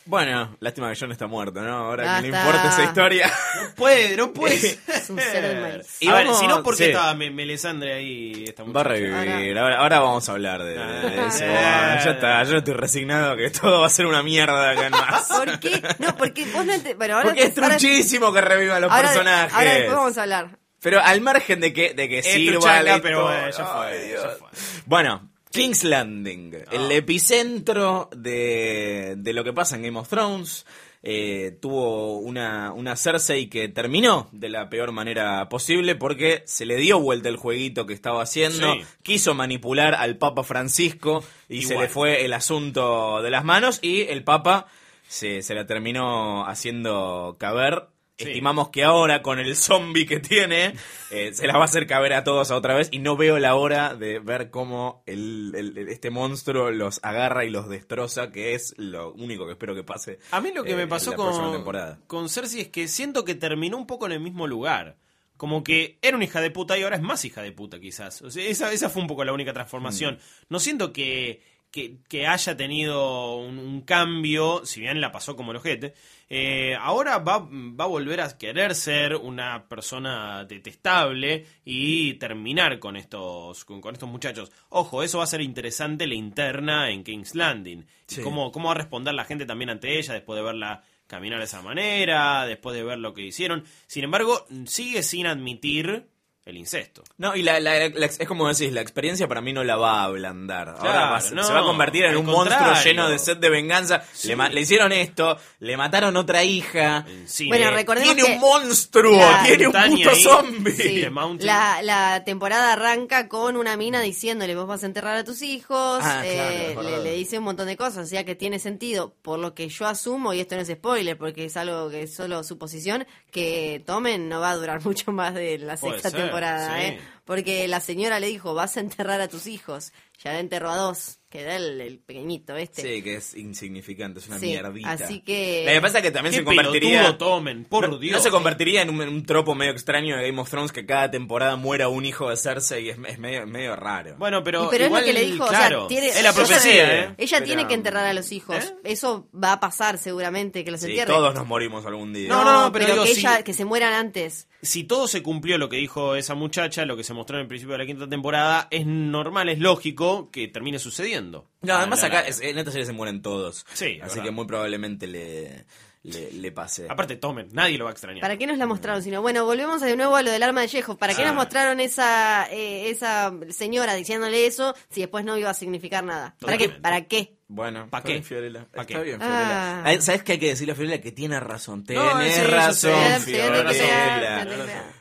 [0.05, 1.74] Bueno, lástima que John está muerto, ¿no?
[1.76, 2.49] Ahora que le Basta.
[2.49, 3.33] importa esa historia.
[3.57, 4.78] No puede, no puede.
[4.87, 5.97] Es un ser maíz.
[6.01, 6.91] Y a ver, Vamos- si no, ¿por qué sí.
[6.91, 8.45] estaba Me- Melisandre ahí?
[8.47, 8.89] Esta Va a muchacha?
[8.91, 9.59] revivir.
[9.59, 11.26] Ahora, ahora vamos a hablar de, de Ah.
[11.28, 11.45] eso.
[11.49, 12.01] Ah.
[12.05, 15.28] Ya está, yo estoy resignado que todo va a ser una mierda acá en más.
[15.28, 15.83] ¿Por qué?
[15.99, 19.09] No, porque vos no ente- Bueno, ahora Porque es ahora- truchísimo que revivan los ahora-
[19.09, 19.53] personajes.
[19.55, 20.59] Ahora después vamos a hablar.
[20.83, 23.64] Pero al margen de que, de que Es sirva truchanga, la pero historia- bueno, ya
[23.66, 24.39] fue, Ay, ya Dios.
[24.39, 24.49] fue.
[24.87, 26.70] Bueno, King's Landing, Ah.
[26.72, 30.66] el epicentro de, de lo que pasa en Game of Thrones.
[31.03, 36.76] eh, tuvo una, una Cersei que terminó de la peor manera posible porque se le
[36.76, 38.82] dio vuelta el jueguito que estaba haciendo, Sí.
[39.03, 44.03] quiso manipular al Papa Francisco y se le fue el asunto de las manos y
[44.03, 44.66] el Papa
[45.09, 47.86] se, se la terminó haciendo caber.
[48.21, 48.29] Sí.
[48.29, 50.75] Estimamos que ahora, con el zombie que tiene,
[51.11, 52.89] eh, se la va a hacer caber a todos otra vez.
[52.93, 57.68] Y no veo la hora de ver cómo el, este monstruo los agarra y los
[57.68, 60.18] destroza, que es lo único que espero que pase.
[60.33, 61.64] A mí lo que eh, me pasó con,
[62.07, 64.97] con Cersei es que siento que terminó un poco en el mismo lugar.
[65.37, 68.21] Como que era una hija de puta y ahora es más hija de puta, quizás.
[68.21, 70.16] O sea, esa, esa fue un poco la única transformación.
[70.16, 70.18] Mm.
[70.51, 71.41] No siento que,
[71.71, 75.95] que, que haya tenido un, un cambio, si bien la pasó como el ojete.
[76.29, 82.97] eh, ahora va, va a volver a querer ser una persona detestable y terminar con
[82.97, 84.53] estos, con, con estos muchachos.
[84.68, 87.87] Ojo, eso va a ser interesante la interna en King's Landing.
[88.09, 91.39] Y cómo, cómo va a responder la gente también ante ella después de verla caminar
[91.41, 93.64] de esa manera, después de ver lo que hicieron.
[93.89, 96.07] Sin embargo, sigue sin admitir
[96.47, 97.05] el incesto.
[97.18, 100.01] No, y la, la- la- es como decís, la experiencia para mí no la va
[100.01, 100.70] a ablandar.
[100.70, 104.03] Ahora va no, se va a convertir en un monstruo lleno de sed de venganza.
[104.12, 104.28] Sí.
[104.28, 107.05] Le, ma- le hicieron esto, le mataron otra hija.
[107.26, 110.22] Sí, Bueno, eh, recordemos Tiene que un monstruo, la- tiene un puto ahí.
[110.22, 110.72] zombie.
[110.72, 111.07] Sí,
[111.41, 116.01] la, la temporada arranca con una mina diciéndole vos vas a enterrar a tus hijos,
[116.03, 119.14] Ah, eh, claro, le, le dice un montón de cosas, o sea que tiene sentido,
[119.22, 122.14] por lo que yo asumo, y esto no es spoiler porque es algo que es
[122.14, 126.76] solo suposición, que Tomen no va a durar mucho más de la sexta ser, temporada,
[126.78, 126.83] sí.
[126.87, 127.01] ¿eh?
[127.24, 129.93] porque la señora le dijo vas a enterrar a tus hijos,
[130.24, 132.83] ya le enterró a dos, que era el, el pequeñito este.
[132.83, 134.91] Sí, que es insignificante, es una Sí, mierdita.
[134.91, 137.03] así que- Lo que pasa es que también Qué se convertiría.
[137.03, 138.16] pelotudo tomen, por no, Dios.
[138.16, 140.85] no se convertiría en un, en un tropo medio extraño de Game of Thrones que
[140.85, 144.16] cada temporada muera un hijo de Cersei y es, es medio, medio raro.
[144.18, 146.14] Bueno, pero, Y pero igual, es lo que le dijo, o sea, claro, tiene- es
[146.16, 147.14] la ella- profecía, ¿eh?
[147.16, 148.74] Ella Pero- tiene que enterrar a los hijos, ¿Eh?
[148.83, 151.12] eso va a pasar seguramente, que los Sí, entierre.
[151.12, 152.28] todos nos morimos algún día.
[152.28, 154.49] No, no, no, pero digo, que, si- ella, que se mueran antes.
[154.63, 157.49] Si todo se cumplió lo que dijo esa muchacha, lo que se mostró en el
[157.49, 161.47] principio de la quinta temporada, es normal, es lógico que termine sucediendo.
[161.63, 163.65] No, además Ah, acá la- es- en esta serie se mueren todos.
[163.73, 164.25] Sí, es Así verdad.
[164.25, 165.65] que muy probablemente le,
[166.03, 166.87] le, le pase.
[166.89, 168.21] Aparte, tomen, nadie lo va a extrañar.
[168.23, 169.03] ¿Para qué nos la mostraron?
[169.03, 170.97] Sino, bueno, volvemos de nuevo a lo del arma de Chekhov.
[170.99, 171.27] ¿Para qué Ah.
[171.27, 176.37] nos mostraron esa eh, esa señora diciéndole eso si después no iba a significar nada?
[176.41, 176.69] ¿Para qué?
[176.71, 177.35] ¿Para qué?
[177.53, 178.22] Bueno, ¿Pa está qué?
[178.22, 178.64] Fiorella.
[178.72, 179.05] ¿Pa Está qué?
[179.05, 179.26] bien, Ah.
[179.26, 179.82] Fiorella.
[179.84, 181.01] Ay, ¿Sabes qué hay que decirle a Fiorella?
[181.01, 181.82] Que tiene razón.
[181.84, 183.72] Tenés No, sí, yo razón, sí, Fiorella.
[183.72, 183.80] sí.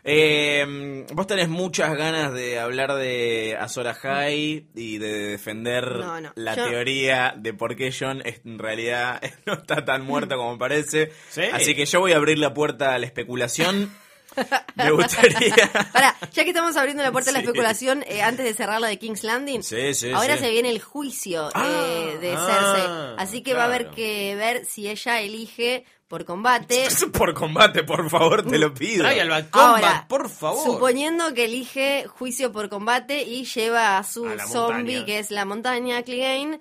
[0.04, 6.32] Eh, vos tenés muchas ganas de hablar de Azor Ahai y de defender No, no.
[6.36, 11.12] la Yo- teoría de por qué John en realidad no está tan muerto como parece.
[11.30, 11.44] Sí.
[11.54, 13.92] Así que yo voy a abrir la puerta a la especulación.
[14.76, 15.54] Me gustaría...
[15.94, 18.88] Ahora, ya que estamos abriendo la puerta a la especulación, eh, antes de cerrar la
[18.88, 20.44] de King's Landing, Sí, sí, ahora sí.
[20.44, 23.16] se viene el juicio eh, de Ah, Cersei.
[23.18, 26.88] Así que va a haber que ver si ella elige por combate.
[27.14, 29.06] por combate, por favor, te lo pido.
[29.08, 30.64] Al Bad Combat, Ahora, por favor.
[30.64, 35.06] Suponiendo que elige juicio por combate y lleva a su A zombie, montaña.
[35.06, 36.60] que es la montaña, Clegane,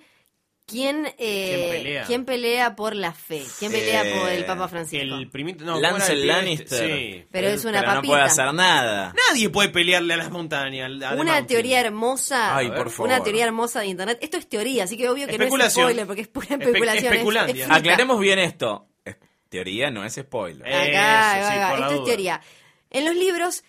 [0.68, 2.04] ¿Quién, eh, ¿Quién pelea?
[2.04, 3.42] quién pelea por la fe?
[3.58, 5.02] ¿Quién pelea Eh, por el Papa Francisco?
[5.16, 6.76] El primito, no, Lancel ¿cómo era el este?
[6.76, 6.98] Lannister.
[6.98, 7.24] Sí.
[7.32, 8.12] Pero es una Pero no papita.
[8.12, 9.14] puede hacer nada.
[9.30, 10.90] Nadie puede pelearle a las montañas.
[10.90, 11.46] Una Mountain.
[11.46, 13.10] teoría hermosa, Ay, por favor.
[13.10, 14.18] una teoría hermosa de internet.
[14.20, 17.04] Esto es teoría, así que obvio que no es spoiler porque es pura Espe- especulación.
[17.06, 17.54] es- especulandia.
[17.54, 17.74] es fruta.
[17.76, 18.86] Aclaremos bien esto.
[19.06, 19.16] Es
[19.48, 20.66] teoría, no es spoiler.
[20.66, 22.06] Acá, Eso, sí, va, va, por la esto es duda.
[22.06, 22.40] teoría.
[22.90, 23.64] En los libros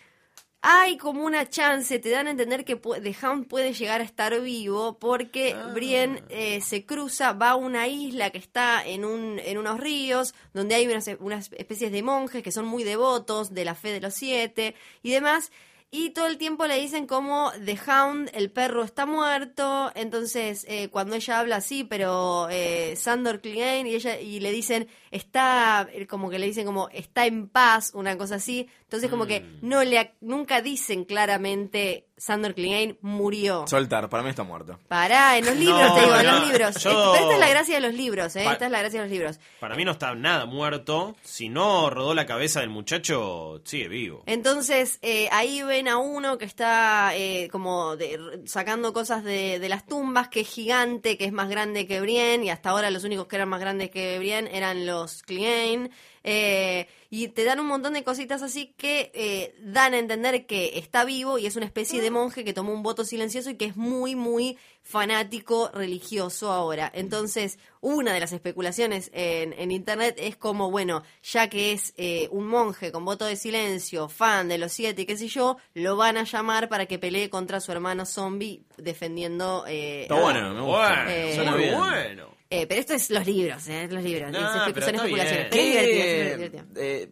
[0.62, 4.40] hay como una chance, te dan a entender que The Hound puede llegar a estar
[4.42, 5.72] vivo porque Ah.
[5.74, 10.34] Brienne eh, se cruza, va a una isla que está en, un, en unos ríos,
[10.54, 14.02] donde hay unas, unas especies de monjes que son muy devotos de la fe de
[14.02, 15.52] los siete y demás.
[15.92, 19.92] Y todo el tiempo le dicen como The Hound, el perro está muerto.
[19.96, 24.88] Entonces, eh, cuando ella habla así, pero eh, Sandor Clegane y ella y le dicen
[25.12, 28.68] está eh, como que le dicen como está en paz, una cosa así.
[28.84, 29.60] Entonces, como que Mm.
[29.62, 33.66] no le nunca dicen claramente Sandor Clegane murió.
[33.68, 34.80] Soltar, para mí está muerto.
[34.88, 36.76] Pará, en los libros, No, te digo, en los libros.
[36.84, 38.44] yo- esta es la gracia de los libros, ¿eh?
[38.44, 39.40] Pa- Esta es la gracia de los libros.
[39.60, 41.16] Para mí no está nada muerto.
[41.24, 44.24] Si no rodó la cabeza del muchacho, sigue vivo.
[44.26, 49.70] Entonces, eh, ahí ven a uno que está eh, como de- sacando cosas de, de
[49.70, 53.04] las tumbas, que es gigante, que es más grande que Brienne, y hasta ahora los
[53.04, 55.90] únicos que eran más grandes que Brienne eran los Clegane.
[56.24, 60.78] eh, y te dan un montón de cositas así que eh, dan a entender que
[60.78, 63.66] está vivo y es una especie de monje que tomó un voto silencioso y que
[63.66, 66.92] es muy, muy fanático religioso ahora.
[66.94, 72.28] Entonces, una de las especulaciones en, en internet es como, bueno, ya que es eh,
[72.32, 75.96] un monje con voto de silencio, fan de los siete y qué sé yo, lo
[75.96, 79.64] van a llamar para que pelee contra su hermano zombie defendiendo...
[79.68, 81.04] eh, Está bueno, me gusta.
[81.06, 81.78] Bueno, Eh, Suena muy bien.
[81.78, 82.39] bueno.
[82.50, 83.88] Eh, pero esto es los libros, ¿eh?
[83.92, 84.32] Los libros.
[84.32, 85.32] No, pero son está especulaciones.
[85.32, 85.48] bien.
[85.50, 86.66] Pero es ¿Qué, divertido, es divertido.
[86.84, 87.12] eh,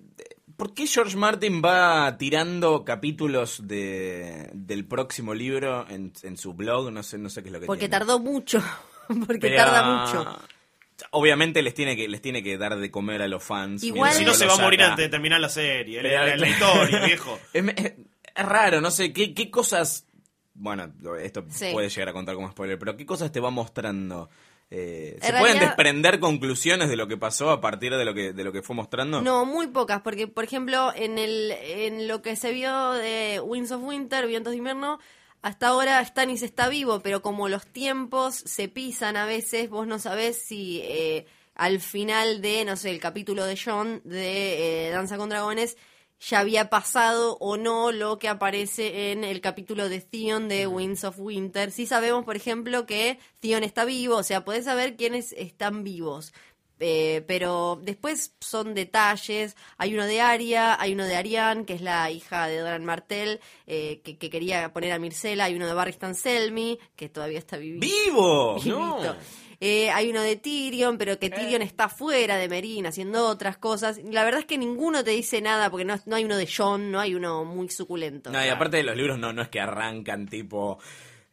[0.55, 6.91] ¿Por qué George Martin va tirando capítulos de, del próximo libro en, en su blog?
[6.91, 7.91] No sé, no sé qué es lo que Porque tiene.
[7.99, 8.59] tardó mucho.
[9.07, 10.39] Porque Pero, tarda mucho.
[11.11, 13.83] Obviamente les tiene que les tiene que dar de comer a los fans.
[13.83, 16.01] Igual- Si no, se va a morir antes de terminar la serie.
[16.01, 17.39] La, la historia, viejo.
[17.53, 17.93] Es, es-
[18.35, 20.05] es raro, no sé, ¿qué, qué cosas...
[20.53, 21.69] Bueno, esto Sí.
[21.71, 24.29] puede llegar a contar como spoiler, pero ¿qué cosas te va mostrando?
[24.70, 28.34] Eh, ¿Se En pueden desprender conclusiones de lo que pasó a partir de lo que,
[28.34, 29.22] de lo que fue mostrando?
[29.22, 33.72] No, muy pocas, porque por ejemplo, en el en lo que se vio de Winds
[33.72, 34.99] of Winter, Vientos de Invierno,
[35.41, 39.99] hasta ahora Stannis está vivo, pero como los tiempos se pisan a veces, vos no
[39.99, 45.18] sabés si eh, al final de, no sé, el capítulo de John de eh, Danza
[45.18, 45.78] con Dragones
[46.20, 51.03] ya había pasado o no lo que aparece en el capítulo de Theon de Winds
[51.03, 51.72] of Winter.
[51.72, 56.34] Sí sabemos, por ejemplo, que Theon está vivo, o sea, podés saber quiénes están vivos.
[56.80, 59.55] Eh, pero después son detalles.
[59.78, 63.39] Hay uno de Aria, hay uno de Ariane, que es la hija de Doran Martell,
[63.65, 65.45] eh, que, que quería poner a Mircela.
[65.45, 68.55] Hay uno de Barristan Selmy, que todavía está vivi- ¡Vivo!
[68.63, 69.15] vivito.
[69.59, 73.99] Eh, hay uno de Tyrion, pero que Tyrion está fuera de Merín haciendo otras cosas.
[74.03, 76.91] La verdad es que ninguno te dice nada, porque no, no hay uno de John,
[76.91, 78.29] no hay uno muy suculento.
[78.29, 80.77] No, y aparte de los libros no, no es que arrancan tipo...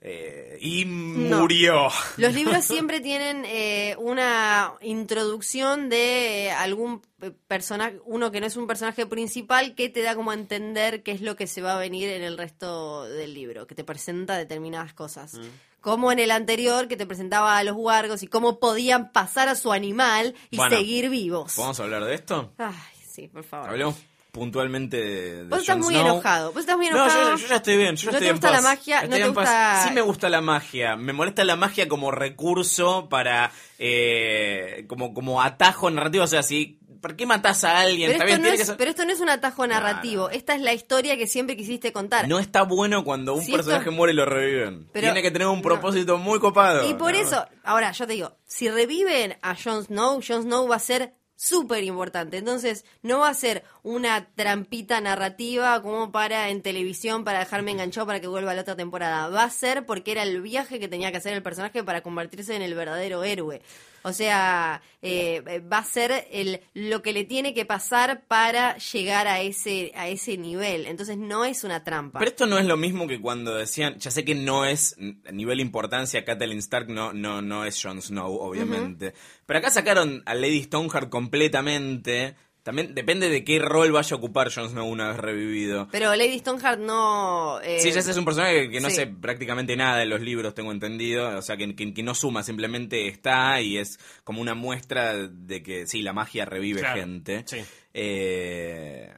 [0.00, 1.40] eh, y No.
[1.40, 1.88] murió.
[2.16, 7.02] Los libros siempre tienen eh, una introducción de eh, algún
[7.46, 11.12] personaje, uno que no es un personaje principal, que te da como a entender qué
[11.12, 14.36] es lo que se va a venir en el resto del libro, que te presenta
[14.36, 15.38] determinadas cosas.
[15.84, 19.54] Como en el anterior, que te presentaba a los huargos y cómo podían pasar a
[19.54, 21.52] su animal y Bueno, seguir vivos.
[21.54, 22.52] ¿Podemos hablar de esto?
[22.56, 22.72] Ay,
[23.06, 23.68] sí, por favor.
[23.68, 23.94] Hablemos
[24.32, 26.06] puntualmente de, de Vos estás muy Snow.
[26.06, 26.52] enojado.
[26.52, 27.30] Vos estás muy No, enojado.
[27.32, 27.94] yo, yo ya estoy bien.
[27.96, 28.64] Yo ¿No estoy te en gusta la paz.
[28.64, 28.96] magia?
[28.96, 30.96] Estoy ¿No te en gusta- Sí me gusta la magia.
[30.96, 33.52] Me molesta la magia como recurso para...
[33.78, 36.24] eh, como, como atajo narrativo.
[36.24, 36.78] O sea, si...
[37.04, 38.12] ¿Por qué matás a alguien?
[38.16, 40.30] Pero esto, no es, que ser- pero esto no es un atajo narrativo.
[40.30, 42.26] Esta es la historia que siempre quisiste contar.
[42.26, 44.88] No está bueno cuando un Si esto- personaje muere y lo reviven.
[44.90, 45.62] Pero- Tiene que tener un no.
[45.62, 46.88] propósito muy copado.
[46.88, 47.18] Y por No.
[47.18, 51.12] eso, ahora yo te digo, si reviven a Jon Snow, Jon Snow va a ser
[51.36, 52.38] súper importante.
[52.38, 58.06] Entonces, no va a ser una trampita narrativa como para en televisión, para dejarme enganchado
[58.06, 59.28] para que vuelva a la otra temporada.
[59.28, 62.56] Va a ser porque era el viaje que tenía que hacer el personaje para convertirse
[62.56, 63.60] en el verdadero héroe.
[64.06, 69.26] O sea, eh, va a ser el, lo que le tiene que pasar para llegar
[69.26, 70.86] a ese, a ese nivel.
[70.86, 72.18] Entonces, no es una trampa.
[72.18, 75.32] Pero esto no es lo mismo que cuando decían, ya sé que no es a
[75.32, 79.14] nivel importancia, Catelyn Stark no, no, no es Jon Snow, obviamente.
[79.46, 82.34] Pero acá sacaron a Lady Stoneheart completamente.
[82.64, 85.86] También depende de qué rol vaya a ocupar Jon Snow una vez revivido.
[85.92, 87.60] Pero Lady Stoneheart no...
[87.62, 88.96] eh, Sí, ya es un personaje que no sí.
[88.96, 91.38] sé prácticamente nada de los libros, tengo entendido.
[91.38, 95.62] O sea, que, que- que no suma, simplemente está y es como una muestra de
[95.62, 97.44] que sí, la magia revive Claro, gente.
[97.46, 97.58] sí.
[97.92, 99.12] Eh,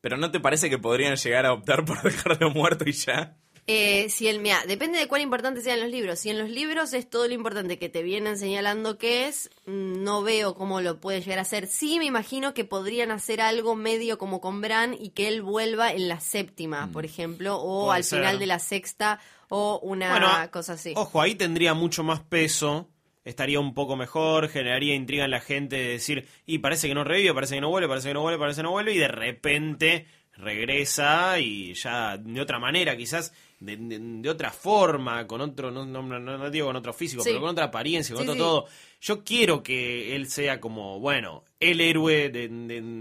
[0.00, 3.36] pero ¿no te parece que podrían llegar a optar por dejarlo muerto y ya?
[3.66, 6.18] Eh, si el, mira, depende de cuán importante sean los libros.
[6.18, 10.02] Si en los libros es todo lo importante que te vienen señalando que es, mm,
[10.02, 11.66] no veo cómo lo puede llegar a hacer.
[11.66, 15.92] Sí, me imagino que podrían hacer algo medio como con Bran y que él vuelva
[15.92, 20.28] en la séptima, por ejemplo, o Puede al final de la sexta, o una Bueno,
[20.50, 20.92] cosa así.
[20.94, 22.90] Ojo, ahí tendría mucho más peso.
[23.24, 27.04] Estaría un poco mejor, generaría intriga en la gente de decir, y parece que no
[27.04, 29.08] revive, parece que no vuelve, parece que no vuelve, parece que no vuelve, y de
[29.08, 30.06] repente
[30.36, 35.84] regresa y ya de otra manera, quizás de, de- de otra forma, con otro, no,
[35.86, 37.30] no, no- no digo con otro físico, Sí.
[37.30, 38.38] pero con otra apariencia, con Sí, otro sí.
[38.40, 38.66] todo.
[39.00, 42.48] Yo quiero que él sea como, bueno, el héroe de-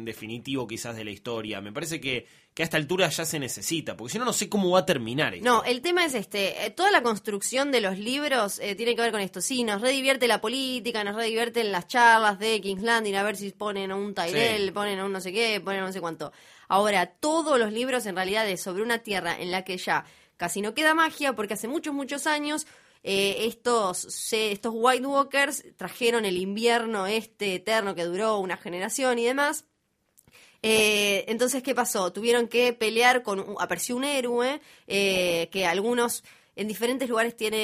[0.03, 1.61] definitivo quizás de la historia.
[1.61, 4.47] Me parece que, que a esta altura ya se necesita, porque si no, no sé
[4.47, 5.43] cómo va a terminar esto.
[5.45, 9.01] No, el tema es este, eh, toda la construcción de los libros eh, tiene que
[9.01, 9.41] ver con esto.
[9.41, 13.49] Sí, nos redivierte la política, nos redivierten las charlas de King's Landing, a ver si
[13.51, 14.71] ponen a un Tyrell, Sí.
[14.71, 16.31] ponen a un no sé qué, ponen a no sé cuánto.
[16.67, 20.05] Ahora, todos los libros en realidad es sobre una tierra en la que ya
[20.37, 22.67] casi no queda magia, porque hace muchos, muchos años
[23.03, 29.17] eh, estos, se- estos White Walkers trajeron el invierno este eterno que duró una generación
[29.19, 29.65] y demás.
[30.63, 32.11] Eh, entonces, ¿qué pasó?
[32.13, 36.23] Tuvieron que pelear con, apareció un héroe eh, que algunos
[36.55, 37.57] en diferentes lugares tiene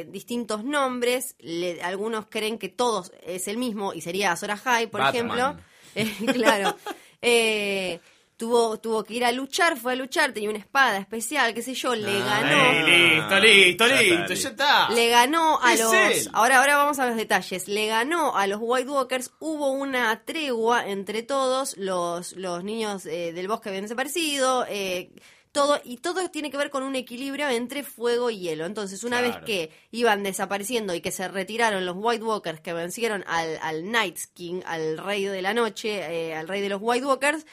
[0.00, 4.86] eh, distintos nombres, le- algunos creen que todos es el mismo y sería Azor Ahai,
[4.88, 5.14] por Batman.
[5.30, 5.64] ejemplo.
[5.94, 6.76] Eh, claro.
[7.22, 8.00] Eh,
[8.40, 11.74] tuvo, tuvo que ir a luchar, fue a luchar, tenía una espada especial, qué sé
[11.74, 12.86] yo, le Ah, ganó.
[12.88, 14.34] Listo, listo, Ya está, listo, listo.
[14.34, 14.90] ya está.
[14.90, 15.92] Le ganó a Es los.
[15.92, 16.28] él.
[16.32, 17.68] Ahora, ahora vamos a los detalles.
[17.68, 19.30] Le ganó a los White Walkers.
[19.40, 21.76] Hubo una tregua entre todos.
[21.76, 24.64] Los, los niños eh, del bosque habían desaparecido.
[24.68, 25.10] eh,
[25.52, 28.64] todo, y todo tiene que ver con un equilibrio entre fuego y hielo.
[28.66, 29.34] Entonces, una Claro.
[29.34, 33.90] vez que iban desapareciendo y que se retiraron los White Walkers que vencieron al, al
[33.90, 37.44] Night King, al rey de la noche, eh, al rey de los White Walkers,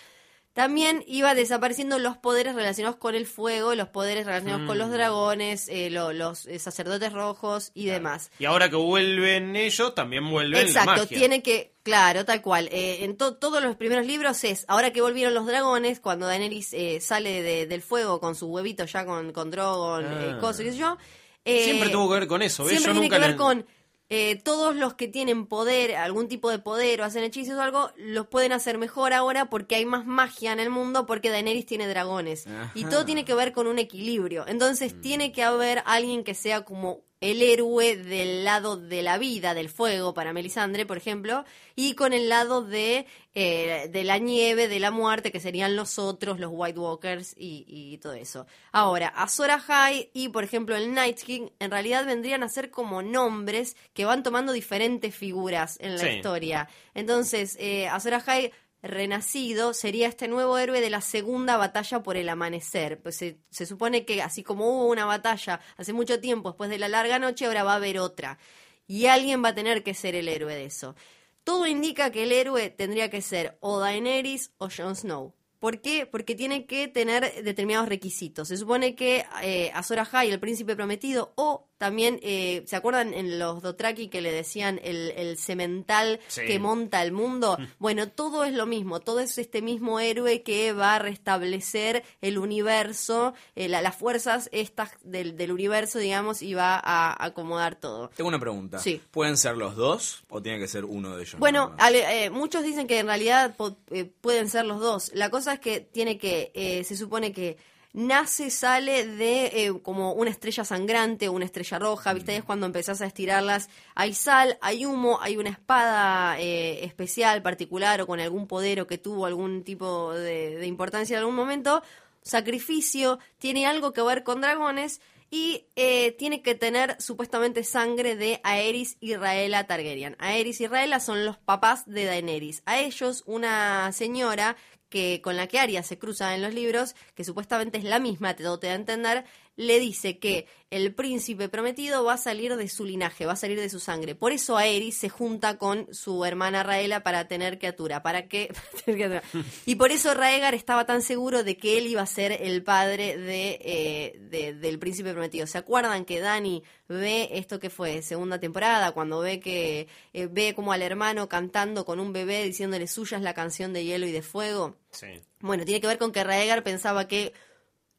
[0.58, 4.80] también iba desapareciendo los poderes relacionados con el fuego, los poderes relacionados con Mm.
[4.80, 8.32] los dragones, eh, lo- los eh, sacerdotes rojos y demás.
[8.40, 11.16] Y ahora que vuelven ellos, también vuelven Exacto, la magia.
[11.16, 12.70] tiene que, claro, tal cual.
[12.72, 16.74] Eh, en to- todos los primeros libros es, ahora que volvieron los dragones, cuando Daenerys
[16.74, 20.38] eh, sale de- del fuego con su huevito ya con, con Drogon, Ah.
[20.42, 20.98] cosas, qué sé yo.
[21.46, 22.72] Siempre tuvo que ver con eso, ¿ves?
[22.72, 23.66] Siempre Yo tiene nunca que ver la- con
[24.10, 27.92] eh, todos los que tienen poder, algún tipo de poder o hacen hechizos o algo,
[27.98, 31.88] los pueden hacer mejor ahora porque hay más magia en el mundo porque Daenerys tiene
[31.88, 32.46] dragones.
[32.74, 34.46] Y todo tiene que ver con un equilibrio.
[34.48, 35.02] Entonces Mm.
[35.02, 39.70] tiene que haber alguien que sea como el héroe del lado de la vida, del
[39.70, 41.46] fuego, para Melisandre, por ejemplo,
[41.76, 45.98] y con el lado de, eh, de la nieve, de la muerte, que serían los
[45.98, 48.46] otros, los White Walkers y, y todo eso.
[48.72, 53.02] Ahora, Azor Ahai y, por ejemplo, el Night King, en realidad vendrían a ser como
[53.02, 56.10] nombres que van tomando diferentes figuras en la Sí.
[56.10, 56.70] historia.
[56.94, 58.52] Entonces, eh, Azor Ahai
[58.88, 63.02] renacido sería este nuevo héroe de la segunda batalla por el amanecer.
[63.02, 66.88] Pues se, supone que así como hubo una batalla hace mucho tiempo después de la
[66.88, 68.40] larga noche, ahora va a haber otra.
[68.88, 70.96] Y alguien va a tener que ser el héroe de eso.
[71.44, 75.34] Todo indica que el héroe tendría que ser o Daenerys o Jon Snow.
[75.60, 76.06] ¿Por qué?
[76.06, 78.48] Porque tiene que tener determinados requisitos.
[78.48, 83.62] Se supone que eh, Azor el príncipe prometido, o también, eh, ¿se acuerdan en los
[83.62, 86.42] Dothraki que le decían el, el semental Sí.
[86.48, 87.58] que monta el mundo?
[87.80, 92.38] Bueno, todo es lo mismo, todo es este mismo héroe que va a restablecer el
[92.38, 98.10] universo, eh, la- las fuerzas estas del, del universo, digamos, y va a acomodar todo.
[98.16, 98.80] Tengo una pregunta.
[98.80, 99.02] Sí.
[99.12, 101.40] ¿Pueden ser los dos o tiene que ser uno de ellos?
[101.40, 103.56] Bueno, ale- eh, muchos dicen que en realidad
[103.92, 105.12] eh, pueden ser los dos.
[105.14, 107.58] La cosa es que tiene que, eh, se supone que
[107.94, 112.36] nace, sale de eh, como una estrella sangrante, una estrella roja, ¿viste?
[112.36, 113.70] Es cuando empezás a estirarlas.
[113.96, 118.88] Hay sal, hay humo, hay una espada eh, especial, particular o con algún poder o
[118.88, 121.82] que tuvo algún tipo de, de importancia en algún momento.
[122.22, 125.02] Sacrificio, tiene algo que ver con dragones.
[125.30, 130.16] Y eh, tiene que tener supuestamente sangre de Aerys y Raela Targaryen.
[130.20, 132.64] Aerys y Raela son los papás de Daenerys.
[132.66, 134.56] A ellos, una señora
[134.90, 138.36] que con la que Arya se cruza en los libros, que supuestamente es la misma,
[138.36, 139.26] te, te da a entender,
[139.58, 143.60] le dice que el príncipe prometido va a salir de su linaje, va a salir
[143.60, 144.16] de su sangre.
[144.16, 148.54] Por eso Aerys se junta con su hermana Raela para tener criatura, para que
[149.66, 153.18] y por eso Raegar estaba tan seguro de que él iba a ser el padre
[153.18, 155.48] de, eh, de- del príncipe prometido.
[155.48, 160.54] ¿Se acuerdan que Dani ve esto que fue segunda temporada cuando ve que eh, ve
[160.54, 164.12] como al hermano cantando con un bebé diciéndole suya es la canción de hielo y
[164.12, 164.76] de fuego?
[164.92, 165.08] Sí.
[165.40, 167.34] Bueno, tiene que ver con que Raegar pensaba que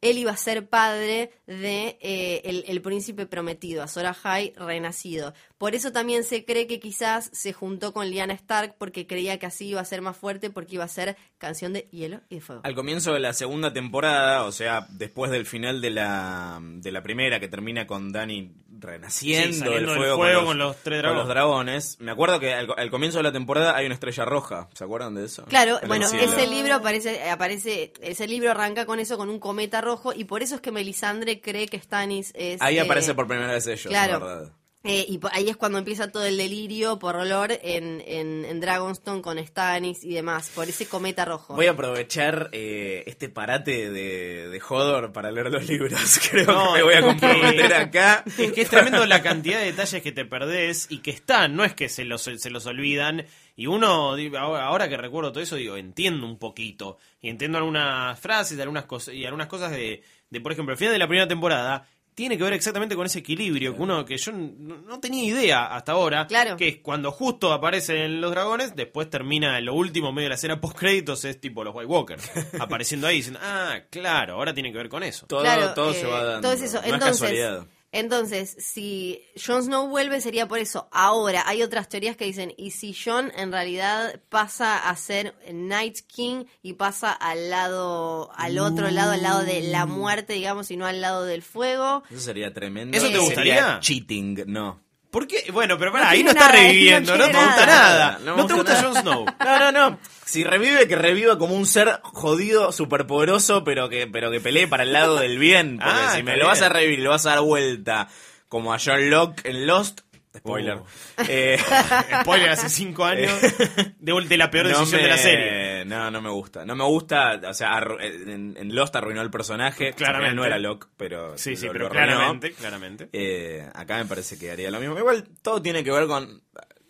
[0.00, 5.34] él iba a ser padre de eh, el, príncipe prometido, Azor Ahai renacido.
[5.58, 9.46] Por eso también se cree que quizás se juntó con Lyanna Stark porque creía que
[9.46, 12.40] así iba a ser más fuerte porque iba a ser canción de hielo y de
[12.40, 12.62] fuego.
[12.64, 17.02] Al comienzo de la segunda temporada, o sea, después del final de la, de la
[17.02, 21.18] primera, que termina con Dani renaciendo Sí, del fuego, con, con los tres con dragones.
[21.18, 21.96] los dragones.
[22.00, 24.68] Me acuerdo que al, al comienzo de la temporada hay una estrella roja.
[24.74, 25.44] ¿Se acuerdan de eso?
[25.46, 29.80] Claro, En bueno, ese libro aparece, aparece, ese libro arranca con eso, con un cometa
[29.80, 32.60] rojo, y por eso es que Melisandre cree que Stannis es.
[32.62, 34.14] Ahí eh, aparece por primera vez ellos, claro.
[34.14, 34.52] es verdad.
[34.84, 39.22] Eh, y ahí es cuando empieza todo el delirio por olor en, en, en Dragonstone
[39.22, 41.54] con Stannis y demás, por ese cometa rojo.
[41.54, 46.20] Voy a aprovechar eh, este parate de, de Hodor para leer los libros.
[46.30, 48.24] Creo No, que me voy a comprometer acá.
[48.38, 51.64] Es que es tremendo la cantidad de detalles que te perdés y que están, no
[51.64, 53.26] es que se los, se los olvidan.
[53.56, 56.98] Y uno, ahora que recuerdo todo eso, digo, entiendo un poquito.
[57.20, 60.92] Y entiendo algunas frases algunas cosas, y algunas cosas de, de, por ejemplo, el final
[60.92, 61.88] de la primera temporada.
[62.18, 65.66] Tiene que ver exactamente con ese equilibrio que uno que yo no, no tenía idea
[65.66, 66.26] hasta ahora.
[66.26, 66.56] Claro.
[66.56, 70.60] Que es cuando justo aparecen los dragones, después termina lo último medio de la escena
[70.60, 72.28] post créditos, es tipo los White Walkers.
[72.58, 75.26] apareciendo ahí diciendo, ah, claro, ahora tiene que ver con eso.
[75.28, 76.40] Todo, Claro, todo eh, se va dando.
[76.40, 76.78] todo es eso.
[76.78, 77.66] No es Entonces, casualidad.
[77.90, 80.88] Entonces, si Jon Snow vuelve sería por eso.
[80.92, 86.00] Ahora, hay otras teorías que dicen, ¿y si Jon en realidad pasa a ser Night
[86.06, 90.76] King y pasa al lado, al otro lado, al lado de la muerte, digamos, y
[90.76, 92.02] no al lado del fuego?
[92.10, 92.96] Eso sería tremendo.
[92.96, 93.80] ¿Eso te Sería gustaría?
[93.80, 94.87] Cheating, no.
[95.10, 95.44] ¿Por qué?
[95.52, 98.18] Bueno, pero pará, No ahí no está nada, reviviendo, no no, te gusta nada.
[98.22, 98.82] No No, me te gusta nada.
[98.92, 99.24] Jon Snow.
[99.44, 99.98] No, no, no.
[100.26, 104.82] Si revive, que reviva como un ser jodido, superpoderoso, pero que, pero que pelee para
[104.82, 105.78] el lado del bien.
[105.78, 108.08] Porque Ah, si me lo vas a revivir lo vas a dar vuelta
[108.50, 110.00] como a John Locke en Lost,
[110.38, 110.76] spoiler.
[110.78, 110.84] Uh.
[111.28, 111.58] eh,
[112.22, 115.84] Spoiler, hace cinco años de, de la peor no decisión me- de la serie.
[115.84, 116.64] No, no me gusta.
[116.64, 119.92] No me gusta, o sea, arru- en, en Lost arruinó el personaje.
[119.92, 120.34] Claramente.
[120.36, 121.36] No era Locke, pero.
[121.38, 123.08] Sí, sí, lo- pero lo claramente, claramente.
[123.12, 124.98] Eh, acá me parece que haría lo mismo.
[124.98, 126.42] Igual todo tiene que ver con.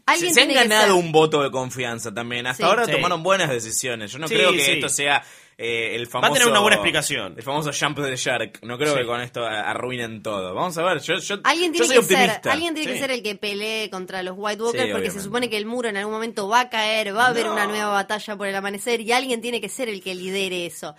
[0.06, 2.46] Alguien se, se han ganado un voto de confianza también.
[2.46, 2.68] Hasta Sí.
[2.68, 2.92] ahora Sí.
[2.92, 4.10] tomaron buenas decisiones.
[4.10, 4.70] Yo no Sí, creo que sí.
[4.72, 5.22] esto sea
[5.60, 7.34] eh, el Va a tener una buena explicación.
[7.36, 8.60] El famoso jump de Shark.
[8.62, 9.00] No creo Sí.
[9.00, 10.54] que con esto arruinen todo.
[10.54, 11.00] Vamos a ver.
[11.00, 12.42] Yo, yo, Alguien yo tiene, soy que optimista.
[12.44, 15.20] ser, alguien tiene que ser el que pelee contra los White Walkers Sí, porque se
[15.20, 17.54] supone que el muro en algún momento va a caer, va a haber No.
[17.54, 20.94] una nueva batalla por el amanecer y alguien tiene que ser el que lidere eso.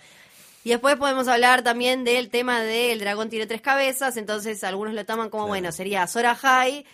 [0.62, 4.92] Y después podemos hablar también del tema de el dragón tiene tres cabezas, entonces algunos
[4.92, 6.84] lo toman como, bueno, sería Sora High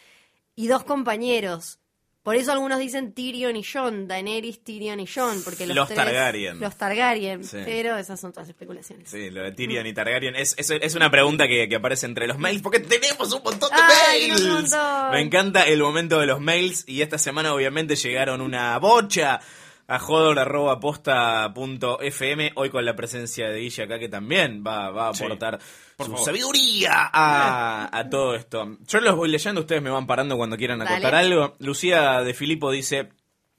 [0.54, 1.80] y dos compañeros.
[2.26, 5.96] Por eso algunos dicen Tyrion y Jon, Daenerys, Tyrion y Jon, porque los, Los tres-
[6.04, 6.58] Targaryen.
[6.58, 7.58] Los Targaryen, Sí.
[7.64, 9.08] pero esas son todas especulaciones.
[9.08, 12.26] Sí, lo de Tyrion y Targaryen es, es, es una pregunta que, que aparece entre
[12.26, 14.42] los mails porque tenemos un montón de Ay, mails.
[14.42, 15.10] un montón.
[15.12, 19.40] Me encanta el momento de los mails y esta semana obviamente llegaron una bocha
[19.88, 25.24] a jodor.posta.fm hoy con la presencia de Guille acá que también va, va a Sí,
[25.24, 25.58] aportar
[25.96, 26.26] por su favor.
[26.26, 28.76] sabiduría a, a todo esto.
[28.86, 31.56] Yo los voy leyendo, ustedes me van parando cuando quieran acotar algo.
[31.60, 33.10] Lucía de Filippo dice...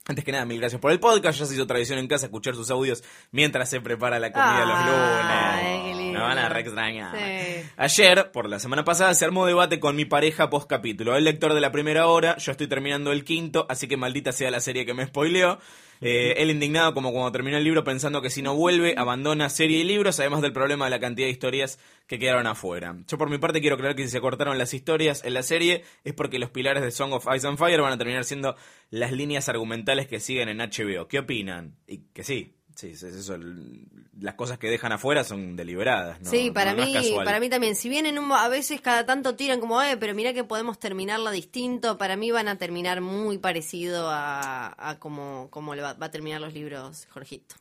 [0.06, 1.38] Antes que nada, mil gracias por el podcast.
[1.38, 4.78] Ya se hizo tradición en casa escuchar sus audios mientras se prepara la comida los
[4.86, 5.26] lunes.
[5.28, 6.18] Ay, qué lindo.
[6.18, 7.14] Me van a re extrañar.
[7.14, 7.68] Sí.
[7.76, 11.14] Ayer, por la semana pasada, se armó debate con mi pareja post capítulo.
[11.14, 14.50] El lector de la primera hora, yo estoy terminando el quinto, así que maldita sea
[14.50, 15.58] la serie que me spoileó.
[16.00, 19.78] Eh, él indignado como cuando terminó el libro pensando que si no vuelve, abandona serie
[19.78, 22.96] y libros, además del problema de la cantidad de historias que quedaron afuera.
[23.06, 25.84] Yo por mi parte quiero creer que si se cortaron las historias en la serie
[26.04, 28.56] es porque los pilares de Song of Ice and Fire van a terminar siendo
[28.90, 31.08] las líneas argumentales que siguen en HBO.
[31.08, 31.76] ¿Qué opinan?
[31.86, 33.86] Y que sí, sí, es eso, el-
[34.20, 36.20] las cosas que dejan afuera son deliberadas.
[36.20, 36.30] ¿no?
[36.30, 37.76] sí, para No- mí, para mí también.
[37.76, 40.78] Si bien en un, a veces cada tanto tiran como, eh, pero mira que podemos
[40.78, 45.92] terminarla distinto, para mí van a terminar muy parecido a, a como, como le va,
[45.94, 47.54] va a terminar los libros Jorgito.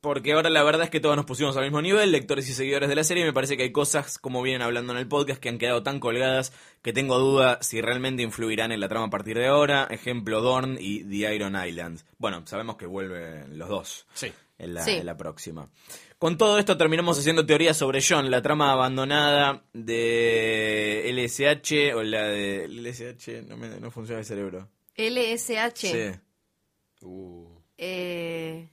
[0.00, 2.88] Porque ahora la verdad es que todos nos pusimos al mismo nivel, lectores y seguidores
[2.88, 3.22] de la serie.
[3.24, 5.82] y Me parece que hay cosas, como vienen hablando en el podcast, que han quedado
[5.82, 6.52] tan colgadas
[6.82, 9.88] que tengo duda si realmente influirán en la trama a partir de ahora.
[9.90, 12.04] Ejemplo, Dorn y The Iron Islands.
[12.18, 14.32] Bueno, sabemos que vuelven los dos Sí.
[14.58, 14.92] En la, Sí.
[14.92, 15.70] en la próxima.
[16.18, 22.24] Con todo esto terminamos haciendo teorías sobre John, la trama abandonada de LSH o la
[22.28, 24.68] de LSH, no, me, no funciona el cerebro.
[24.96, 25.76] LSH.
[25.76, 26.20] Sí.
[27.78, 28.68] Eh,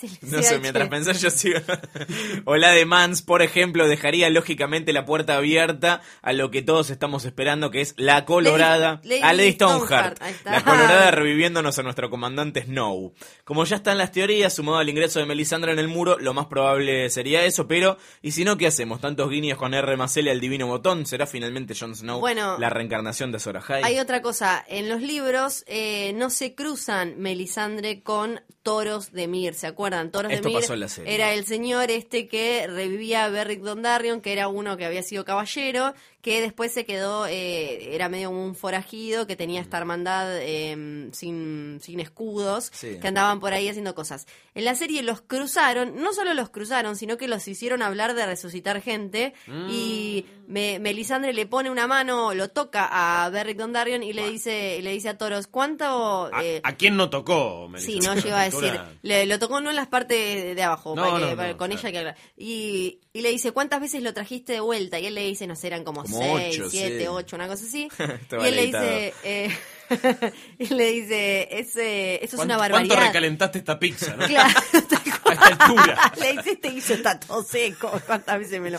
[0.00, 0.32] ¿Qué es LSH?
[0.32, 1.60] No sé, mientras pensás yo sigo.
[2.44, 6.90] o la de Mans, por ejemplo, dejaría lógicamente la puerta abierta a lo que todos
[6.90, 9.00] estamos esperando, que es la colorada.
[9.04, 10.18] Lady- a Lady Lady Stoneheart.
[10.44, 13.12] La colorada reviviéndonos a nuestro comandante Snow.
[13.44, 16.46] Como ya están las teorías, sumado al ingreso de Melisandre en el muro, lo más
[16.46, 19.00] probable sería eso, pero ¿y si no qué hacemos?
[19.00, 22.70] Tantos guiños con R más L al divino botón, ¿será finalmente Jon Snow Bueno, la
[22.70, 23.58] reencarnación de Sora?
[23.82, 29.54] Hay otra cosa, en los libros eh, no se cruzan Melisandre con Toros de Mir,
[29.54, 30.10] ¿se acuerdan?
[30.10, 31.14] Toros Esto de Mir pasó en la serie.
[31.14, 35.24] era el señor este que revivía a Beric Dondarrion, que era uno que había sido
[35.24, 35.94] caballero,
[36.28, 41.78] que después se quedó, eh, era medio un forajido, que tenía esta hermandad eh, sin,
[41.82, 42.98] sin escudos, Sí.
[43.00, 44.26] que andaban por ahí haciendo cosas.
[44.54, 48.26] En la serie los cruzaron, no solo los cruzaron, sino que los hicieron hablar de
[48.26, 49.32] resucitar gente,
[49.70, 52.88] y me- Melisandre le pone una mano, lo toca
[53.24, 56.30] a Beric Dondarrion y le dice, le dice a Toros, ¿cuánto...
[56.32, 57.70] ¿A, eh, a quién no tocó?
[57.78, 58.14] Sí, Melissa?
[58.14, 58.80] no llegó a decir.
[59.02, 61.56] Le, lo tocó no en las partes de, abajo, No, para que- no, para- no,
[61.56, 61.88] con claro.
[61.88, 62.20] ella que.
[62.36, 64.98] Y, y le dice, ¿cuántas veces lo trajiste de vuelta?
[65.00, 67.06] Y él le dice, no sé, eran como, Como seis, ocho, siete, sí.
[67.08, 67.88] ocho, una cosa así.
[67.98, 69.50] Estaba y él le dice, eh,
[70.58, 73.06] y le dice, ese, eso es ¿Cuánto- una ¿Cuánto barbaridad.
[73.08, 74.14] recalentaste esta pizza?
[74.16, 74.26] ¿no?
[74.26, 74.60] Claro,
[75.50, 76.12] esta altura.
[76.20, 77.90] le dice, este hizo está todo seco.
[78.06, 78.78] ¿Cuántas veces me lo.?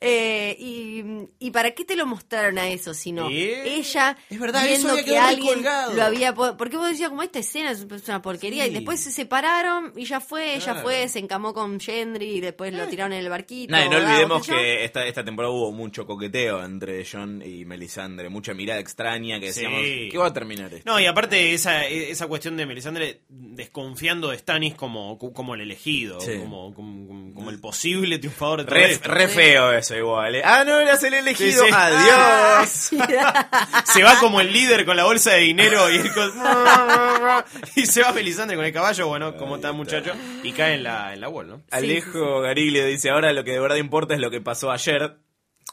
[0.00, 1.04] Eh, y,
[1.38, 2.94] ¿Y para qué te lo mostraron a eso?
[2.94, 3.74] Si no, ¿Eh?
[3.76, 5.94] ella Es verdad, eso viendo había que quedado alguien recolgado.
[5.94, 6.34] lo había.
[6.34, 8.64] po- Porque vos decías, como esta escena es una porquería.
[8.64, 8.70] Sí.
[8.70, 10.82] Y después se separaron y ya fue, ella Claro.
[10.82, 13.72] fue, se encamó con Gendry y después lo tiraron en el barquito.
[13.72, 18.28] Nah, y no olvidemos que esta, esta temporada hubo mucho coqueteo entre John y Melisandre,
[18.28, 19.62] mucha mirada extraña que Sí.
[19.62, 19.80] decíamos,
[20.12, 20.90] ¿qué va a terminar esto?
[20.90, 25.78] No, y aparte esa, esa cuestión de Melisandre desconfiando de Stannis como, como el elegido,
[26.20, 26.38] Sí.
[26.38, 29.10] como, como, como el posible triunfador de todo Re, esto.
[29.10, 30.34] re feo eso igual.
[30.34, 30.42] ¿eh?
[30.44, 31.64] Ah, no, eras el elegido.
[31.64, 31.74] Sí, sí.
[31.74, 32.90] Adiós.
[33.92, 36.32] Se va como el líder con la bolsa de dinero y, con-
[37.76, 40.12] y se va Melisandre con el caballo, bueno, como está muchacho,
[40.42, 41.62] y cae en la, en la wall, ¿no?
[41.70, 45.18] Alejo Gariglio dice, ahora lo que de verdad importa es lo que pasó ayer.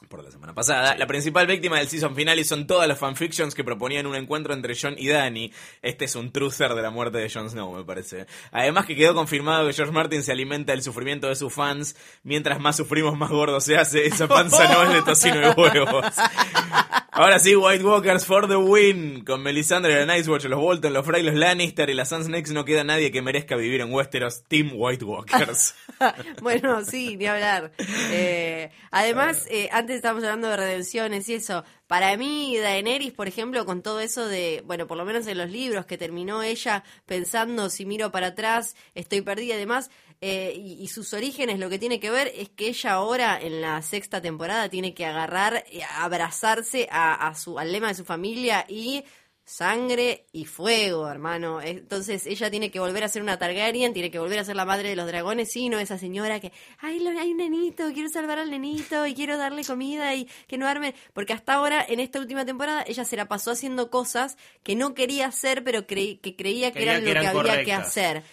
[0.10, 3.56] Por la semana pasada, la principal víctima del season final y son todas las fanfictions
[3.56, 5.52] que proponían un encuentro entre Jon y Dany.
[5.82, 8.28] Este es un truther de la muerte de Jon Snow, me parece.
[8.52, 11.96] Además que quedó confirmado que George Martin se alimenta del sufrimiento de sus fans.
[12.24, 14.06] Mientras más sufrimos, más gordo se hace.
[14.06, 16.06] Esa panza no es de tocino y huevos.
[17.18, 19.24] Ahora sí, White Walkers for the win.
[19.24, 22.66] Con Melisandre, la Nightwatch, los Bolton, los Frey, los Lannister y las Sand Snakes no
[22.66, 24.44] queda nadie que merezca vivir en Westeros.
[24.50, 25.76] Team White Walkers.
[26.42, 27.72] bueno, sí, ni hablar.
[28.12, 31.64] Eh, además, eh, antes estábamos hablando de redenciones y eso.
[31.88, 35.50] Para mí, Daenerys, por ejemplo, con todo eso de, bueno, por lo menos en los
[35.50, 39.90] libros que terminó ella pensando, si miro para atrás, estoy perdida y demás,
[40.22, 43.62] eh, y, y sus orígenes, lo que tiene que ver es que ella ahora, en
[43.62, 48.06] la sexta temporada, tiene que agarrar, eh, abrazarse a, a su, al lema de su
[48.06, 49.04] familia y
[49.48, 51.62] sangre y fuego, hermano.
[51.62, 54.66] Entonces ella tiene que volver a ser una Targaryen, tiene que volver a ser la
[54.66, 58.10] madre de los dragones, sí, no esa señora que, ay, lo- hay un nenito, quiero
[58.10, 62.00] salvar al nenito y quiero darle comida y que no arme, porque hasta ahora, en
[62.00, 66.18] esta última temporada, ella se la pasó haciendo cosas que no quería hacer, pero creí-
[66.18, 68.24] que creía que Creía eran que lo que había que hacer.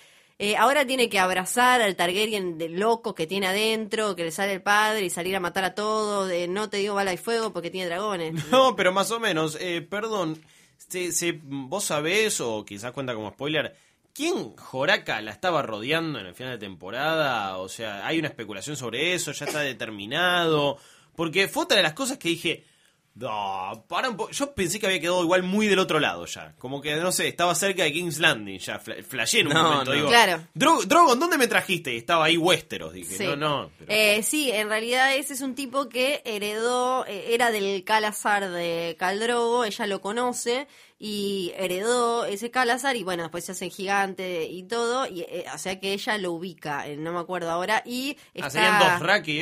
[0.45, 4.55] Eh, ahora tiene que abrazar al Targaryen de loco que tiene adentro, que le sale
[4.55, 6.33] el padre y salir a matar a todos.
[6.49, 8.35] no te digo bala y fuego porque tiene dragones.
[8.51, 10.43] No, pero más o menos, eh, perdón,
[10.89, 13.77] se- vos sabés, o quizás cuenta como spoiler,
[14.13, 17.59] ¿quién Joraca la estaba rodeando en el final de temporada?
[17.59, 20.77] O sea, hay una especulación sobre eso, ya está determinado.
[21.15, 22.65] Porque fue otra de las cosas que dije,
[23.15, 24.31] no, para un po-".
[24.31, 26.55] Yo pensé que había quedado igual muy del otro lado ya.
[26.59, 28.81] Como que, no sé, estaba cerca de King's Landing ya.
[28.81, 29.91] fla- Flashé en un No, momento.
[29.91, 29.97] no.
[29.97, 30.41] Digo, Claro.
[30.55, 31.93] "Dro- Drogon, ¿dónde me trajiste?
[31.93, 32.93] Y estaba ahí Westeros.
[32.93, 33.25] Dije, Sí.
[33.25, 33.71] no, no.
[33.79, 38.51] pero- Eh, sí, en realidad ese es un tipo que heredó, eh, era del Calazar
[38.51, 40.67] de Caldrogo, ella lo conoce
[41.05, 45.59] y heredó ese Calazar y bueno, después se hace gigante y todo, y, eh, o
[45.59, 48.47] sea que ella lo ubica, eh, no me acuerdo ahora, y está...
[48.47, 48.79] Ah, ¿serían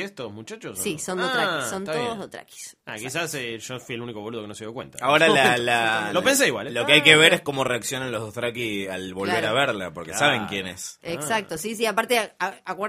[0.03, 0.79] estos muchachos?
[0.79, 0.99] Sí, no?
[0.99, 2.17] son Ah, Dothrakis, son todos bien.
[2.19, 2.77] Dothrakis.
[2.87, 4.97] Ah, quizás eh, yo fui el único boludo que no se dio cuenta.
[5.05, 6.71] Ahora la, la- Lo pensé igual, ¿eh?
[6.71, 9.49] Lo que hay que ver es cómo reaccionan los Dothraki al volver Claro.
[9.55, 10.25] a verla, porque Claro.
[10.25, 10.97] saben quién es.
[11.03, 12.33] Exacto, sí, sí, aparte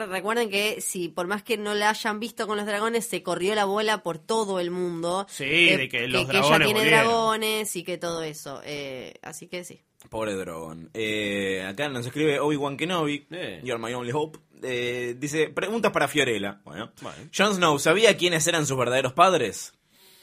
[0.08, 3.54] recuerden que si por más que no la hayan visto con los dragones, se corrió
[3.54, 5.26] la bola por todo el mundo.
[5.28, 7.04] Sí, eh, de que los ella dragones tiene volvieron.
[7.08, 8.61] dragones y que todo eso.
[8.64, 9.80] Eh, así que sí.
[10.10, 10.90] Pobre Drogon.
[10.94, 13.60] Eh, acá nos escribe Obi-Wan Kenobi, Eh.
[13.62, 14.38] You're my only hope.
[14.62, 16.60] Eh, dice, preguntas para Fiorella.
[16.64, 16.92] Bueno.
[17.00, 17.28] Vale.
[17.36, 19.74] Jon Snow, ¿sabía quiénes eran sus verdaderos padres?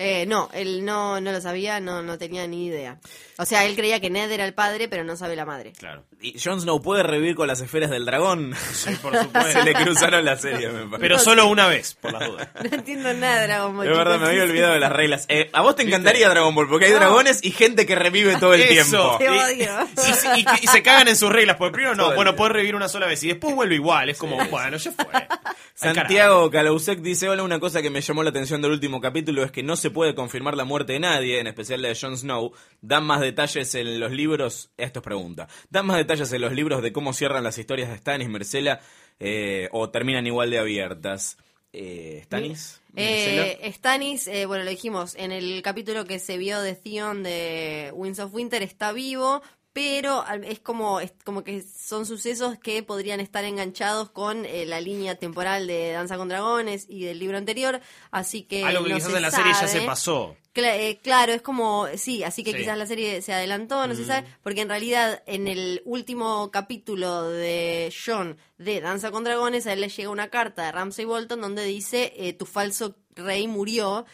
[0.02, 3.00] Eh, no, él no, no lo sabía, no, no tenía ni idea.
[3.38, 5.74] O sea, él creía que Ned era el padre, pero no sabe la madre.
[5.78, 6.06] Claro.
[6.22, 8.54] ¿Y Jon Snow puede revivir con las esferas del dragón?
[8.72, 9.52] Sí, por supuesto.
[9.60, 11.00] Se le cruzaron la serie, me parece.
[11.00, 12.48] Pero solo una vez, por las dudas.
[12.64, 13.88] No entiendo nada de Dragon Ball.
[13.92, 15.26] Es verdad, me había olvidado de las reglas.
[15.28, 17.00] Eh, a vos te encantaría Dragon Ball, porque hay No.
[17.00, 18.72] dragones y gente que revive todo el Eso.
[18.72, 19.18] tiempo.
[19.20, 19.70] Te odio.
[20.36, 22.76] Y, y- y- y se cagan en sus reglas, porque primero no, bueno, puedes revivir
[22.76, 24.10] una sola vez y después vuelve igual.
[24.10, 25.06] Es como, bueno, ya fue.
[25.76, 29.52] Santiago Calausek dice, hola, una cosa que me llamó la atención del último capítulo es
[29.52, 32.52] que no se puede confirmar la muerte de nadie, en especial la de Jon Snow.
[32.82, 36.82] Dan más detalles en los libros, esto es pregunta, dan más detalles en los libros
[36.82, 38.80] de cómo cierran las historias de Stannis, Marcela,
[39.20, 41.38] eh, o terminan igual de abiertas.
[41.72, 42.82] Eh, ¿Stannis?
[42.96, 47.92] Eh, Stannis, eh, bueno, lo dijimos, en el capítulo que se vio de Theon de
[47.94, 49.44] Winds of Winter está vivo,
[49.82, 54.82] pero es como, es como que son sucesos que podrían estar enganchados con eh, la
[54.82, 57.80] línea temporal de Danza con Dragones y del libro anterior,
[58.12, 60.36] así que Algo que no quizás se en la serie ya se pasó.
[60.54, 62.58] Cla- eh, claro, es como, sí, así que Sí.
[62.58, 67.30] quizás la serie se adelantó, no se sabe, porque en realidad en el último capítulo
[67.30, 71.40] de John de Danza con Dragones, a él le llega una carta de Ramsay Bolton
[71.40, 74.06] donde dice, eh, tu falso rey murió,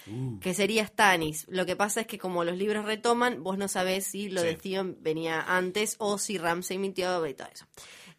[0.42, 1.46] que sería Stannis.
[1.50, 4.48] Lo que pasa es que como los libros retoman, vos no sabés si lo Sí.
[4.48, 7.66] de Theon venía antes o si Ramsay mintió y todo eso.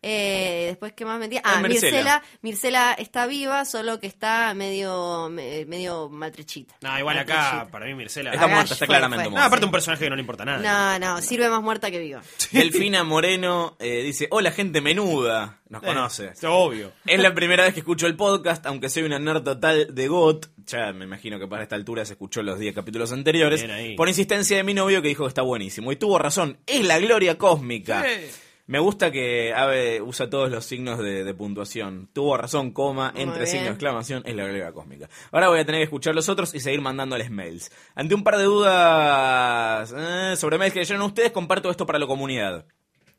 [0.09, 1.41] Eh, después, ¿qué más mentía?
[1.45, 1.63] Ah, Ah.
[1.67, 2.23] Mircela.
[2.43, 6.77] Mircela está viva, solo que está medio, me- medio maltrechita.
[6.81, 8.31] No, igual acá, para mí Mircela...
[8.33, 9.25] Está Acá muerta, está fue- claramente.
[9.25, 9.47] No, muerta.
[9.47, 10.99] aparte un personaje que no le importa nada.
[10.99, 12.23] No, no, sirve más muerta que viva.
[12.53, 16.27] Delfina Moreno eh, dice, hola gente menuda, nos Eh, conoce.
[16.29, 16.93] es obvio.
[17.05, 20.51] Es la primera vez que escucho el podcast, aunque soy una nerd total de GOT.
[20.67, 23.65] Ya me imagino que para esta altura se escuchó los 10 capítulos anteriores.
[23.97, 25.91] Por insistencia de mi novio que dijo que está buenísimo.
[25.91, 28.05] Y tuvo razón, es la gloria cósmica.
[28.05, 28.31] Sí.
[28.69, 32.09] Me gusta que Ave usa todos los signos de, de puntuación.
[32.13, 33.47] Tuvo razón, coma, Muy entre bien.
[33.47, 35.09] signos de exclamación, es la gloria cósmica.
[35.31, 37.71] Ahora voy a tener que escuchar los otros y seguir mandándoles mails.
[37.95, 42.07] Ante un par de dudas eh, sobre mails que leyeron ustedes, comparto esto para la
[42.09, 42.67] comunidad.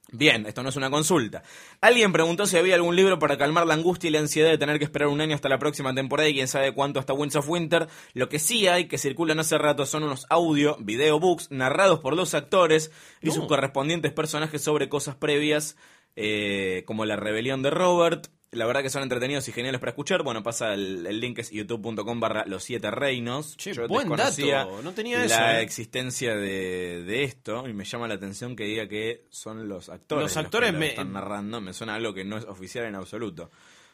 [0.10, 1.44] Bien, esto no es una consulta.
[1.82, 4.80] Alguien preguntó si había algún libro para calmar la angustia y la ansiedad de tener
[4.80, 7.50] que esperar un año hasta la próxima temporada y quién sabe cuánto hasta Winds of
[7.50, 7.90] Winter.
[8.14, 12.16] Lo que sí hay, que circulan hace rato, son unos audio, video books narrados por
[12.16, 12.90] los actores
[13.22, 15.76] y sus correspondientes personajes sobre cosas previas,
[16.16, 18.28] eh, como la rebelión de Robert.
[18.52, 20.24] La verdad que son entretenidos y geniales para escuchar.
[20.24, 23.58] Bueno, pasa el, el link es youtube.com barra los siete reinos.
[23.58, 25.62] Che, Yo buen desconocía dato, no tenía la eso, eh.
[25.62, 30.24] existencia de, de esto y me llama la atención que diga que son los actores
[30.24, 32.96] Los que actores lo me- están narrando me suena algo que no es oficial en
[32.96, 33.52] absoluto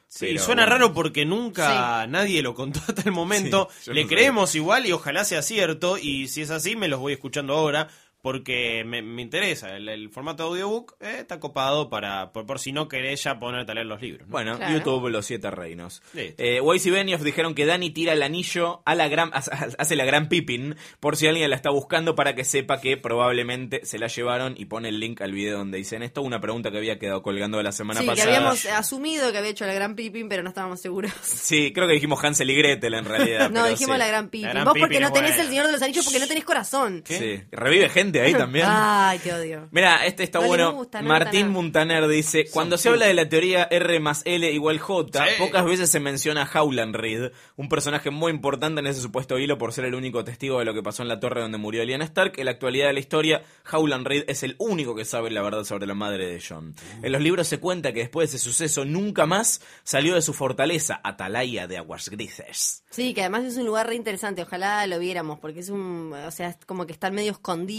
[0.07, 0.75] Sí, Pero, suena bueno.
[0.77, 3.67] raro porque nunca nadie lo contó hasta el momento.
[3.81, 5.97] Sí, Le no creemos igual y ojalá sea cierto.
[5.97, 7.89] Y si es así, me los voy escuchando ahora
[8.23, 9.75] porque me, me interesa.
[9.75, 13.73] El, el formato audiobook eh, está copado para por, por si no querés ya ponerte
[13.73, 14.25] a leer los libros.
[14.27, 14.31] ¿no?
[14.31, 14.73] bueno Claro.
[14.77, 18.95] YouTube los siete reinos eh, Weiss y Benioff dijeron que Dani tira el anillo a
[18.95, 22.45] la gran hace hace la gran Pippin por si alguien la está buscando para que
[22.45, 26.21] sepa que probablemente se la llevaron y pone el link al video donde dicen esto
[26.21, 29.51] una pregunta que había quedado colgando la semana Sí, que pasada habíamos asumido que había
[29.51, 31.11] hecho la gran Pippin, pero no estábamos seguros.
[31.23, 33.99] sí creo que dijimos Hansel y Gretel en realidad No, pero dijimos sí.
[33.99, 34.63] la gran Pippin.
[34.63, 35.43] Vos porque no tenés buena.
[35.43, 37.03] el Señor de los Anillos porque no tenés corazón.
[37.05, 39.67] sí revive gente ahí también Ay, te odio.
[39.71, 40.73] Mira, este está No bueno.
[40.73, 41.49] gusta, no Martín.
[41.49, 45.31] Muntaner dice, cuando se habla de la teoría R más L igual J, Sí.
[45.39, 49.57] pocas veces se menciona a Howland Reed, un personaje muy importante en ese supuesto hilo
[49.57, 52.05] por ser el único testigo de lo que pasó en la torre donde murió Lyanna
[52.05, 52.33] Stark.
[52.37, 55.63] En la actualidad de la historia, Howland Reed es el único que sabe la verdad
[55.63, 56.75] sobre la madre de John.
[57.01, 60.33] En los libros se cuenta que después de ese suceso nunca más salió de su
[60.33, 62.83] fortaleza, Atalaya de Aguas Grises.
[62.89, 66.31] Sí, que además es un lugar re interesante, ojalá lo viéramos, porque es un, o
[66.31, 67.73] sea, es como que están medio escondidos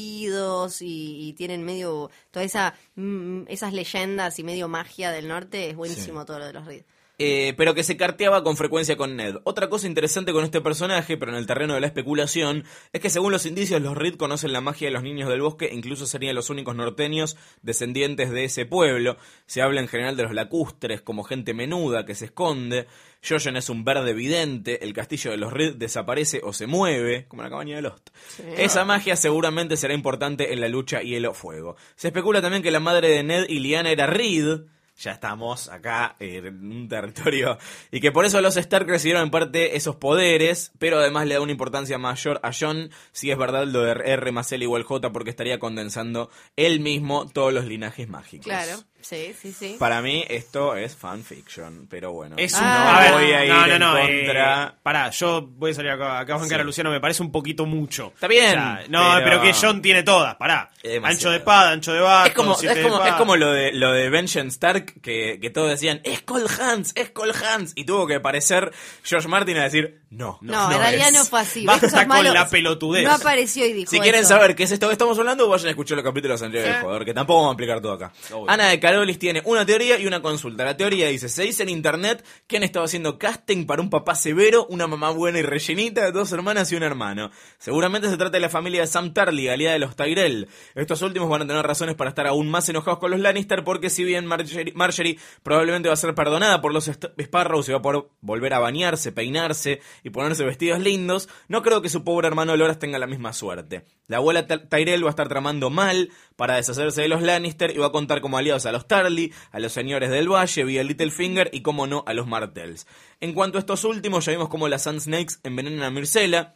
[0.81, 5.77] y, y tienen medio, toda esa, mm, esas leyendas y medio magia del norte, es
[5.77, 6.85] buenísimo todo lo de los Reed.
[7.19, 9.37] Eh, pero que se carteaba con frecuencia con Ned.
[9.45, 13.09] Otra cosa interesante con este personaje, pero en el terreno de la especulación, es que
[13.09, 16.07] según los indicios los Reed conocen la magia de los niños del bosque e incluso
[16.07, 19.17] serían los únicos norteños descendientes de ese pueblo.
[19.47, 22.89] Se habla en general de los lacustres como gente menuda que se esconde.
[23.27, 27.43] Jojen es un verde vidente, el castillo de los Reed desaparece o se mueve, como
[27.43, 28.11] la cabaña de Lost.
[28.59, 31.77] Esa magia seguramente será importante en la lucha hielo-fuego.
[31.95, 34.63] Se especula también que la madre de Ned y Lyanna era Reed,
[34.97, 37.59] ya estamos acá eh, en un territorio.
[37.91, 41.41] Y que por eso los Stark recibieron en parte esos poderes, pero además le da
[41.41, 45.13] una importancia mayor a John, si es verdad lo de R más L igual J,
[45.13, 48.47] porque estaría condensando él mismo todos los linajes mágicos.
[48.47, 49.77] Claro, sí, sí, sí.
[49.79, 52.37] Para mí esto es fanfiction, pero bueno.
[52.39, 52.59] Es Ah.
[52.61, 53.93] un- No a ver, voy a ir no, no, en no,
[54.25, 54.65] contra.
[54.65, 56.61] eh, pará, yo voy a salir acá, acá a bancar Sí.
[56.63, 58.13] a Luciano, me parece un poquito mucho.
[58.15, 58.57] Está bien,
[58.89, 59.43] no, pero- pero...
[59.43, 60.71] que John tiene todas, pará.
[60.83, 61.15] Es demasiado.
[61.17, 63.19] Ancho de espada, ancho de barco, Es como, siete es de como, es espada.
[63.19, 67.11] como lo de lo de Benjen Stark, que, que todos decían, es Cole Hans, es
[67.11, 68.73] Cole Hans, y tuvo que aparecer
[69.03, 71.15] George Martin a decir, no, No, en realidad es".
[71.15, 71.65] no fue así.
[71.67, 73.05] Basta ¿Ves que sos con la pelotudez.
[73.05, 74.31] No apareció y dijo Si quieren eso.
[74.31, 76.73] saber qué es esto que estamos hablando, vayan a escuchar los capítulos anteriores Sí.
[76.75, 78.13] del jugador, que tampoco vamos a explicar todo acá.
[78.33, 78.51] Obvio.
[78.51, 80.65] Ana de Carolis tiene una teoría y una consulta.
[80.65, 84.15] La teoría dice, se dice en internet que han estado haciendo casting para un papá
[84.15, 87.31] severo, una mamá buena y rellenita, dos hermanas y un hermano.
[87.59, 90.49] Seguramente se trata de la familia de Sam Tarly, aliada de los Tyrell.
[90.75, 93.91] Estos últimos van a tener razones para estar aún más enojados con los Lannister, porque
[93.91, 96.85] si bien Marjorie, Marjorie probablemente va a ser perdonada por los
[97.21, 101.83] Sparrows y va a poder volver a bañarse, peinarse y ponerse vestidos lindos, no creo
[101.83, 103.87] que su pobre hermano Loras tenga la misma suerte.
[104.07, 107.79] La abuela Ty- Tyrell va a estar tramando mal para deshacerse de los Lannister y
[107.79, 111.51] va a contar como aliados a los Tarly, a los señores del Valle, vía Littlefinger
[111.53, 112.87] y, como no, a los Martells.
[113.21, 116.55] En cuanto a estos últimos, ya vimos cómo las Sand Snakes envenenan a Myrcella,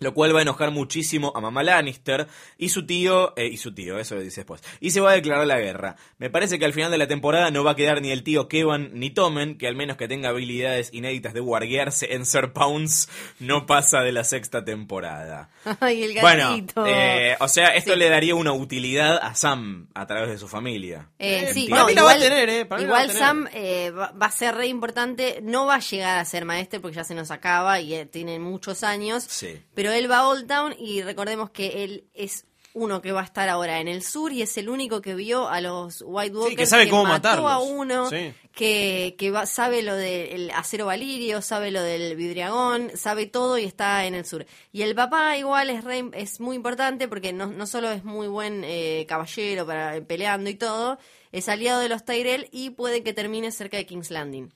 [0.00, 3.74] Lo cual va a enojar muchísimo a mamá Lannister y su tío, eh, y su
[3.74, 4.62] tío, eso lo dice después.
[4.80, 5.96] Y se va a declarar la guerra.
[6.18, 8.48] Me parece que al final de la temporada no va a quedar ni el tío
[8.48, 13.08] Kevan ni Tommen, que al menos que tenga habilidades inéditas de guarguearse en Sir Pounds,
[13.40, 15.50] no pasa de la sexta temporada.
[15.80, 16.84] Ay, el Bueno, gatito.
[16.86, 21.10] eh, o sea, esto le daría una utilidad a Sam a través de su familia.
[21.18, 23.04] Eh, sí, para no, la va a igual, tener, eh, para mí la va a
[23.04, 23.28] igual tener.
[23.28, 25.40] Sam eh, va, va a ser re importante.
[25.42, 28.38] No va a llegar a ser maestro porque ya se nos acaba y eh, tiene
[28.38, 29.24] muchos años.
[29.28, 29.60] Sí.
[29.74, 33.24] Pero él va a Old Town y recordemos que él es uno que va a
[33.24, 36.56] estar ahora en el sur y es el único que vio a los White Walkers
[36.56, 37.50] que sabe cómo mató matarlos.
[37.50, 38.32] a uno Sí.
[38.54, 43.64] que, que va- sabe lo del acero valirio, sabe lo del vidriagón, sabe todo y
[43.64, 44.46] está en el sur.
[44.70, 48.28] Y el papá igual es, re- es muy importante porque no, no solo es muy
[48.28, 50.96] buen eh, caballero para peleando y todo,
[51.32, 54.52] es aliado de los Tyrell y puede que termine cerca de King's Landing.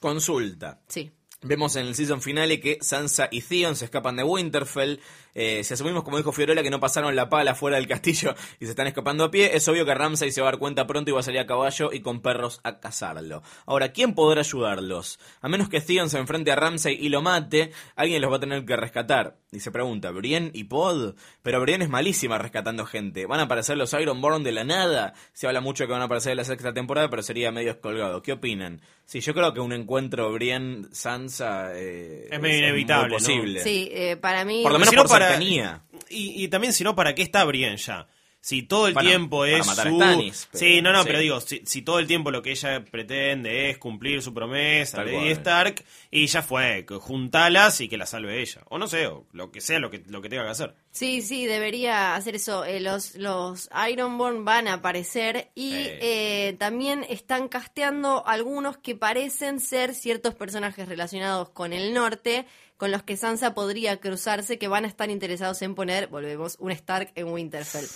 [0.00, 0.80] Consulta.
[0.88, 1.10] Sí.
[1.44, 5.00] Vemos en el season finale que Sansa y Theon se escapan de Winterfell.
[5.34, 8.64] Eh, si asumimos, como dijo Fiorella, que no pasaron la pala fuera del castillo y
[8.66, 11.10] se están escapando a pie, es obvio que Ramsay se va a dar cuenta pronto
[11.10, 13.42] y va a salir a caballo y con perros a cazarlo.
[13.66, 15.18] Ahora, ¿quién podrá ayudarlos?
[15.40, 18.40] A menos que Theon se enfrente a Ramsay y lo mate, alguien los va a
[18.40, 19.36] tener que rescatar.
[19.50, 21.14] Y se pregunta, ¿Brienne y Pod?
[21.42, 23.26] Pero Brienne es malísima rescatando gente.
[23.26, 25.12] ¿Van a aparecer los Ironborn de la nada?
[25.34, 28.22] Se habla mucho que van a aparecer en la sexta temporada, pero sería medio escolgado.
[28.22, 28.80] ¿Qué opinan?
[29.04, 33.18] Sí, yo creo que un encuentro Brienne-Sansa eh, Es medio inevitable, muy ¿no?
[33.18, 33.60] posible.
[33.60, 34.62] Sí, eh, para mí...
[34.62, 35.82] Por lo menos Si no, por para-.
[36.10, 38.06] Y, y también, si no, ¿para qué está Brienne ya?
[38.44, 39.96] Si todo el Bueno, tiempo para es matar a su...
[39.98, 41.06] Stannis, pero- sí, no, no, sí.
[41.06, 44.96] pero digo, si, si todo el tiempo lo que ella pretende es cumplir su promesa,
[44.96, 45.28] Tal Lady cual.
[45.30, 48.62] Stark, y ya fue, juntalas y que la salve ella.
[48.68, 50.74] O no sé, o lo que sea lo que, lo que tenga que hacer.
[50.90, 52.64] Sí, sí, debería hacer eso.
[52.64, 59.60] Eh, los, los Ironborn van a aparecer y eh, también están casteando algunos que parecen
[59.60, 62.44] ser ciertos personajes relacionados con el norte,
[62.82, 66.72] con los que Sansa podría cruzarse, que van a estar interesados en poner, volvemos, un
[66.72, 67.86] Stark en Winterfell.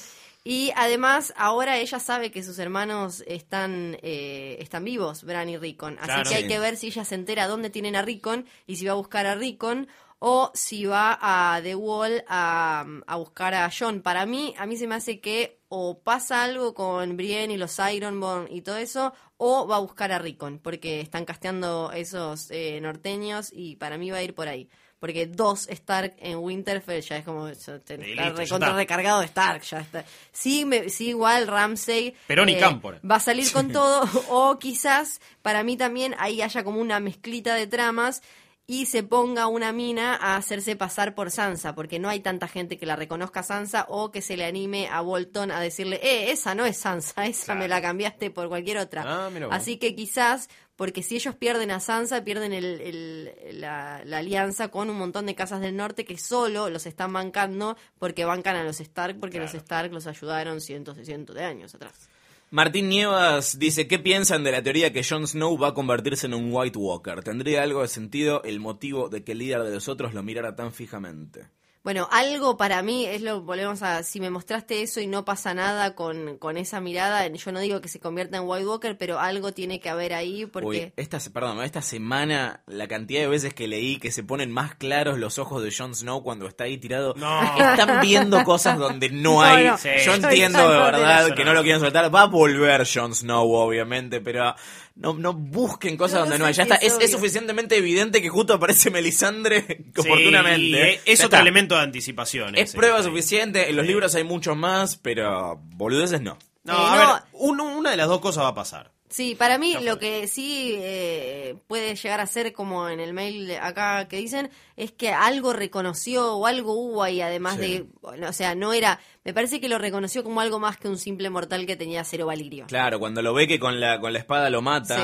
[0.45, 5.97] Y además, ahora ella sabe que sus hermanos están, eh, están vivos, Bran y Rickon.
[5.99, 6.31] Así Claro.
[6.31, 6.49] que hay Sí.
[6.49, 9.27] que ver si ella se entera dónde tienen a Rickon y si va a buscar
[9.27, 9.89] a Rickon
[10.21, 14.03] o si va a The Wall a, a buscar a John.
[14.03, 17.77] Para mí, a mí se me hace que o pasa algo con Brienne y los
[17.81, 22.81] Ironborn y todo eso, o va a buscar a Rickon, porque están casteando esos eh,
[22.81, 24.69] norteños y para mí va a ir por ahí.
[24.99, 28.77] Porque dos Stark en Winterfell ya es como ya te- Y está listo, recontra está.
[28.79, 30.05] recargado de Stark, ya está.
[30.33, 32.99] Sí, me, sí igual Ramsey Perón y Cámpora.
[33.09, 37.55] va a salir con todo o quizás para mí también ahí haya como una mezclita
[37.57, 38.23] de tramas
[38.69, 42.79] y se ponga una mina a hacerse pasar por Sansa, porque no hay tanta gente
[42.79, 46.55] que la reconozca Sansa o que se le anime a Bolton a decirle, eh, esa
[46.57, 49.05] no es Sansa, esa me la cambiaste por cualquier otra.
[49.07, 49.31] Ah.
[49.53, 54.69] Así que quizás, porque si ellos pierden a Sansa, pierden el- el- la, la alianza
[54.69, 58.65] con un montón de casas del norte que solo los están bancando porque bancan a
[58.65, 62.09] los Stark, porque los Stark los ayudaron cientos y cientos de años atrás.
[62.51, 66.35] Martín Nievas dice, ¿qué piensan de la teoría que Jon Snow va a convertirse en
[66.35, 67.25] un White Walker?
[67.25, 70.55] ¿Tendría algo de sentido el motivo de que el líder de los otros lo mirara
[70.55, 71.49] tan fijamente?
[71.87, 75.55] Bueno, algo para mí es lo, volvemos a, si me mostraste eso y no pasa
[75.55, 79.21] nada con, con esa mirada, yo no digo que se convierta en White Walker, pero
[79.21, 80.67] algo tiene que haber ahí porque...
[80.69, 84.51] Uy, esta, se- perdón, esta semana la cantidad de veces que leí que se ponen
[84.51, 87.15] más claros los ojos de Jon Snow cuando está ahí tirado.
[87.17, 87.41] No.
[87.57, 89.67] Están viendo cosas donde no No, hay.
[89.67, 89.79] no.
[89.79, 89.91] Sí.
[90.05, 91.53] Yo entiendo de verdad que no.
[91.53, 92.13] no lo quieren soltar.
[92.13, 94.57] Va a volver Jon Snow, obviamente, pero
[94.97, 96.55] no, no busquen cosas No, donde no no hay.
[96.55, 96.75] Ya está.
[96.77, 99.65] es Es, suficientemente evidente que justo aparece Melisandre
[99.95, 100.93] Sí, oportunamente.
[100.95, 101.01] ¿eh?
[101.05, 101.41] es otro está.
[101.41, 102.57] elemento de anticipación.
[102.57, 103.69] Es prueba suficiente.
[103.69, 103.93] En los Sí.
[103.93, 106.39] libros hay muchos más, pero boludeces no.
[106.67, 107.13] No, Eh, a no.
[107.15, 108.93] ver, un- una de las dos cosas va a pasar.
[109.09, 113.53] Sí, para mí lo que sí eh, puede llegar a ser, como en el mail
[113.63, 117.61] acá que dicen, es que algo reconoció o algo hubo ahí, además Sí.
[117.61, 120.89] de, bueno, o sea, no era, me parece que lo reconoció como algo más que
[120.89, 122.67] un simple mortal que tenía cero valirio.
[122.67, 125.03] Claro, cuando lo ve que con la, con la espada lo mata Sí.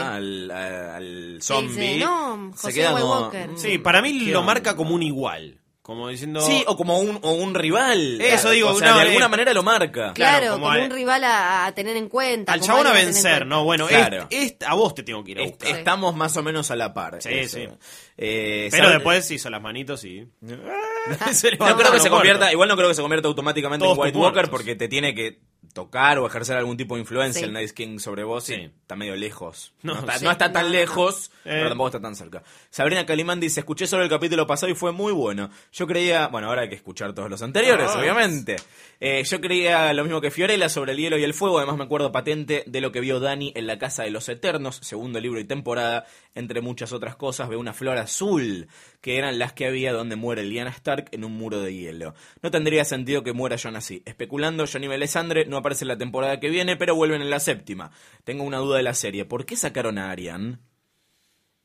[0.51, 1.69] al, zombie.
[1.71, 4.53] dice, no, se queda como, Sí, para mí ¿qué lo onda?
[4.53, 5.61] marca como un igual.
[5.83, 6.41] Como diciendo.
[6.41, 8.21] Sí, o como un, o un rival.
[8.21, 10.13] Eso digo, o sea, no, de eh, alguna manera lo marca.
[10.15, 12.53] Claro, Claro, como como, a- un rival a, a tener en cuenta.
[12.53, 13.47] al chabón a vencer.
[13.47, 13.65] ¿no?
[13.65, 14.29] Bueno, Claro.
[14.67, 15.79] a vos te tengo que ir a Est- buscar.
[15.79, 17.21] Estamos más o menos a la par.
[17.21, 17.57] Sí, eso.
[17.59, 17.69] sí.
[18.17, 20.25] Eh, Pero ¿sabe- después hizo las manitos y.
[21.33, 24.05] Se No creo que se convierta, igual no creo que se convierta automáticamente Todos en
[24.05, 24.51] White Walker muertos.
[24.51, 25.41] porque te tiene que
[25.73, 27.47] tocar o ejercer algún tipo de influencia Sí.
[27.47, 28.61] el Night King sobre vos y Sí.
[28.83, 29.73] está medio lejos.
[29.83, 30.25] No, No, está, sí.
[30.25, 31.51] no está tan lejos, Eh.
[31.51, 32.43] pero tampoco está tan cerca.
[32.71, 35.51] Sabrina Calimán dice, escuché solo el capítulo pasado y fue muy bueno.
[35.73, 37.99] Yo creía, bueno, ahora hay que escuchar todos los anteriores, Ah.
[38.01, 38.57] obviamente.
[39.05, 41.83] Eh, yo creía lo mismo que Fiorella sobre el hielo y el fuego, además me
[41.83, 45.41] acuerdo patente de lo que vio Dani en la Casa de los Eternos, segundo libro
[45.41, 46.07] y temporada,
[46.37, 48.69] entre muchas otras cosas, ve una flor azul,
[49.01, 52.15] que eran las que había donde muere Lyanna Stark en un muro de hielo.
[52.43, 54.05] No tendría sentido que muera Jon así.
[54.07, 57.91] Especulando, Johnny Melisandre no aparece en la temporada que viene, pero vuelven en la séptima.
[58.23, 60.61] Tengo una duda de la serie, ¿por qué sacaron a Arian?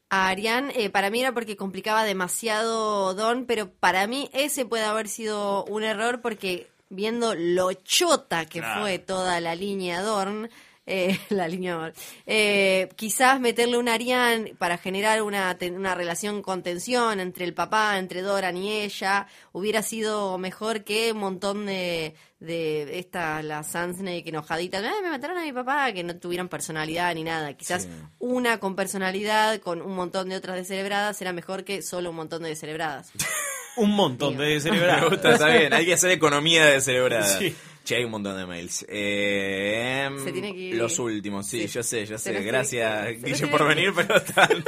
[0.09, 4.85] A Arián, eh, para mí era porque complicaba demasiado Don, pero para mí ese puede
[4.85, 8.81] haber sido un error porque viendo lo chota que Claro.
[8.81, 10.49] fue toda la línea Dorn,
[10.89, 11.93] eh, la línea Dorn,
[12.26, 17.97] eh, quizás meterle un Arián para generar una, una relación con tensión entre el papá,
[17.97, 24.30] entre Doran y ella, hubiera sido mejor que un montón de, de esta, la Sunsnake
[24.30, 27.53] enojadita, "Ay, me mataron a mi papá, que no tuvieran personalidad ni nada.
[27.53, 27.89] Quizás Sí.
[28.19, 32.43] una con personalidad, con un montón de otras descerebradas, era mejor que solo un montón
[32.43, 33.11] de descerebradas.
[33.78, 35.10] Un montón de Me descerebrados.
[35.12, 35.74] gusta, está bien.
[35.74, 37.26] Hay que hacer economía de celebrada.
[37.40, 37.56] Sí.
[37.86, 38.86] Che, hay un montón de mails.
[38.90, 40.76] Eh, Se tiene que ir.
[40.76, 41.68] Los últimos, sí, Sí.
[41.74, 42.34] yo sé, yo sé.
[42.44, 44.16] Gracias, que- Guille, por venir, pero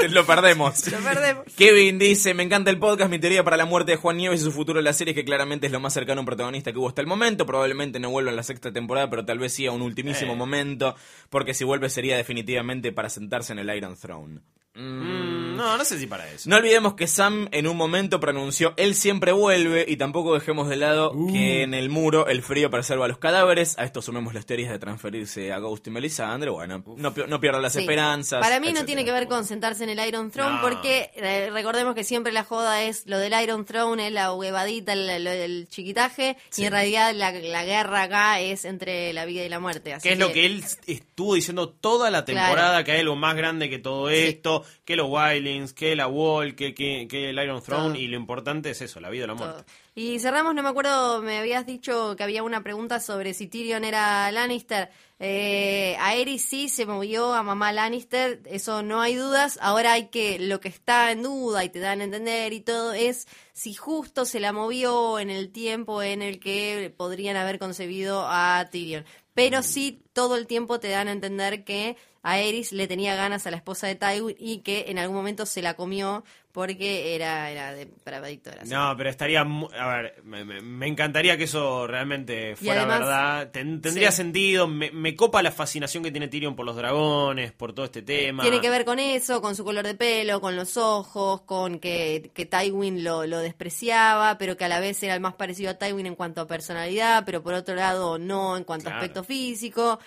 [0.10, 0.88] lo perdemos.
[0.91, 1.44] Lo perdemos.
[1.57, 4.44] Kevin dice, me encanta el podcast, mi teoría para la muerte de Juan Nieves y
[4.45, 6.77] su futuro en la serie que claramente es lo más cercano a un protagonista que
[6.80, 9.65] hubo hasta el momento, probablemente no vuelva en la sexta temporada, pero tal vez sí
[9.65, 10.38] a un ultimísimo Eh.
[10.38, 10.95] momento,
[11.30, 14.40] porque si vuelve sería definitivamente para sentarse en el Iron Throne.
[14.75, 16.49] Mm, no, no sé si para eso.
[16.49, 20.75] No olvidemos que Sam en un momento pronunció Él siempre vuelve y tampoco dejemos de
[20.77, 21.33] lado Uh.
[21.33, 23.77] que en el muro el frío preserva los cadáveres.
[23.79, 26.49] A esto sumemos las teorías de transferirse a Ghost y Melisandre.
[26.51, 27.79] Bueno, no, no pierdan las Sí.
[27.79, 28.41] esperanzas.
[28.41, 30.61] Para mí no tiene que ver con sentarse en el Iron Throne, No.
[30.61, 34.93] porque eh, recordemos que siempre la joda es lo del Iron Throne, es la huevadita,
[34.93, 39.43] el, lo del chiquitaje, y en realidad la, la guerra acá es entre la vida
[39.43, 39.93] y la muerte.
[39.93, 42.85] Así Que es lo que él estuvo diciendo toda la temporada, Claro.
[42.85, 46.73] que hay algo más grande que todo esto, que los Wildlings, que la Wall, que,
[46.73, 47.95] que, que el Iron Throne, Todo.
[47.95, 49.45] y lo importante es eso, la vida o la todo.
[49.47, 49.71] muerte.
[49.95, 53.83] Y cerramos, no me acuerdo, me habías dicho que había una pregunta sobre si Tyrion
[53.83, 54.89] era Lannister.
[55.21, 59.59] Eh, a Aerys sí se movió a mamá Lannister, eso no hay dudas.
[59.61, 62.93] Ahora hay que, lo que está en duda y te dan a entender y todo
[62.93, 68.25] es si justo se la movió en el tiempo en el que podrían haber concebido
[68.25, 69.03] a Tyrion.
[69.39, 73.47] Pero sí todo el tiempo te dan a entender que a Aerys le tenía ganas
[73.47, 77.51] a la esposa de Tywin y que en algún momento se la comió porque era,
[77.51, 78.71] era de depravadito, era así.
[78.73, 79.41] No, pero estaría.
[79.41, 83.51] A ver, me, me- encantaría que eso realmente fuera además- verdad.
[83.51, 84.17] Ten- tendría Sí.
[84.17, 84.67] sentido.
[84.67, 88.41] Me, me copa la fascinación que tiene Tyrion por los dragones, por todo este tema.
[88.43, 92.31] Tiene que ver con eso, con su color de pelo, con los ojos, con que,
[92.34, 95.76] que Tywin lo, lo despreciaba, pero que a la vez era el más parecido a
[95.76, 99.99] Tywin en cuanto a personalidad, pero por otro lado no en cuanto a aspecto físico.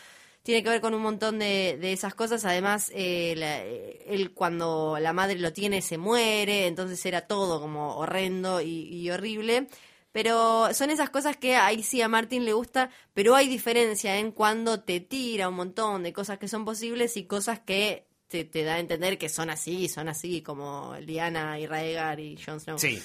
[0.43, 2.45] Tiene que ver con un montón de, de esas cosas.
[2.45, 7.97] Además, eh, eh, él cuando la madre lo tiene se muere, entonces era todo como
[7.97, 9.69] horrendo y, y horrible.
[10.13, 14.31] Pero son esas cosas que ahí sí a Martin le gusta, pero hay diferencia en
[14.33, 18.63] cuando te tira un montón de cosas que son posibles y cosas que te, te
[18.63, 22.79] da a entender que son así, son así, como Liana y Raegar y Jon Snow.
[22.79, 23.03] Sí.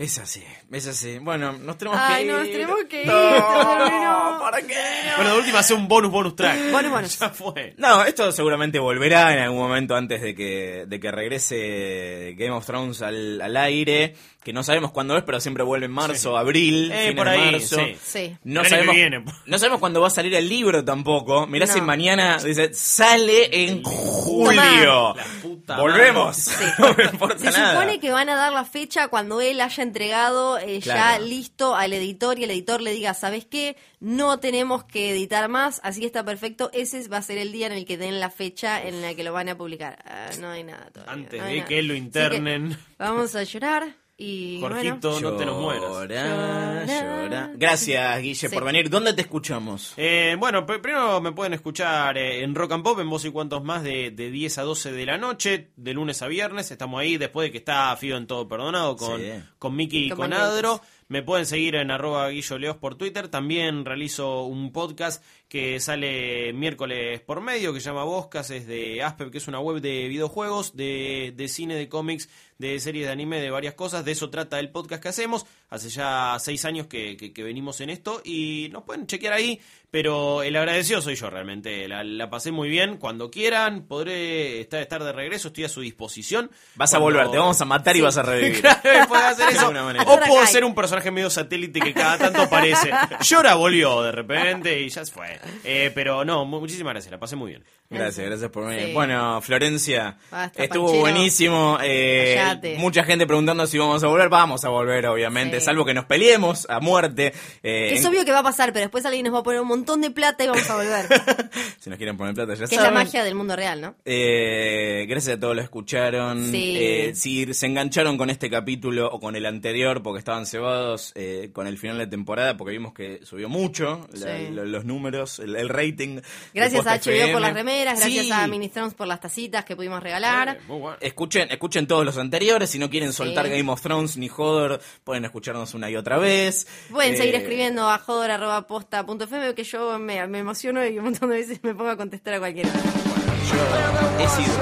[0.00, 1.18] Es así, es así.
[1.18, 2.32] Bueno, nos tenemos Ay, que ir.
[2.38, 4.38] nos tenemos que ir, No.
[4.40, 4.74] ¿para qué?
[5.16, 6.70] Bueno, de última, hace un bonus, bonus track.
[6.70, 7.06] Bueno, bueno.
[7.20, 7.74] Ya fue.
[7.76, 12.64] No, esto seguramente volverá en algún momento antes de que, de que regrese Game of
[12.64, 16.90] Thrones al, al aire, que no sabemos cuándo es, pero siempre vuelve en marzo, abril,
[16.92, 17.76] Eh, por de ahí, marzo.
[17.76, 17.96] sí.
[18.02, 18.36] Sí.
[18.44, 19.22] No sabemos, viene.
[19.44, 21.46] no sabemos cuándo va a salir el libro tampoco.
[21.46, 21.72] Mirá No.
[21.74, 25.14] si mañana dice, sale en julio.
[25.14, 26.36] La puta Volvemos.
[26.36, 26.64] Sí.
[26.78, 27.74] no me importa Se nada.
[27.74, 31.92] supone que van a dar la fecha cuando él haya entregado eh, ya listo al
[31.92, 33.76] editor y el editor le diga, ¿sabes qué?
[33.98, 36.70] No tenemos que editar más, así está perfecto.
[36.72, 39.24] Ese va a ser el día en el que den la fecha en la que
[39.24, 39.98] lo van a publicar.
[40.06, 41.12] Ah, no hay nada todavía.
[41.12, 41.68] Antes no hay de nada.
[41.68, 42.78] que lo internen.
[42.98, 45.30] vamos a llorar y Jorgito, bueno.
[45.30, 45.90] no te nos mueras.
[45.90, 47.50] Llora, Llora.
[47.56, 48.54] Gracias, Guille, Sí.
[48.54, 48.90] por venir.
[48.90, 49.94] ¿Dónde te escuchamos?
[49.96, 53.30] Eh, bueno, pr- primero me pueden escuchar eh, en Rock and Pop, en Voz y
[53.30, 56.70] Cuantos Más, de, de 10 a 12 de la noche, de lunes a viernes.
[56.70, 59.26] Estamos ahí después de que está Fido en Todo Perdonado con, Sí.
[59.58, 60.32] con Miki y Con.
[60.32, 60.80] Adro.
[61.08, 63.26] Me pueden seguir en arroba Guillo Leos por Twitter.
[63.28, 69.02] También realizo un podcast que sale miércoles por medio, que se llama Boscas, es de
[69.02, 72.28] Asper, que es una web de videojuegos, de, de cine, de cómics,
[72.58, 74.04] de series de anime, de varias cosas.
[74.04, 75.44] De eso trata el podcast que hacemos.
[75.68, 79.60] Hace ya seis años que, que- que venimos en esto y nos pueden chequear ahí.
[79.90, 81.88] Pero el agradecido soy yo realmente.
[81.88, 82.96] La, la pasé muy bien.
[82.98, 85.48] Cuando quieran, podré estar, estar de regreso.
[85.48, 86.48] Estoy a su disposición.
[86.76, 88.62] Vas a volver, te vamos a matar y vas a revivir.
[88.80, 89.66] Claro, hacer De eso.
[90.06, 92.90] O puedo ser un personaje medio satélite que cada tanto aparece.
[93.24, 95.39] Llora, volvió de repente y ya se fue.
[95.64, 97.64] Eh, pero no, mu- muchísimas gracias, la pasé muy bien.
[97.92, 98.86] Gracias, gracias por venir.
[98.86, 98.92] Sí.
[98.92, 101.00] Bueno, Florencia, Basta, estuvo Panchero.
[101.00, 101.78] buenísimo.
[101.82, 104.28] eh, mucha gente preguntando si vamos a volver.
[104.28, 105.66] Vamos a volver, obviamente, Sí.
[105.66, 107.32] salvo que nos peleemos a muerte.
[107.64, 109.60] eh, Que es obvio que va a pasar, pero después alguien nos va a poner
[109.60, 111.06] un montón de plata y vamos a volver.
[111.80, 112.94] si nos quieren poner plata, ya que es la saben.
[112.94, 113.96] magia del mundo real, ¿no?
[114.04, 116.48] Eh, gracias a todos los que escucharon.
[116.48, 116.76] Sí.
[116.78, 121.50] Eh, si se engancharon con este capítulo o con el anterior porque estaban cebados eh,
[121.52, 125.68] con el final de temporada, porque vimos que subió mucho la- los números, el, el
[125.68, 126.20] rating.
[126.54, 128.32] Gracias a HBO por las remeras, gracias Sí.
[128.32, 130.48] a Ministrons por las tacitas que pudimos regalar.
[130.50, 130.96] Eh, bueno.
[131.00, 132.70] Escuchen, escuchen todos los anteriores.
[132.70, 133.52] Si no quieren soltar Sí.
[133.52, 136.66] Game of Thrones ni Hodor, pueden escucharnos una y otra vez.
[136.90, 141.36] Pueden Eh, seguir escribiendo a jodor.posta.fm que yo me, me emociono y un montón de
[141.36, 142.70] veces me pongo a contestar a cualquiera.
[142.70, 144.54] Yo he sido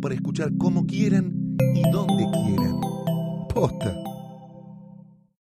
[0.00, 1.25] para escuchar como quieran